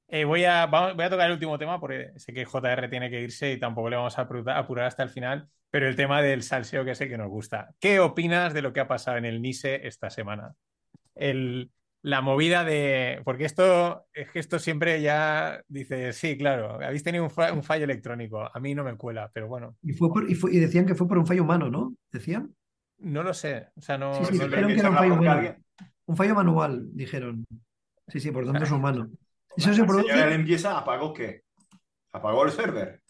eh, 0.08 0.26
voy, 0.26 0.45
a, 0.45 0.66
voy 0.68 1.03
a 1.03 1.10
tocar 1.10 1.28
el 1.28 1.34
último 1.34 1.58
tema 1.58 1.80
porque 1.80 2.12
sé 2.18 2.34
que 2.34 2.45
JR 2.45 2.89
tiene 2.89 3.10
que 3.10 3.22
irse 3.22 3.51
y 3.51 3.60
tampoco 3.60 3.89
le 3.89 3.95
vamos 3.95 4.18
a 4.18 4.28
apurar 4.58 4.86
hasta 4.86 5.03
el 5.03 5.10
final. 5.10 5.49
Pero 5.72 5.88
el 5.88 5.95
tema 5.95 6.22
del 6.22 6.43
salseo 6.43 6.86
que 6.86 6.95
sé 6.95 7.10
que 7.10 7.18
nos 7.18 7.30
gusta. 7.30 7.74
¿Qué 7.80 7.99
opinas 7.99 8.53
de 8.53 8.62
lo 8.62 8.72
que 8.72 8.80
ha 8.80 8.88
pasado 8.88 9.18
en 9.18 9.26
el 9.26 9.41
NISE 9.41 9.88
esta 9.88 10.10
semana? 10.10 10.56
El, 11.16 11.72
la 12.06 12.22
movida 12.22 12.64
de. 12.64 13.20
Porque 13.26 13.45
esto 13.45 14.06
es 14.14 14.30
que 14.30 14.39
esto 14.39 14.60
siempre 14.60 15.01
ya 15.01 15.64
dice, 15.68 16.14
sí, 16.14 16.38
claro, 16.38 16.76
habéis 16.76 17.03
tenido 17.03 17.24
un, 17.24 17.64
fallo 17.64 17.84
electrónico. 17.84 18.47
A 18.53 18.60
mí 18.60 18.76
no 18.76 18.84
me 18.84 18.95
cuela, 18.95 19.32
pero 19.34 19.47
bueno. 19.47 19.76
Y, 19.82 19.93
fue 19.93 20.10
y, 20.30 20.60
decían 20.60 20.86
que 20.86 20.93
fue 20.93 21.08
por 21.08 21.18
un 21.18 21.26
fallo 21.26 21.41
humano, 21.41 21.70
¿no? 21.70 21.95
¿Decían? 22.12 22.53
No 22.99 23.24
lo 23.24 23.34
sé. 23.34 23.70
O 23.76 23.82
sea, 23.82 23.97
no. 23.97 24.14
Sí, 24.24 24.26
sí, 24.26 24.34
dijeron 24.34 24.72
que 24.72 24.80
era 24.80 24.89
un 24.91 24.95
fallo, 24.95 25.16
manual. 25.16 25.58
un 26.06 26.16
fallo 26.16 26.36
manual, 26.36 26.89
dijeron. 26.93 27.43
Sí, 28.08 28.20
sí, 28.20 28.30
por 28.30 28.45
tanto 28.45 28.64
es 28.64 28.72
humano. 28.72 29.10
Eso 29.58 29.74
se 29.74 29.84
produce. 29.84 30.16
La 30.16 30.34
empieza, 30.34 30.78
apagó 30.78 31.14
qué? 31.14 31.43
¿Apagó 32.12 32.45
el 32.45 32.51
server? 32.51 33.01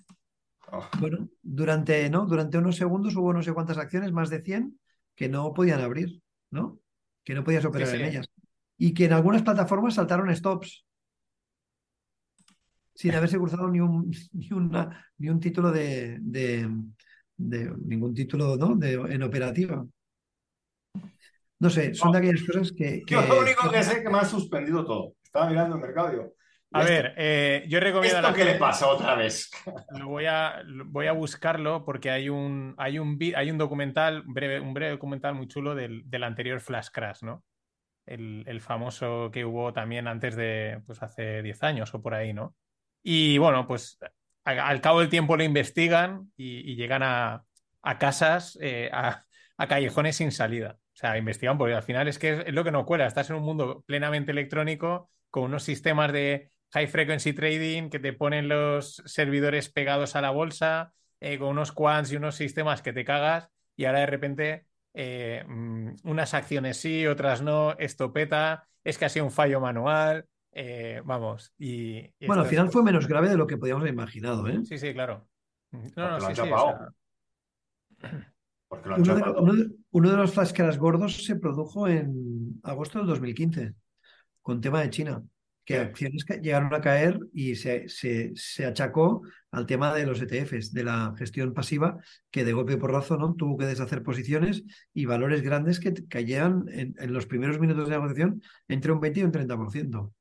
Oh. 0.72 0.84
Bueno, 1.00 1.30
durante, 1.42 2.10
¿no? 2.10 2.26
durante 2.26 2.58
unos 2.58 2.76
segundos 2.76 3.16
hubo 3.16 3.34
no 3.34 3.44
sé 3.44 3.54
cuántas 3.54 3.78
acciones, 3.78 4.12
más 4.12 4.30
de 4.30 4.42
100, 4.42 4.80
que 5.16 5.30
no 5.30 5.54
podían 5.54 5.82
abrir, 5.82 6.22
¿no? 6.50 6.80
Que 7.24 7.36
no 7.36 7.44
podías 7.44 7.66
operar 7.66 7.94
en 7.96 8.06
ellas. 8.06 8.28
Y 8.78 8.94
que 8.94 9.06
en 9.06 9.14
algunas 9.14 9.44
plataformas 9.44 9.96
saltaron 9.96 10.36
stops. 10.36 10.86
Sin 12.94 13.14
haberse 13.14 13.38
cruzado 13.38 13.70
ni 13.70 13.80
un, 13.80 14.12
ni 14.34 14.52
una, 14.52 15.06
ni 15.18 15.30
un 15.30 15.40
título 15.40 15.72
de, 15.72 16.18
de 17.38 17.72
ningún 17.86 18.14
título 18.14 18.56
¿no? 18.58 18.76
de, 18.76 18.94
en 18.94 19.24
operativa. 19.24 19.86
No 21.60 21.70
sé, 21.70 21.94
son 21.94 22.12
de 22.12 22.18
aquellas 22.18 22.44
cosas 22.44 22.72
que. 22.72 23.02
Yo 23.08 23.22
lo 23.22 23.40
único 23.40 23.70
que 23.72 23.84
sé 23.84 24.04
que 24.04 24.10
me 24.10 24.20
ha 24.20 24.26
suspendido 24.26 24.86
todo. 24.86 25.16
Estaba 25.36 25.50
mirando 25.50 25.76
el 25.76 25.82
mercado 25.82 26.34
A 26.72 26.84
ver, 26.86 27.14
eh, 27.18 27.66
yo 27.68 27.82
recomiendo. 27.82 28.20
¿Esto 28.20 28.30
a 28.30 28.34
qué 28.34 28.46
le 28.46 28.56
pasa 28.56 28.88
otra 28.88 29.16
vez? 29.16 29.52
Lo 30.00 30.08
voy 30.08 30.28
a, 30.28 30.64
voy 30.86 31.08
a 31.08 31.12
buscarlo 31.12 31.84
porque 31.84 32.10
hay 32.10 32.30
un, 32.30 32.74
hay 32.78 33.00
un, 33.00 33.20
hay 33.36 33.52
un 33.52 33.58
documental, 33.58 34.24
breve, 34.26 34.62
un 34.62 34.74
breve 34.74 34.92
documental 34.92 35.36
muy 35.36 35.50
chulo 35.50 35.76
del, 35.76 36.10
del 36.10 36.24
anterior 36.24 36.62
Flash 36.62 36.88
Crash, 36.90 37.24
¿no? 37.24 37.44
El, 38.06 38.46
el, 38.48 38.62
famoso 38.62 39.30
que 39.30 39.44
hubo 39.44 39.74
también 39.74 40.08
antes 40.08 40.38
de, 40.38 40.82
pues 40.86 41.04
hace 41.04 41.42
10 41.42 41.64
años 41.64 41.94
o 41.94 42.02
por 42.02 42.14
ahí, 42.14 42.32
¿no? 42.32 42.56
Y 43.04 43.38
bueno, 43.38 43.68
pues 43.68 44.00
al 44.46 44.80
cabo 44.80 45.02
del 45.02 45.10
tiempo 45.10 45.36
lo 45.36 45.44
investigan 45.44 46.32
y, 46.38 46.78
llegan 46.78 47.04
a, 47.04 47.44
casas, 48.00 48.58
eh, 48.62 48.90
a, 48.94 49.26
callejones 49.68 50.16
sin 50.16 50.32
salida. 50.32 50.78
O 50.94 50.98
sea, 50.98 51.18
investigan 51.18 51.58
porque 51.58 51.74
al 51.74 51.84
final 51.84 52.08
es 52.08 52.18
que 52.18 52.44
es, 52.46 52.54
lo 52.54 52.64
que 52.64 52.72
no 52.72 52.86
cuela. 52.86 53.06
Estás 53.06 53.30
en 53.32 53.36
un 53.36 53.44
mundo 53.44 53.84
plenamente 53.86 54.32
electrónico 54.32 55.10
con 55.36 55.44
unos 55.44 55.64
sistemas 55.64 56.14
de 56.14 56.50
high 56.72 56.88
frequency 56.88 57.34
trading 57.34 57.90
que 57.90 58.00
te 58.00 58.14
ponen 58.14 58.48
los 58.48 59.04
servidores 59.06 59.68
pegados 59.68 60.16
a 60.16 60.22
la 60.22 60.30
bolsa, 60.30 60.94
eh, 61.20 61.38
con 61.38 61.50
unos 61.50 61.74
quants 61.74 62.10
y 62.14 62.16
unos 62.16 62.36
sistemas 62.36 62.82
que 62.82 62.94
te 62.94 63.04
cagas 63.04 63.50
y 63.76 63.84
ahora 63.84 64.00
de 64.00 64.06
repente 64.06 64.66
eh, 64.94 65.44
mm, 65.46 65.96
unas 66.06 66.34
acciones 66.34 66.78
sí, 66.78 67.06
otras 67.06 67.42
no, 67.42 67.76
esto 67.80 68.14
peta, 68.14 68.70
es 68.82 68.98
que 68.98 69.04
ha 69.04 69.10
sido 69.10 69.26
un 69.26 69.32
fallo 69.32 69.60
manual. 69.60 70.26
Eh, 70.54 71.02
vamos, 71.04 71.52
y, 71.58 72.14
bueno, 72.26 72.44
al 72.44 72.48
final 72.48 72.70
fue 72.72 72.82
menos 72.82 73.06
grave 73.06 73.28
de 73.28 73.36
lo 73.36 73.46
que 73.46 73.58
podíamos 73.58 73.82
haber 73.82 73.94
imaginado, 73.94 74.48
¿eh? 74.48 74.62
Sí, 74.64 74.78
sí, 74.78 74.94
claro. 74.94 75.28
No, 75.98 76.18
no, 76.18 76.22
sí, 76.22 76.42
uno, 79.92 80.12
de, 80.12 80.18
los 80.18 80.32
flash 80.32 80.78
gordos 80.78 81.26
se 81.26 81.36
produjo 81.36 81.90
en 81.90 82.58
agosto 82.64 83.00
del 83.00 83.08
2015, 83.10 83.74
con 84.46 84.62
tema 84.62 84.80
de 84.82 84.92
China, 84.92 85.24
que 85.66 85.80
acciones 85.80 86.24
llegaron 86.40 86.72
a 86.76 86.82
caer 86.82 87.20
y 87.34 87.56
se, 87.56 87.90
se, 87.90 88.64
achacó 88.64 89.24
al 89.50 89.66
tema 89.66 89.92
de 89.92 90.06
los 90.06 90.22
ETFs, 90.22 90.72
de 90.72 90.84
la 90.84 91.16
gestión 91.18 91.52
pasiva, 91.56 91.98
que 92.30 92.46
de 92.46 92.54
golpe 92.54 92.78
por 92.78 92.92
razón 92.92 93.22
¿no? 93.22 93.34
tuvo 93.34 93.58
que 93.58 93.66
deshacer 93.66 94.04
posiciones 94.04 94.64
y 94.94 95.06
valores 95.06 95.42
grandes 95.42 95.80
que 95.80 95.96
caían 96.08 96.66
en, 96.72 96.94
en 97.00 97.12
los 97.12 97.26
primeros 97.26 97.60
minutos 97.60 97.86
de 97.86 97.96
negociación 97.96 98.44
entre 98.68 98.92
un 98.92 99.00
20 99.00 99.20
y 99.20 99.24
un 99.24 99.32
30%. 99.32 100.12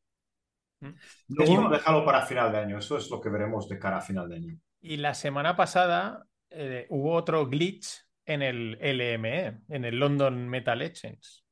Luego, 1.29 1.69
déjalo 1.69 2.03
para 2.07 2.25
final 2.25 2.51
de 2.51 2.59
año. 2.59 2.79
Eso 2.79 2.97
es 2.97 3.11
lo 3.11 3.21
que 3.21 3.29
veremos 3.29 3.69
de 3.69 3.79
cara 3.79 3.99
a 3.99 4.01
final 4.01 4.27
de 4.31 4.37
año. 4.37 4.59
Y 4.81 4.97
la 4.97 5.13
semana 5.13 5.55
pasada 5.55 6.25
eh, 6.49 6.87
hubo 6.89 7.13
otro 7.13 7.47
glitch 7.47 8.07
en 8.25 8.41
el 8.41 8.79
LME, 8.81 9.61
en 9.69 9.85
el 9.85 9.99
London 9.99 10.49
Metal 10.49 10.81
Exchange. 10.81 11.45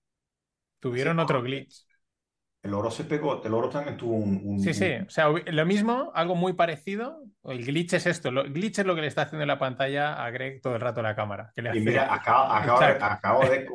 Tuvieron 0.80 1.18
otro 1.18 1.42
glitch. 1.42 1.91
El 2.62 2.74
oro 2.74 2.92
se 2.92 3.02
pegó, 3.02 3.42
el 3.42 3.54
oro 3.54 3.68
también 3.68 3.96
tuvo 3.96 4.14
un, 4.14 4.60
Sí, 4.60 4.72
sí, 4.72 4.92
o 5.04 5.10
sea, 5.10 5.28
lo 5.28 5.66
mismo, 5.66 6.12
algo 6.14 6.36
muy 6.36 6.52
parecido. 6.52 7.24
El 7.42 7.64
glitch 7.64 7.94
es 7.94 8.06
esto, 8.06 8.28
el 8.28 8.52
glitch 8.52 8.78
es 8.78 8.86
lo 8.86 8.94
que 8.94 9.00
le 9.00 9.08
está 9.08 9.22
haciendo 9.22 9.42
en 9.42 9.48
la 9.48 9.58
pantalla 9.58 10.24
a 10.24 10.30
Greg 10.30 10.60
todo 10.60 10.76
el 10.76 10.80
rato 10.80 11.00
a 11.00 11.02
la 11.02 11.16
cámara. 11.16 11.50
Que 11.56 11.62
y 11.74 11.80
mira, 11.80 12.14
acabo, 13.20 13.44
de 13.44 13.66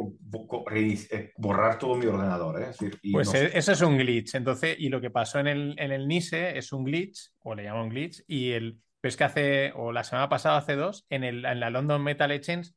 eh, 1.11 1.33
borrar 1.35 1.77
todo 1.77 1.95
mi 1.95 2.05
ordenador. 2.05 2.61
¿eh? 2.61 2.67
pues 3.11 3.33
e, 3.33 3.57
eso 3.57 3.73
es 3.73 3.81
un 3.81 3.97
glitch. 3.97 4.35
Entonces, 4.35 4.77
y 4.79 4.87
lo 4.87 5.01
que 5.01 5.09
pasó 5.09 5.39
en 5.39 5.47
el, 5.47 5.75
en 5.79 5.91
el 5.91 6.07
NISE 6.07 6.57
es 6.57 6.71
un 6.71 6.85
glitch, 6.85 7.31
o 7.39 7.55
le 7.55 7.63
llaman 7.63 7.89
glitch, 7.89 8.23
y 8.25 8.51
el, 8.51 8.79
pues 9.01 9.17
que 9.17 9.25
hace, 9.25 9.73
o 9.75 9.91
la 9.91 10.05
semana 10.05 10.29
pasada, 10.29 10.59
hace 10.59 10.77
dos, 10.77 11.05
en, 11.09 11.25
el, 11.25 11.43
en 11.43 11.59
la 11.59 11.69
London 11.69 12.01
Metal 12.01 12.31
Exchange 12.31 12.71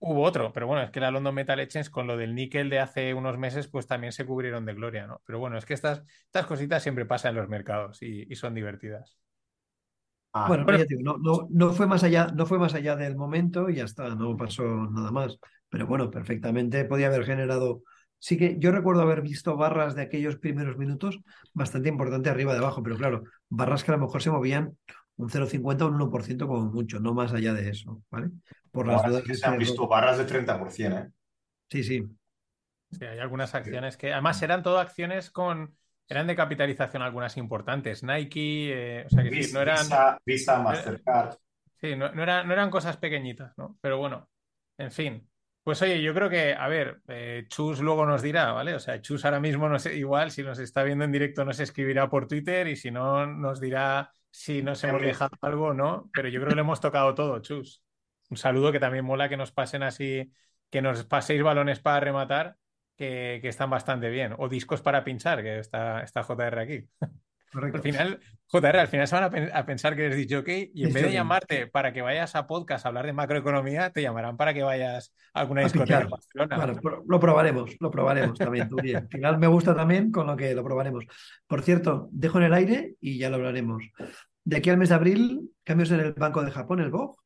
Hubo 0.00 0.22
otro, 0.22 0.52
pero 0.52 0.68
bueno, 0.68 0.82
es 0.82 0.90
que 0.90 1.00
la 1.00 1.10
London 1.10 1.34
Metal 1.34 1.58
Exchange 1.58 1.90
con 1.90 2.06
lo 2.06 2.16
del 2.16 2.34
níquel 2.34 2.70
de 2.70 2.78
hace 2.78 3.14
unos 3.14 3.36
meses, 3.36 3.66
pues 3.66 3.88
también 3.88 4.12
se 4.12 4.24
cubrieron 4.24 4.64
de 4.64 4.74
gloria, 4.74 5.08
¿no? 5.08 5.20
Pero 5.24 5.40
bueno, 5.40 5.58
es 5.58 5.66
que 5.66 5.74
estas, 5.74 6.04
estas 6.26 6.46
cositas 6.46 6.82
siempre 6.84 7.04
pasan 7.04 7.30
en 7.30 7.40
los 7.40 7.48
mercados 7.48 8.00
y, 8.02 8.32
son 8.36 8.54
divertidas. 8.54 9.18
Ah. 10.32 10.46
bueno, 10.46 10.66
no, 11.00 11.48
no, 11.50 11.72
fue 11.72 11.86
más 11.88 12.04
allá, 12.04 12.28
no 12.32 12.46
fue 12.46 12.58
más 12.58 12.74
allá 12.74 12.94
del 12.94 13.16
momento 13.16 13.70
y 13.70 13.76
ya 13.76 13.84
está, 13.84 14.14
no 14.14 14.36
pasó 14.36 14.62
nada 14.62 15.10
más. 15.10 15.38
Pero 15.68 15.86
bueno, 15.88 16.10
perfectamente 16.10 16.84
podía 16.84 17.08
haber 17.08 17.24
generado. 17.24 17.82
Sí 18.20 18.36
que 18.36 18.56
yo 18.58 18.70
recuerdo 18.70 19.02
haber 19.02 19.22
visto 19.22 19.56
barras 19.56 19.96
de 19.96 20.02
aquellos 20.02 20.36
primeros 20.36 20.76
minutos 20.76 21.20
bastante 21.54 21.88
importante 21.88 22.30
arriba 22.30 22.52
de 22.52 22.58
abajo, 22.58 22.82
pero 22.84 22.96
claro, 22.96 23.24
barras 23.48 23.82
que 23.82 23.90
a 23.90 23.96
lo 23.96 24.02
mejor 24.02 24.22
se 24.22 24.30
movían 24.30 24.76
un 25.18 25.28
0,50 25.28 25.82
o 25.82 25.88
un 25.88 25.98
1% 25.98 26.46
como 26.46 26.70
mucho, 26.70 27.00
no 27.00 27.12
más 27.12 27.32
allá 27.32 27.52
de 27.52 27.68
eso, 27.68 28.02
¿vale? 28.10 28.30
Por 28.70 28.86
las 28.86 29.04
dudas 29.04 29.22
que 29.22 29.34
se 29.34 29.46
han 29.46 29.58
visto 29.58 29.86
barras 29.86 30.18
de 30.18 30.26
30%, 30.26 30.96
¿eh? 30.96 31.10
Sí, 31.68 31.82
sí. 31.82 32.08
Sí, 32.90 33.04
hay 33.04 33.18
algunas 33.18 33.54
acciones 33.54 33.96
que, 33.96 34.12
además, 34.12 34.40
eran 34.40 34.62
todo 34.62 34.78
acciones 34.78 35.30
con, 35.30 35.76
eran 36.08 36.26
de 36.26 36.36
capitalización 36.36 37.02
algunas 37.02 37.36
importantes, 37.36 38.02
Nike, 38.02 38.70
eh, 38.72 39.06
o 39.06 39.10
sea 39.10 39.24
que 39.24 39.42
sí, 39.42 39.52
no 39.52 39.60
eran... 39.60 39.86
Visa, 40.24 40.60
Mastercard. 40.60 41.36
Sí, 41.80 41.94
no, 41.96 42.06
eran, 42.06 42.46
no 42.46 42.52
eran 42.52 42.70
cosas 42.70 42.96
pequeñitas, 42.96 43.56
¿no? 43.58 43.76
Pero 43.80 43.98
bueno, 43.98 44.28
en 44.78 44.90
fin. 44.90 45.28
Pues 45.62 45.82
oye, 45.82 46.00
yo 46.00 46.14
creo 46.14 46.30
que, 46.30 46.54
a 46.54 46.66
ver, 46.68 47.02
eh, 47.08 47.44
Chus 47.48 47.80
luego 47.80 48.06
nos 48.06 48.22
dirá, 48.22 48.52
¿vale? 48.52 48.74
O 48.74 48.80
sea, 48.80 49.02
Chus 49.02 49.24
ahora 49.24 49.38
mismo, 49.38 49.68
no 49.68 49.78
sé, 49.78 49.96
igual, 49.96 50.30
si 50.30 50.42
nos 50.42 50.58
está 50.58 50.82
viendo 50.82 51.04
en 51.04 51.12
directo, 51.12 51.44
nos 51.44 51.60
escribirá 51.60 52.08
por 52.08 52.26
Twitter 52.26 52.68
y 52.68 52.76
si 52.76 52.90
no, 52.90 53.26
nos 53.26 53.60
dirá 53.60 54.10
si 54.30 54.62
nos 54.62 54.82
hemos 54.84 55.02
dejado 55.02 55.36
algo 55.42 55.74
no, 55.74 56.10
pero 56.12 56.28
yo 56.28 56.40
creo 56.40 56.50
que 56.50 56.56
le 56.56 56.60
hemos 56.62 56.80
tocado 56.80 57.14
todo, 57.14 57.40
Chus. 57.40 57.82
Un 58.30 58.36
saludo 58.36 58.72
que 58.72 58.80
también 58.80 59.04
mola 59.04 59.28
que 59.28 59.36
nos 59.36 59.52
pasen 59.52 59.82
así, 59.82 60.32
que 60.70 60.82
nos 60.82 61.04
paséis 61.04 61.42
balones 61.42 61.80
para 61.80 62.00
rematar, 62.00 62.56
que, 62.96 63.40
están 63.42 63.70
bastante 63.70 64.10
bien. 64.10 64.34
O 64.38 64.48
discos 64.48 64.82
para 64.82 65.04
pinchar, 65.04 65.42
que 65.42 65.58
está, 65.58 66.02
está 66.02 66.22
JR 66.22 66.60
aquí. 66.60 66.88
Al 67.52 67.80
final, 67.80 68.20
JR, 68.46 68.78
al 68.78 68.88
final 68.88 69.06
se 69.06 69.14
van 69.14 69.50
a, 69.52 69.66
pensar 69.66 69.96
que 69.96 70.06
eres 70.06 70.16
dicho 70.16 70.42
y 70.46 70.84
en 70.84 70.92
vez 70.92 71.02
de 71.04 71.12
llamarte 71.12 71.66
para 71.66 71.92
que 71.92 72.02
vayas 72.02 72.34
a 72.34 72.46
podcast 72.46 72.84
a 72.84 72.88
hablar 72.88 73.06
de 73.06 73.12
macroeconomía, 73.12 73.90
te 73.90 74.02
llamarán 74.02 74.36
para 74.36 74.52
que 74.54 74.62
vayas 74.62 75.14
a 75.34 75.40
alguna 75.40 75.62
discoteca 75.62 76.06
Barcelona. 76.06 76.56
Bueno, 76.56 77.02
lo 77.06 77.20
probaremos, 77.20 77.76
lo 77.80 77.90
probaremos 77.90 78.38
también. 78.38 78.68
Al 78.96 79.08
final 79.08 79.38
me 79.38 79.46
gusta 79.46 79.74
también 79.74 80.10
con 80.10 80.26
lo 80.26 80.36
que 80.36 80.54
lo 80.54 80.64
probaremos. 80.64 81.04
Por 81.46 81.62
cierto, 81.62 82.08
dejo 82.12 82.38
en 82.38 82.44
el 82.44 82.54
aire 82.54 82.94
y 83.00 83.18
ya 83.18 83.30
lo 83.30 83.36
hablaremos. 83.36 83.84
De 84.44 84.56
aquí 84.56 84.70
al 84.70 84.78
mes 84.78 84.88
de 84.88 84.94
abril, 84.94 85.50
cambios 85.64 85.90
en 85.90 86.00
el 86.00 86.12
Banco 86.14 86.42
de 86.42 86.50
Japón, 86.50 86.80
el 86.80 86.90
BOG, 86.90 87.16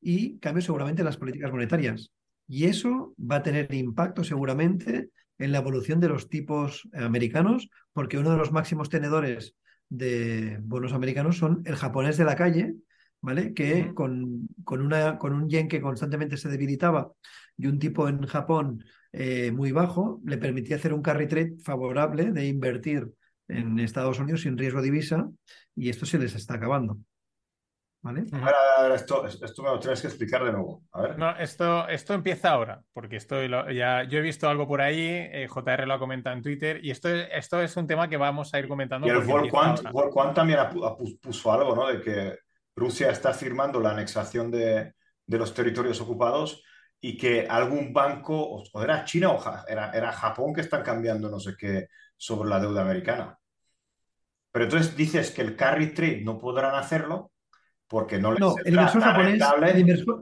y 0.00 0.38
cambios 0.38 0.64
seguramente 0.64 1.02
en 1.02 1.06
las 1.06 1.16
políticas 1.16 1.50
monetarias. 1.52 2.12
Y 2.48 2.66
eso 2.66 3.14
va 3.18 3.36
a 3.36 3.42
tener 3.42 3.72
impacto 3.72 4.24
seguramente 4.24 5.10
en 5.38 5.52
la 5.52 5.58
evolución 5.58 6.00
de 6.00 6.08
los 6.08 6.28
tipos 6.28 6.88
americanos, 6.92 7.68
porque 7.92 8.18
uno 8.18 8.30
de 8.30 8.36
los 8.36 8.52
máximos 8.52 8.88
tenedores 8.88 9.56
de 9.88 10.58
bonos 10.62 10.92
americanos 10.92 11.36
son 11.36 11.62
el 11.64 11.76
japonés 11.76 12.16
de 12.16 12.24
la 12.24 12.36
calle, 12.36 12.74
¿vale? 13.20 13.52
Que 13.52 13.92
con, 13.94 14.48
con, 14.64 14.80
una, 14.80 15.18
con 15.18 15.32
un 15.32 15.48
yen 15.48 15.68
que 15.68 15.80
constantemente 15.80 16.36
se 16.36 16.48
debilitaba 16.48 17.12
y 17.56 17.66
un 17.66 17.78
tipo 17.78 18.08
en 18.08 18.24
Japón 18.26 18.84
eh, 19.12 19.52
muy 19.52 19.72
bajo, 19.72 20.20
le 20.24 20.38
permitía 20.38 20.76
hacer 20.76 20.94
un 20.94 21.02
carry 21.02 21.28
trade 21.28 21.56
favorable 21.62 22.32
de 22.32 22.46
invertir 22.46 23.12
en 23.48 23.78
Estados 23.78 24.18
Unidos 24.18 24.42
sin 24.42 24.56
riesgo 24.56 24.80
de 24.80 24.86
divisa 24.86 25.30
y 25.76 25.90
esto 25.90 26.06
se 26.06 26.18
les 26.18 26.34
está 26.34 26.54
acabando. 26.54 26.98
¿Vale? 28.02 28.24
esto, 28.96 29.26
esto 29.26 29.62
me 29.62 29.68
lo 29.68 29.78
tienes 29.78 30.00
que 30.00 30.08
explicar 30.08 30.44
de 30.44 30.50
nuevo. 30.50 30.82
A 30.90 31.02
ver. 31.02 31.18
No, 31.18 31.30
esto, 31.36 31.86
esto 31.86 32.14
empieza 32.14 32.50
ahora, 32.50 32.82
porque 32.92 33.14
esto 33.14 33.40
ya, 33.70 34.02
yo 34.02 34.18
he 34.18 34.22
visto 34.22 34.48
algo 34.48 34.66
por 34.66 34.80
ahí, 34.80 35.00
eh, 35.00 35.46
JR 35.48 35.86
lo 35.86 35.94
ha 35.94 35.98
comentado 36.00 36.34
en 36.34 36.42
Twitter, 36.42 36.84
y 36.84 36.90
esto, 36.90 37.08
esto 37.08 37.62
es 37.62 37.76
un 37.76 37.86
tema 37.86 38.08
que 38.08 38.16
vamos 38.16 38.52
a 38.52 38.58
ir 38.58 38.66
comentando. 38.66 39.06
Y 39.06 39.10
el 39.10 39.18
World 39.18 40.34
también 40.34 40.58
puso 41.22 41.52
algo, 41.52 41.76
¿no? 41.76 41.86
De 41.86 42.00
que 42.00 42.38
Rusia 42.74 43.10
está 43.10 43.32
firmando 43.32 43.78
la 43.78 43.92
anexación 43.92 44.50
de, 44.50 44.94
de 45.24 45.38
los 45.38 45.54
territorios 45.54 46.00
ocupados 46.00 46.64
y 47.00 47.16
que 47.16 47.46
algún 47.48 47.92
banco, 47.92 48.64
o 48.72 48.82
era 48.82 49.04
China 49.04 49.30
o 49.30 49.42
era, 49.68 49.92
era 49.92 50.12
Japón 50.12 50.52
que 50.52 50.60
están 50.62 50.82
cambiando 50.82 51.28
no 51.28 51.38
sé 51.38 51.54
qué 51.56 51.88
sobre 52.16 52.48
la 52.48 52.58
deuda 52.58 52.82
americana. 52.82 53.38
Pero 54.50 54.64
entonces 54.64 54.96
dices 54.96 55.30
que 55.30 55.42
el 55.42 55.56
carry 55.56 55.94
trade 55.94 56.22
no 56.22 56.38
podrán 56.38 56.74
hacerlo 56.74 57.31
porque 57.92 58.18
no 58.18 58.30
les 58.30 58.40
no, 58.40 58.54
el 58.64 58.72
inversor, 58.72 59.02
japonés, 59.02 59.42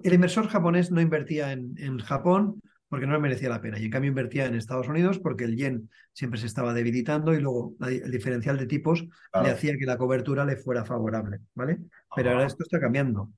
el 0.03 0.12
inversor, 0.12 0.49
japonés 0.49 0.91
no 0.91 1.01
invertía 1.01 1.53
en, 1.53 1.77
en, 1.79 2.01
Japón 2.01 2.61
porque 2.89 3.07
no 3.07 3.12
le 3.12 3.21
merecía 3.21 3.49
la 3.49 3.61
pena 3.61 3.79
y 3.79 3.85
en 3.85 3.93
cambio 3.93 4.09
invertía 4.09 4.47
en 4.47 4.57
Estados 4.57 4.89
Unidos 4.89 5.21
porque 5.21 5.45
el 5.45 5.57
yen 5.57 5.89
siempre 6.12 6.41
se 6.41 6.47
estaba 6.47 6.75
debilitando 6.75 7.33
y 7.33 7.41
luego 7.41 7.77
el 7.81 8.11
diferencial 8.11 8.59
de 8.59 8.66
tipos 8.66 9.07
le 9.41 9.51
hacía 9.51 9.77
que 9.79 9.87
la 9.87 9.97
cobertura 9.97 10.45
le 10.45 10.57
fuera 10.57 10.85
favorable, 10.85 11.39
¿vale? 11.55 11.79
Pero 12.16 12.33
ahora 12.33 12.47
esto 12.47 12.64
está 12.64 12.81
cambiando. 12.81 13.33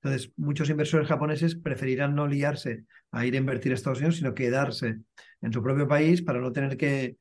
Entonces, 0.00 0.32
muchos 0.36 0.70
inversores 0.70 1.08
japoneses 1.08 1.56
preferirán 1.56 2.14
no 2.14 2.28
liarse 2.28 2.84
a 3.10 3.26
ir 3.26 3.34
a 3.34 3.38
invertir 3.38 3.72
a 3.72 3.74
Estados 3.74 3.98
Unidos, 3.98 4.18
sino 4.18 4.32
quedarse 4.32 5.00
en 5.40 5.52
su 5.52 5.60
propio 5.60 5.88
país 5.88 6.22
para 6.22 6.38
no 6.38 6.52
tener 6.52 6.76
que 6.76 7.16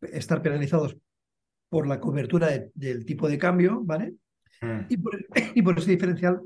estar 0.00 0.42
penalizados 0.42 0.96
por 1.68 1.88
la 1.88 1.98
cobertura 1.98 2.48
del 2.72 3.04
tipo 3.04 3.28
de 3.28 3.36
cambio, 3.36 3.80
¿vale? 3.82 4.14
Mm. 4.60 4.86
Y, 5.54 5.62
por, 5.62 5.78
ese 5.78 5.90
diferencial 5.90 6.40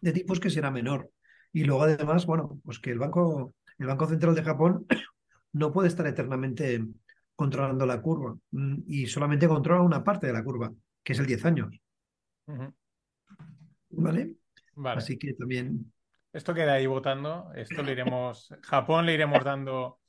de 0.00 0.12
tipos 0.12 0.40
que 0.40 0.50
será 0.50 0.70
menor. 0.70 1.10
Y 1.52 1.64
luego 1.64 1.84
además, 1.84 2.26
bueno, 2.26 2.60
pues 2.64 2.78
que 2.78 2.90
el 2.90 2.98
Banco, 2.98 3.54
el 3.78 3.86
Banco 3.86 4.06
Central 4.06 4.34
de 4.34 4.42
Japón 4.42 4.86
no 5.52 5.72
puede 5.72 5.88
estar 5.88 6.06
eternamente 6.06 6.84
controlando 7.36 7.86
la 7.86 8.00
curva 8.00 8.36
mm, 8.50 8.82
y 8.86 9.06
solamente 9.06 9.48
controla 9.48 9.82
una 9.82 10.02
parte 10.04 10.26
de 10.26 10.32
la 10.32 10.44
curva, 10.44 10.72
que 11.02 11.12
es 11.12 11.18
el 11.18 11.26
10 11.26 11.44
años. 11.44 11.80
¿Vale? 13.90 14.36
Así 14.84 15.18
que 15.18 15.34
también. 15.34 15.92
Esto 16.32 16.52
queda 16.52 16.74
ahí 16.74 16.86
votando. 16.86 17.52
Esto 17.54 17.82
le 17.82 17.92
iremos. 17.92 18.52
Japón 18.62 19.06
le 19.06 19.14
iremos 19.14 19.44
dando. 19.44 20.00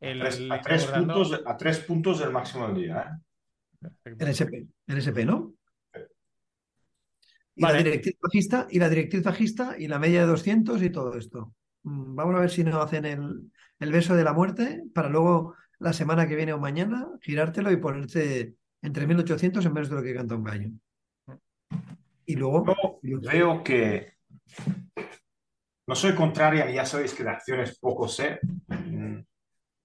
El, 0.00 0.20
a, 0.50 0.60
tres, 0.60 0.86
puntos, 0.86 1.42
a 1.46 1.56
tres 1.56 1.78
puntos 1.80 2.18
del 2.18 2.30
máximo 2.32 2.66
del 2.66 2.76
día. 2.76 3.20
¿eh? 4.04 4.14
En 4.18 4.28
SP, 4.34 4.66
en 4.88 4.98
SP, 4.98 5.22
¿no? 5.24 5.51
Y, 7.54 7.62
la 7.62 7.72
directriz 7.74 8.16
bajista, 8.20 8.66
y 8.70 8.78
la 8.78 8.88
directriz 8.88 9.22
bajista 9.22 9.74
y 9.78 9.86
la 9.86 9.98
media 9.98 10.20
de 10.20 10.26
200 10.26 10.82
y 10.82 10.90
todo 10.90 11.16
esto. 11.16 11.54
Mm, 11.82 12.14
vamos 12.14 12.34
a 12.34 12.40
ver 12.40 12.50
si 12.50 12.64
no 12.64 12.80
hacen 12.80 13.04
el, 13.04 13.50
el 13.78 13.92
beso 13.92 14.14
de 14.14 14.24
la 14.24 14.32
muerte 14.32 14.82
para 14.94 15.08
luego 15.08 15.54
la 15.78 15.92
semana 15.92 16.28
que 16.28 16.36
viene 16.36 16.52
o 16.52 16.58
mañana 16.58 17.08
girártelo 17.20 17.72
y 17.72 17.76
ponerte 17.76 18.54
entre 18.80 19.06
1800 19.06 19.64
en 19.64 19.72
menos 19.72 19.90
de 19.90 19.96
lo 19.96 20.02
que 20.02 20.14
canta 20.14 20.36
un 20.36 20.44
gallo. 20.44 20.70
Y 22.24 22.36
luego. 22.36 23.00
Yo 23.02 23.20
veo 23.20 23.62
que. 23.62 24.14
No 25.86 25.96
soy 25.96 26.14
contraria, 26.14 26.70
ya 26.70 26.86
sabéis 26.86 27.12
que 27.12 27.24
de 27.24 27.30
acciones 27.30 27.78
poco 27.78 28.06
sé. 28.06 28.38
Mm, 28.68 29.18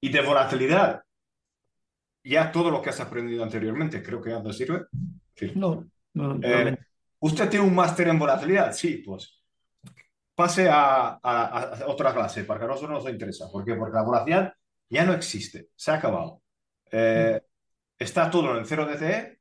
y 0.01 0.09
de 0.09 0.21
volatilidad. 0.21 1.01
Ya 2.23 2.51
todo 2.51 2.69
lo 2.69 2.81
que 2.81 2.89
has 2.89 2.99
aprendido 2.99 3.43
anteriormente, 3.43 4.03
creo 4.03 4.21
que 4.21 4.31
ya 4.31 4.43
te 4.43 4.53
sirve. 4.53 4.85
No, 5.55 5.87
no, 6.13 6.39
eh, 6.43 6.77
¿Usted 7.19 7.49
tiene 7.49 7.65
un 7.65 7.75
máster 7.75 8.07
en 8.07 8.19
volatilidad? 8.19 8.73
Sí, 8.73 9.03
pues 9.05 9.43
pase 10.35 10.69
a, 10.71 11.19
otra 11.87 12.13
clase, 12.13 12.43
porque 12.43 12.65
a 12.65 12.67
nosotros 12.67 13.03
nos 13.03 13.11
interesa. 13.11 13.49
¿Por 13.51 13.65
qué? 13.65 13.73
Porque 13.73 13.95
la 13.95 14.03
volatilidad 14.03 14.53
ya 14.87 15.03
no 15.03 15.13
existe, 15.13 15.69
se 15.75 15.91
ha 15.91 15.95
acabado. 15.95 16.43
Eh, 16.91 17.41
está 17.97 18.29
todo 18.29 18.55
en 18.57 18.65
cero 18.65 18.85
DTE 18.85 19.39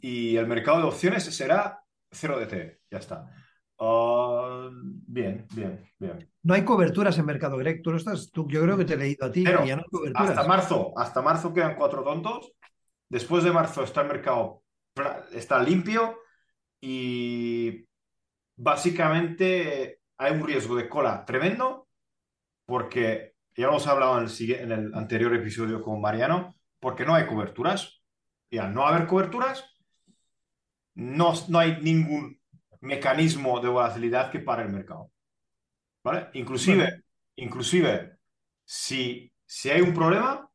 y 0.00 0.36
el 0.36 0.46
mercado 0.46 0.78
de 0.78 0.84
opciones 0.84 1.24
será 1.24 1.82
cero 2.10 2.40
DTE, 2.40 2.80
ya 2.90 2.98
está. 2.98 3.30
Ah, 3.78 4.70
bien, 4.72 5.46
bien, 5.52 5.86
bien. 5.98 6.32
No 6.42 6.54
hay 6.54 6.64
coberturas 6.64 7.18
en 7.18 7.26
mercado 7.26 7.58
directo. 7.58 7.90
¿no 7.90 7.98
estás, 7.98 8.32
tú, 8.32 8.48
yo 8.48 8.62
creo 8.62 8.76
que 8.78 8.86
te 8.86 8.94
he 8.94 8.96
leído 8.96 9.26
a 9.26 9.30
ti. 9.30 9.44
hasta 10.14 10.44
marzo, 10.44 10.94
hasta 10.96 11.20
marzo 11.20 11.52
quedan 11.52 11.76
cuatro 11.76 12.02
tontos. 12.02 12.52
Después 13.08 13.44
de 13.44 13.52
marzo 13.52 13.84
está 13.84 14.00
el 14.00 14.08
mercado 14.08 14.62
está 15.32 15.62
limpio 15.62 16.18
y 16.80 17.86
básicamente 18.56 20.00
hay 20.16 20.32
un 20.32 20.46
riesgo 20.46 20.76
de 20.76 20.88
cola 20.88 21.24
tremendo 21.24 21.88
porque 22.66 23.34
ya 23.56 23.64
lo 23.64 23.72
hemos 23.72 23.86
hablado 23.86 24.18
en 24.18 24.26
el, 24.26 24.52
en 24.52 24.72
el 24.72 24.94
anterior 24.94 25.34
episodio 25.34 25.82
con 25.82 26.00
Mariano, 26.00 26.54
porque 26.78 27.04
no 27.04 27.14
hay 27.14 27.26
coberturas. 27.26 28.02
Y 28.50 28.58
al 28.58 28.72
no 28.72 28.86
haber 28.86 29.06
coberturas, 29.06 29.64
no, 30.94 31.32
no 31.48 31.58
hay 31.58 31.80
ningún 31.80 32.40
mecanismo 32.80 33.60
de 33.60 33.68
volatilidad 33.68 34.30
que 34.30 34.40
pare 34.40 34.62
el 34.62 34.68
mercado. 34.68 35.10
¿Vale? 36.04 36.28
Inclusive, 36.34 37.04
inclusive 37.36 38.18
si, 38.64 39.32
si 39.44 39.70
hay 39.70 39.80
un 39.80 39.94
problema, 39.94 40.48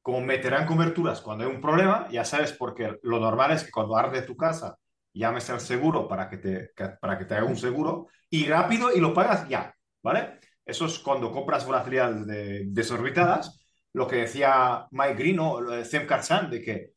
como 0.00 0.20
meterán 0.20 0.66
coberturas 0.66 1.20
cuando 1.20 1.44
hay 1.44 1.50
un 1.50 1.60
problema, 1.60 2.08
ya 2.10 2.24
sabes, 2.24 2.52
porque 2.52 2.98
lo 3.02 3.20
normal 3.20 3.52
es 3.52 3.64
que 3.64 3.70
cuando 3.70 3.96
arde 3.96 4.22
tu 4.22 4.36
casa 4.36 4.78
llames 5.12 5.48
al 5.50 5.60
seguro 5.60 6.08
para 6.08 6.28
que, 6.28 6.38
te, 6.38 6.70
para 7.00 7.18
que 7.18 7.24
te 7.24 7.34
haga 7.34 7.46
un 7.46 7.56
seguro 7.56 8.08
y 8.30 8.46
rápido 8.46 8.94
y 8.94 9.00
lo 9.00 9.12
pagas 9.12 9.48
ya, 9.48 9.74
¿vale? 10.02 10.40
Eso 10.64 10.86
es 10.86 10.98
cuando 10.98 11.32
compras 11.32 11.66
volatilidades 11.66 12.26
de, 12.26 12.64
desorbitadas. 12.66 13.60
Lo 13.92 14.06
que 14.06 14.16
decía 14.16 14.86
Mike 14.90 15.14
Green 15.14 15.38
o 15.40 15.84
Zem 15.84 16.06
Karsan, 16.06 16.48
de 16.50 16.62
que 16.62 16.92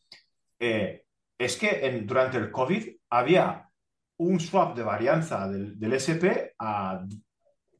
eh, 0.59 1.05
es 1.37 1.57
que 1.57 1.85
en, 1.85 2.07
durante 2.07 2.37
el 2.37 2.51
COVID 2.51 2.87
había 3.09 3.69
un 4.17 4.39
swap 4.39 4.75
de 4.75 4.83
varianza 4.83 5.47
del, 5.49 5.77
del, 5.77 5.93
SP 5.99 6.55
a 6.57 7.03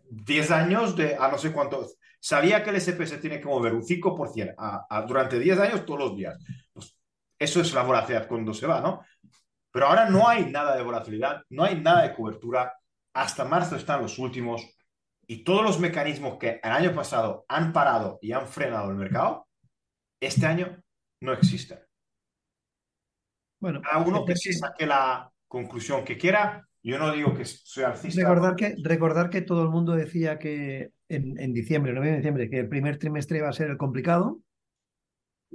10 0.10 0.52
años 0.52 0.96
de 0.96 1.16
a 1.16 1.30
no 1.30 1.38
sé 1.38 1.52
cuánto. 1.52 1.88
Sabía 2.20 2.64
que 2.64 2.72
el 2.72 2.78
SP 2.82 3.06
se 3.06 3.20
tiene 3.20 3.40
que 3.40 3.48
mover 3.48 3.74
un 3.74 3.84
5% 3.84 4.56
a, 4.58 5.02
durante 5.08 5.40
10 5.40 5.60
años 5.60 5.86
todos 5.86 6.00
los 6.00 6.18
días. 6.18 6.38
Pues 6.74 6.98
eso 7.38 7.62
es 7.62 7.74
la 7.74 7.84
volatilidad 7.84 8.28
cuando 8.28 8.54
se 8.54 8.68
va, 8.68 8.82
¿no? 8.82 9.02
Pero 9.76 9.88
ahora 9.88 10.10
no 10.10 10.30
hay 10.30 10.46
nada 10.46 10.74
de 10.74 10.84
volatilidad, 10.84 11.44
no 11.50 11.66
hay 11.66 11.82
nada 11.82 12.04
de 12.04 12.14
cobertura. 12.14 12.74
Hasta 13.14 13.44
marzo 13.44 13.76
están 13.76 14.02
los 14.02 14.18
últimos 14.20 14.66
y 15.28 15.44
todos 15.44 15.64
los 15.64 15.82
mecanismos 15.82 16.38
que 16.38 16.62
el 16.64 16.72
año 16.72 16.96
pasado 16.96 17.44
han 17.50 17.74
parado 17.74 18.18
y 18.22 18.32
han 18.32 18.48
frenado 18.48 18.90
el 18.90 18.96
mercado, 18.96 19.50
este 20.22 20.46
año 20.46 20.82
no 21.20 21.34
existen. 21.34 21.80
Bueno, 23.60 23.82
a 23.92 24.00
uno 24.00 24.24
que 24.24 24.38
se 24.38 24.54
saque 24.54 24.86
la 24.86 25.30
conclusión 25.46 26.06
que 26.06 26.18
quiera, 26.18 26.66
yo 26.82 26.98
no 26.98 27.12
digo 27.12 27.34
que 27.34 27.44
soy 27.44 27.84
alcista. 27.84 28.22
Recordar 28.22 28.56
que, 28.56 28.76
recordar 28.82 29.30
que 29.30 29.42
todo 29.42 29.64
el 29.64 29.70
mundo 29.72 29.94
decía 29.94 30.40
que 30.40 30.92
en, 31.10 31.38
en 31.38 31.52
diciembre, 31.52 31.92
noviembre, 31.92 32.20
diciembre, 32.20 32.50
que 32.50 32.60
el 32.60 32.70
primer 32.70 32.98
trimestre 32.98 33.40
iba 33.40 33.50
a 33.50 33.52
ser 33.52 33.72
el 33.72 33.78
complicado 33.78 34.40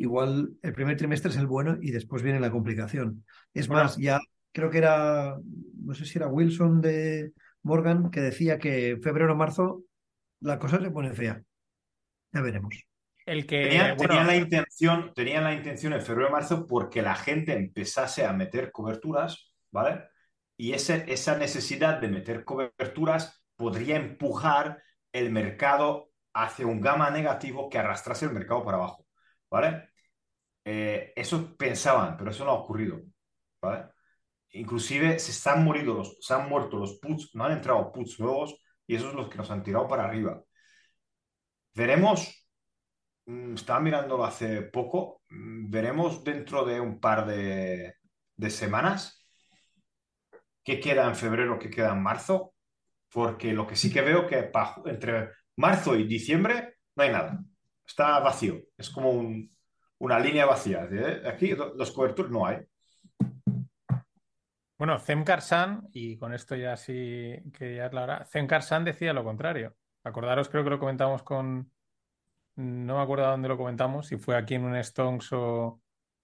igual 0.01 0.57
el 0.63 0.73
primer 0.73 0.97
trimestre 0.97 1.31
es 1.31 1.37
el 1.37 1.47
bueno 1.47 1.77
y 1.81 1.91
después 1.91 2.23
viene 2.23 2.41
la 2.41 2.51
complicación. 2.51 3.25
Es 3.53 3.69
más, 3.69 3.99
ya 3.99 4.19
creo 4.51 4.71
que 4.71 4.79
era, 4.79 5.37
no 5.85 5.95
sé 5.95 6.07
si 6.07 6.19
era 6.19 6.27
Wilson 6.27 6.81
de 6.81 7.33
Morgan, 7.63 8.11
que 8.11 8.21
decía 8.21 8.59
que 8.59 8.99
febrero 9.03 9.35
o 9.35 9.37
marzo 9.37 9.83
la 10.41 10.59
cosa 10.59 10.81
se 10.81 10.91
pone 10.91 11.13
fea. 11.13 11.43
Ya 12.33 12.41
veremos. 12.41 12.75
El 13.27 13.47
que 13.47 13.65
Tenía, 13.65 13.95
bueno, 13.95 14.15
tenían 14.15 14.27
la 14.27 14.37
intención, 14.37 15.13
tenían 15.15 15.45
la 15.45 15.53
intención 15.53 15.93
en 15.93 16.01
febrero 16.01 16.31
marzo 16.31 16.67
porque 16.67 17.03
la 17.03 17.15
gente 17.15 17.53
empezase 17.53 18.25
a 18.25 18.33
meter 18.33 18.73
coberturas, 18.73 19.53
¿vale? 19.71 20.05
Y 20.57 20.73
ese, 20.73 21.05
esa 21.09 21.37
necesidad 21.37 22.01
de 22.01 22.09
meter 22.09 22.45
coberturas 22.45 23.45
podría 23.55 23.97
empujar 23.97 24.83
el 25.13 25.31
mercado 25.31 26.11
hacia 26.33 26.67
un 26.67 26.81
gamma 26.81 27.11
negativo 27.11 27.69
que 27.69 27.79
arrastrase 27.79 28.25
el 28.25 28.33
mercado 28.33 28.65
para 28.65 28.79
abajo, 28.79 29.07
¿vale? 29.51 29.90
Eh, 30.65 31.13
eso 31.17 31.57
pensaban, 31.57 32.17
pero 32.17 32.31
eso 32.31 32.45
no 32.45 32.51
ha 32.53 32.55
ocurrido, 32.55 33.01
¿vale? 33.63 33.87
Inclusive 34.53 35.19
se 35.21 35.33
están 35.33 35.65
muriendo 35.65 35.95
los, 35.95 36.19
se 36.21 36.35
han 36.35 36.49
muerto 36.49 36.79
los 36.79 36.99
puts, 37.01 37.31
no 37.35 37.45
han 37.45 37.53
entrado 37.55 37.93
puts 37.93 38.21
nuevos 38.21 38.57
y 38.87 38.97
esos 38.97 39.09
son 39.09 39.19
los 39.19 39.31
que 39.31 39.39
nos 39.39 39.51
han 39.51 39.63
tirado 39.63 39.89
para 39.89 40.05
arriba. 40.07 40.43
Veremos, 41.75 42.47
mm, 43.27 43.55
estaba 43.55 43.81
mirándolo 43.81 44.25
hace 44.25 44.63
poco, 44.63 45.23
mm, 45.31 45.71
veremos 45.71 46.25
dentro 46.25 46.65
de 46.65 46.81
un 46.81 47.01
par 47.01 47.27
de, 47.27 47.95
de 48.37 48.51
semanas 48.51 49.27
qué 50.65 50.81
queda 50.81 51.07
en 51.09 51.17
febrero, 51.17 51.59
qué 51.59 51.71
queda 51.71 51.93
en 51.93 52.03
marzo, 52.03 52.55
porque 53.13 53.53
lo 53.53 53.67
que 53.67 53.77
sí 53.77 53.93
que 53.93 54.03
veo 54.03 54.27
que 54.29 54.51
entre 54.87 55.31
marzo 55.57 55.97
y 55.97 56.07
diciembre 56.07 56.77
no 56.97 57.03
hay 57.05 57.13
nada, 57.13 57.41
está 57.87 58.21
vacío, 58.21 58.61
es 58.77 58.91
como 58.91 59.11
un- 59.13 59.51
una 60.01 60.19
línea 60.19 60.47
vacía. 60.47 60.89
¿eh? 60.91 61.23
Aquí 61.27 61.55
lo- 61.55 61.75
los 61.75 61.93
coberturas 61.93 62.31
no 62.31 62.47
hay. 62.47 62.59
Bueno, 64.79 64.99
Zem 64.99 65.25
Karsan, 65.25 65.89
y 65.93 66.17
con 66.17 66.33
esto 66.33 66.57
ya 66.57 66.75
sí 66.77 67.37
que 67.53 67.77
ya 67.77 67.87
es 67.87 67.93
la 67.93 68.03
hora, 68.03 68.25
Zem 68.25 68.47
decía 68.83 69.13
lo 69.13 69.23
contrario. 69.23 69.77
Acordaros, 70.05 70.49
creo 70.49 70.65
que 70.65 70.71
lo 70.71 70.79
comentamos 70.79 71.23
con, 71.23 71.71
no 72.57 72.97
me 72.97 73.03
acuerdo 73.03 73.27
dónde 73.27 73.49
lo 73.49 73.59
comentamos, 73.59 74.07
si 74.07 74.17
fue 74.17 74.37
aquí 74.37 74.55
en 74.55 74.65
un 74.65 74.83
Stonks 74.83 75.35
o, 75.35 75.83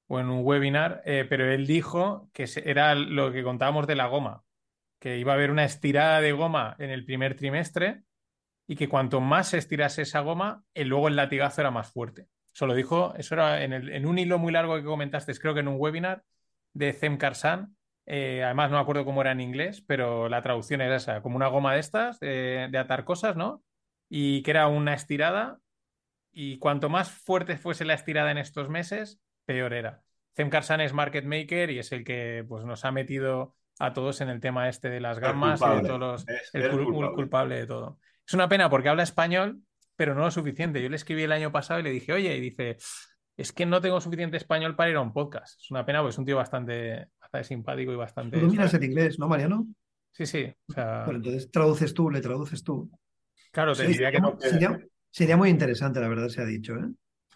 en 0.09 0.31
un 0.31 0.41
webinar, 0.43 1.03
eh, 1.05 1.27
pero 1.29 1.45
él 1.45 1.67
dijo 1.67 2.31
que 2.33 2.47
era 2.65 2.95
lo 2.95 3.31
que 3.31 3.43
contábamos 3.43 3.87
de 3.87 3.97
la 3.97 4.07
goma, 4.07 4.43
que 4.99 5.19
iba 5.19 5.33
a 5.33 5.35
haber 5.35 5.51
una 5.51 5.65
estirada 5.65 6.23
de 6.23 6.33
goma 6.33 6.77
en 6.79 6.89
el 6.89 7.05
primer 7.05 7.37
trimestre 7.37 8.05
y 8.67 8.75
que 8.77 8.89
cuanto 8.89 9.21
más 9.21 9.49
se 9.51 9.59
estirase 9.59 10.01
esa 10.01 10.21
goma, 10.21 10.65
eh, 10.73 10.87
luego 10.87 11.09
el 11.09 11.17
latigazo 11.17 11.61
era 11.61 11.71
más 11.71 11.93
fuerte. 11.93 12.29
Eso 12.57 12.67
lo 12.67 12.75
dijo, 12.75 13.13
eso 13.19 13.35
era 13.35 13.63
en, 13.65 13.75
el- 13.75 13.91
en 13.93 14.07
un 14.07 14.19
hilo 14.19 14.39
muy 14.39 14.51
largo 14.51 14.77
que 14.77 14.83
comentaste, 14.85 15.35
creo 15.39 15.53
que 15.53 15.61
en 15.61 15.69
un 15.69 15.77
webinar 15.79 16.23
de 16.73 16.95
Zem 16.95 17.19
Karsan. 17.19 17.77
Eh, 18.07 18.43
además, 18.43 18.71
no 18.71 18.79
me 18.79 18.83
acuerdo 18.83 19.05
cómo 19.05 19.21
era 19.21 19.33
en 19.33 19.43
inglés, 19.43 19.83
pero 19.87 20.31
la 20.31 20.41
traducción 20.41 20.81
era 20.81 20.97
esa, 20.97 21.21
como 21.21 21.37
una 21.37 21.49
goma 21.49 21.75
de 21.75 21.81
estas, 21.81 22.19
de, 22.19 22.69
de 22.71 22.79
atar 22.79 23.05
cosas, 23.05 23.37
¿no? 23.37 23.63
Y 24.09 24.43
que 24.43 24.53
era 24.53 24.69
una 24.69 24.95
estirada, 24.95 25.59
y 26.33 26.57
cuanto 26.59 26.89
más 26.89 27.11
fuerte 27.11 27.59
fuese 27.59 27.85
la 27.85 27.93
estirada 27.93 28.31
en 28.31 28.39
estos 28.39 28.71
meses, 28.71 29.21
peor 29.45 29.75
era. 29.75 30.03
Zem 30.35 30.49
Karsan 30.49 30.81
es 30.81 30.95
market 30.95 31.27
maker 31.27 31.71
y 31.71 31.79
es 31.79 31.93
el 31.93 32.05
que 32.05 32.43
pues, 32.49 32.65
nos 32.65 32.87
ha 32.87 32.91
metido 32.91 33.55
a 33.79 33.93
todos 33.93 34.23
en 34.23 34.31
el 34.31 34.41
tema 34.41 34.71
este 34.71 34.89
de 34.89 35.01
las 35.01 35.19
gammas 35.19 35.61
y 35.61 35.65
de 35.65 35.71
culpable. 35.71 35.89
todos 35.89 36.01
los, 36.01 36.29
Es 36.29 36.55
el 36.55 36.63
el 36.63 36.71
cul- 36.73 36.85
culpable. 36.87 37.15
culpable 37.15 37.55
de 37.57 37.67
todo. 37.67 37.99
Es 38.27 38.33
una 38.33 38.49
pena 38.49 38.71
porque 38.71 38.89
habla 38.89 39.03
español, 39.03 39.61
pero 39.97 40.15
no 40.15 40.21
lo 40.23 40.31
suficiente. 40.31 40.83
Yo 40.83 40.89
le 40.89 40.97
escribí 40.97 41.23
el 41.23 41.33
año 41.33 41.51
pasado 41.51 41.81
y 41.81 41.83
le 41.83 41.91
dije, 41.91 42.13
oye, 42.13 42.37
y 42.37 42.41
dice, 42.41 42.77
es 43.37 43.53
que 43.53 43.67
no 43.67 43.81
tengo 43.81 44.01
suficiente 44.01 44.37
español 44.37 44.77
para 44.77 44.91
ir 44.91 44.97
a 44.97 45.01
un 45.01 45.13
podcast. 45.13 45.61
Es 45.61 45.71
una 45.71 45.85
pena 45.85 46.01
porque 46.01 46.11
es 46.13 46.19
un 46.19 46.25
tío 46.25 46.37
bastante, 46.37 47.09
bastante 47.21 47.49
simpático 47.49 47.93
y 47.93 47.97
bastante... 47.97 48.39
Tú 48.39 48.47
dominas 48.47 48.73
el 48.75 48.85
inglés, 48.85 49.19
¿no, 49.19 49.29
Mariano? 49.29 49.67
Sí, 50.13 50.25
sí. 50.27 50.53
O 50.69 50.73
sea, 50.73 51.05
Bueno, 51.05 51.19
entonces 51.19 51.51
traduces 51.51 51.93
tú, 51.93 52.11
le 52.11 52.21
traduces 52.21 52.63
tú. 52.63 52.91
claro, 53.53 53.75
te 53.75 53.83
Sí, 53.87 53.89
diría 53.93 54.11
que 54.11 54.19
sería, 54.19 54.31
no. 54.31 54.41
sería- 54.41 54.87
sería 55.11 55.37
muy 55.37 55.49
interesante, 55.51 56.01
la 56.01 56.09
verdad, 56.09 56.29
se 56.29 56.41
ha 56.43 56.47
dicho, 56.47 56.75
¿eh? 56.75 56.89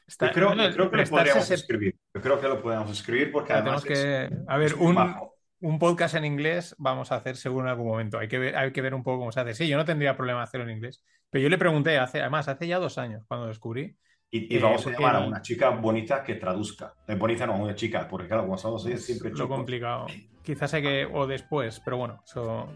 Está- 0.07 0.27
Yo 0.29 0.33
creo, 0.33 0.47
bueno, 0.49 0.65
yo 0.69 0.75
creo 0.75 0.91
que 0.91 0.97
lo 0.97 1.05
podríamos 1.05 1.45
ese- 1.45 1.55
escribir. 1.55 1.97
Yo 2.15 2.21
creo 2.21 2.41
que 2.41 2.49
lo 2.49 2.61
podemos 2.63 2.91
escribir 2.91 3.31
porque 3.31 3.53
además 3.53 3.83
tenemos 3.85 4.05
es- 4.05 4.29
que... 4.31 4.37
A 4.49 4.57
ver, 4.57 4.67
es 4.69 4.75
un, 4.75 4.95
majo. 4.95 5.30
Un 5.61 5.79
podcast 5.79 6.15
en 6.15 6.25
inglés 6.25 6.75
vamos 6.79 7.13
a 7.13 7.17
hacer 7.17 7.37
seguro 7.37 7.67
en 7.67 7.71
algún 7.71 7.87
momento. 7.89 8.19
Hay 8.19 8.29
que 8.29 8.39
ver, 8.39 8.57
hay 8.57 8.73
que 8.73 8.83
ver 8.83 8.95
un 8.95 9.03
poco 9.03 9.19
cómo 9.21 9.33
se 9.33 9.41
hace. 9.41 9.55
Sí, 9.55 9.69
yo 9.69 9.77
no 9.77 9.85
tendría 9.85 10.17
problema 10.17 10.43
hacerlo 10.43 10.67
en 10.69 10.77
inglés. 10.77 11.03
Pero 11.31 11.43
yo 11.43 11.49
le 11.49 11.59
pregunté, 11.59 11.99
hace, 11.99 12.21
además, 12.21 12.49
hace 12.49 12.67
ya 12.67 12.79
dos 12.79 12.99
años 12.99 13.25
cuando 13.29 13.47
lo 13.47 13.51
descubrí. 13.51 13.97
Y, 14.33 14.55
y 14.55 14.59
Eh, 14.59 14.61
vamos 14.61 14.87
a 14.87 14.91
llamar 14.91 15.17
a 15.17 15.21
una 15.21 15.43
chica 15.43 15.71
bonita 15.71 16.23
que 16.23 16.37
traduzca. 16.37 16.95
Eh, 17.07 17.15
bonita 17.15 17.47
no, 17.47 17.57
una 17.57 17.75
chica, 17.75 18.07
porque 18.09 18.27
claro, 18.29 18.43
como 18.45 18.57
estamos 18.57 18.85
ahí, 18.87 18.97
siempre 18.97 19.31
lo 19.31 19.37
chocos. 19.37 19.57
complicado. 19.57 20.07
Quizás 20.43 20.73
hay 20.75 20.83
que, 20.83 21.09
o 21.13 21.27
después, 21.27 21.81
pero 21.85 21.97
bueno, 21.99 22.23
eso. 22.25 22.69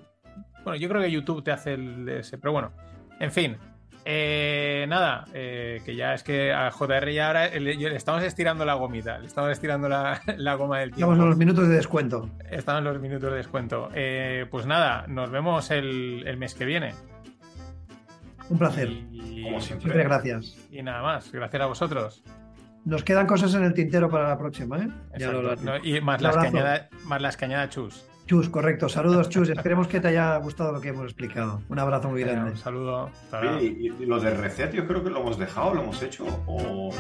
Bueno, 0.65 0.77
yo 0.77 0.89
creo 0.89 1.03
que 1.03 1.11
YouTube 1.11 1.43
te 1.45 1.53
hace 1.53 1.75
el 1.75 2.05
de 2.05 2.21
ese, 2.21 2.39
pero 2.39 2.53
bueno, 2.53 2.73
en 3.21 3.31
fin. 3.31 3.57
Eh, 4.07 4.85
nada, 4.89 5.25
eh, 5.33 5.81
que 5.85 5.97
ya 5.97 6.13
es 6.15 6.23
que 6.23 6.53
a 6.53 6.71
JR 6.71 7.11
ya 7.13 7.29
ahora 7.29 7.49
le, 7.49 7.75
le 7.75 7.97
estamos 7.97 8.23
estirando 8.23 8.65
la 8.67 8.75
gomita, 8.75 9.19
le 9.19 9.27
estamos 9.27 9.51
estirando 9.51 9.89
la, 9.89 10.21
la 10.37 10.55
goma 10.57 10.81
del 10.81 10.91
tiempo. 10.91 11.13
Estamos 11.13 11.19
en 11.25 11.29
los 11.31 11.39
minutos 11.39 11.69
de 11.69 11.75
descuento. 11.77 12.29
Estamos 12.51 12.81
en 12.81 12.85
los 12.85 13.01
minutos 13.01 13.31
de 13.31 13.37
descuento. 13.39 13.89
Eh, 13.95 14.47
pues 14.51 14.67
nada, 14.67 15.07
nos 15.09 15.31
vemos 15.31 15.71
el, 15.71 16.23
el 16.27 16.37
mes 16.37 16.55
que 16.55 16.65
viene. 16.67 16.95
Un 18.51 18.59
placer. 18.59 18.89
Y, 18.91 19.43
Como 19.45 19.61
Siempre 19.61 19.93
siempre. 19.93 20.05
gracias. 20.05 20.59
y 20.71 20.83
nada 20.83 21.01
más, 21.03 21.33
gracias 21.33 21.63
a 21.63 21.67
vosotros. 21.67 22.23
Nos 22.85 23.03
quedan 23.03 23.27
cosas 23.27 23.55
en 23.55 23.65
el 23.65 23.73
tintero 23.73 24.11
para 24.11 24.29
la 24.29 24.37
próxima, 24.37 24.77
¿eh? 24.77 24.89
Ya 25.19 25.33
lo 25.33 25.41
Exacto. 25.41 25.63
hablaremos. 25.63 25.65
No, 25.65 25.77
y 25.89 26.01
más 26.03 26.21
las, 26.21 26.37
añada, 26.37 26.89
más 27.07 27.23
las 27.23 27.39
que 27.39 27.47
añada 27.47 27.71
Chus. 27.71 28.05
Chus, 28.27 28.49
correcto. 28.49 28.89
Saludos, 28.89 29.29
Chus. 29.29 29.51
Esperemos 29.51 29.87
que 29.87 30.01
te 30.01 30.09
haya 30.09 30.37
gustado 30.39 30.73
lo 30.73 30.81
que 30.81 30.89
hemos 30.89 31.05
explicado. 31.05 31.61
Un 31.69 31.79
abrazo 31.79 32.09
muy 32.09 32.23
grande. 32.23 32.53
Un 32.53 32.57
saludo. 32.57 33.07
Hasta. 33.07 33.59
Sí, 33.59 33.95
y 34.01 34.07
lo 34.07 34.19
de 34.19 34.31
reset 34.31 34.73
yo 34.73 34.87
creo 34.87 35.05
que 35.05 35.11
lo 35.11 35.21
hemos 35.21 35.39
dejado, 35.39 35.75
lo 35.75 35.83
hemos 35.83 36.03
hecho. 36.03 36.25
O... 36.47 36.91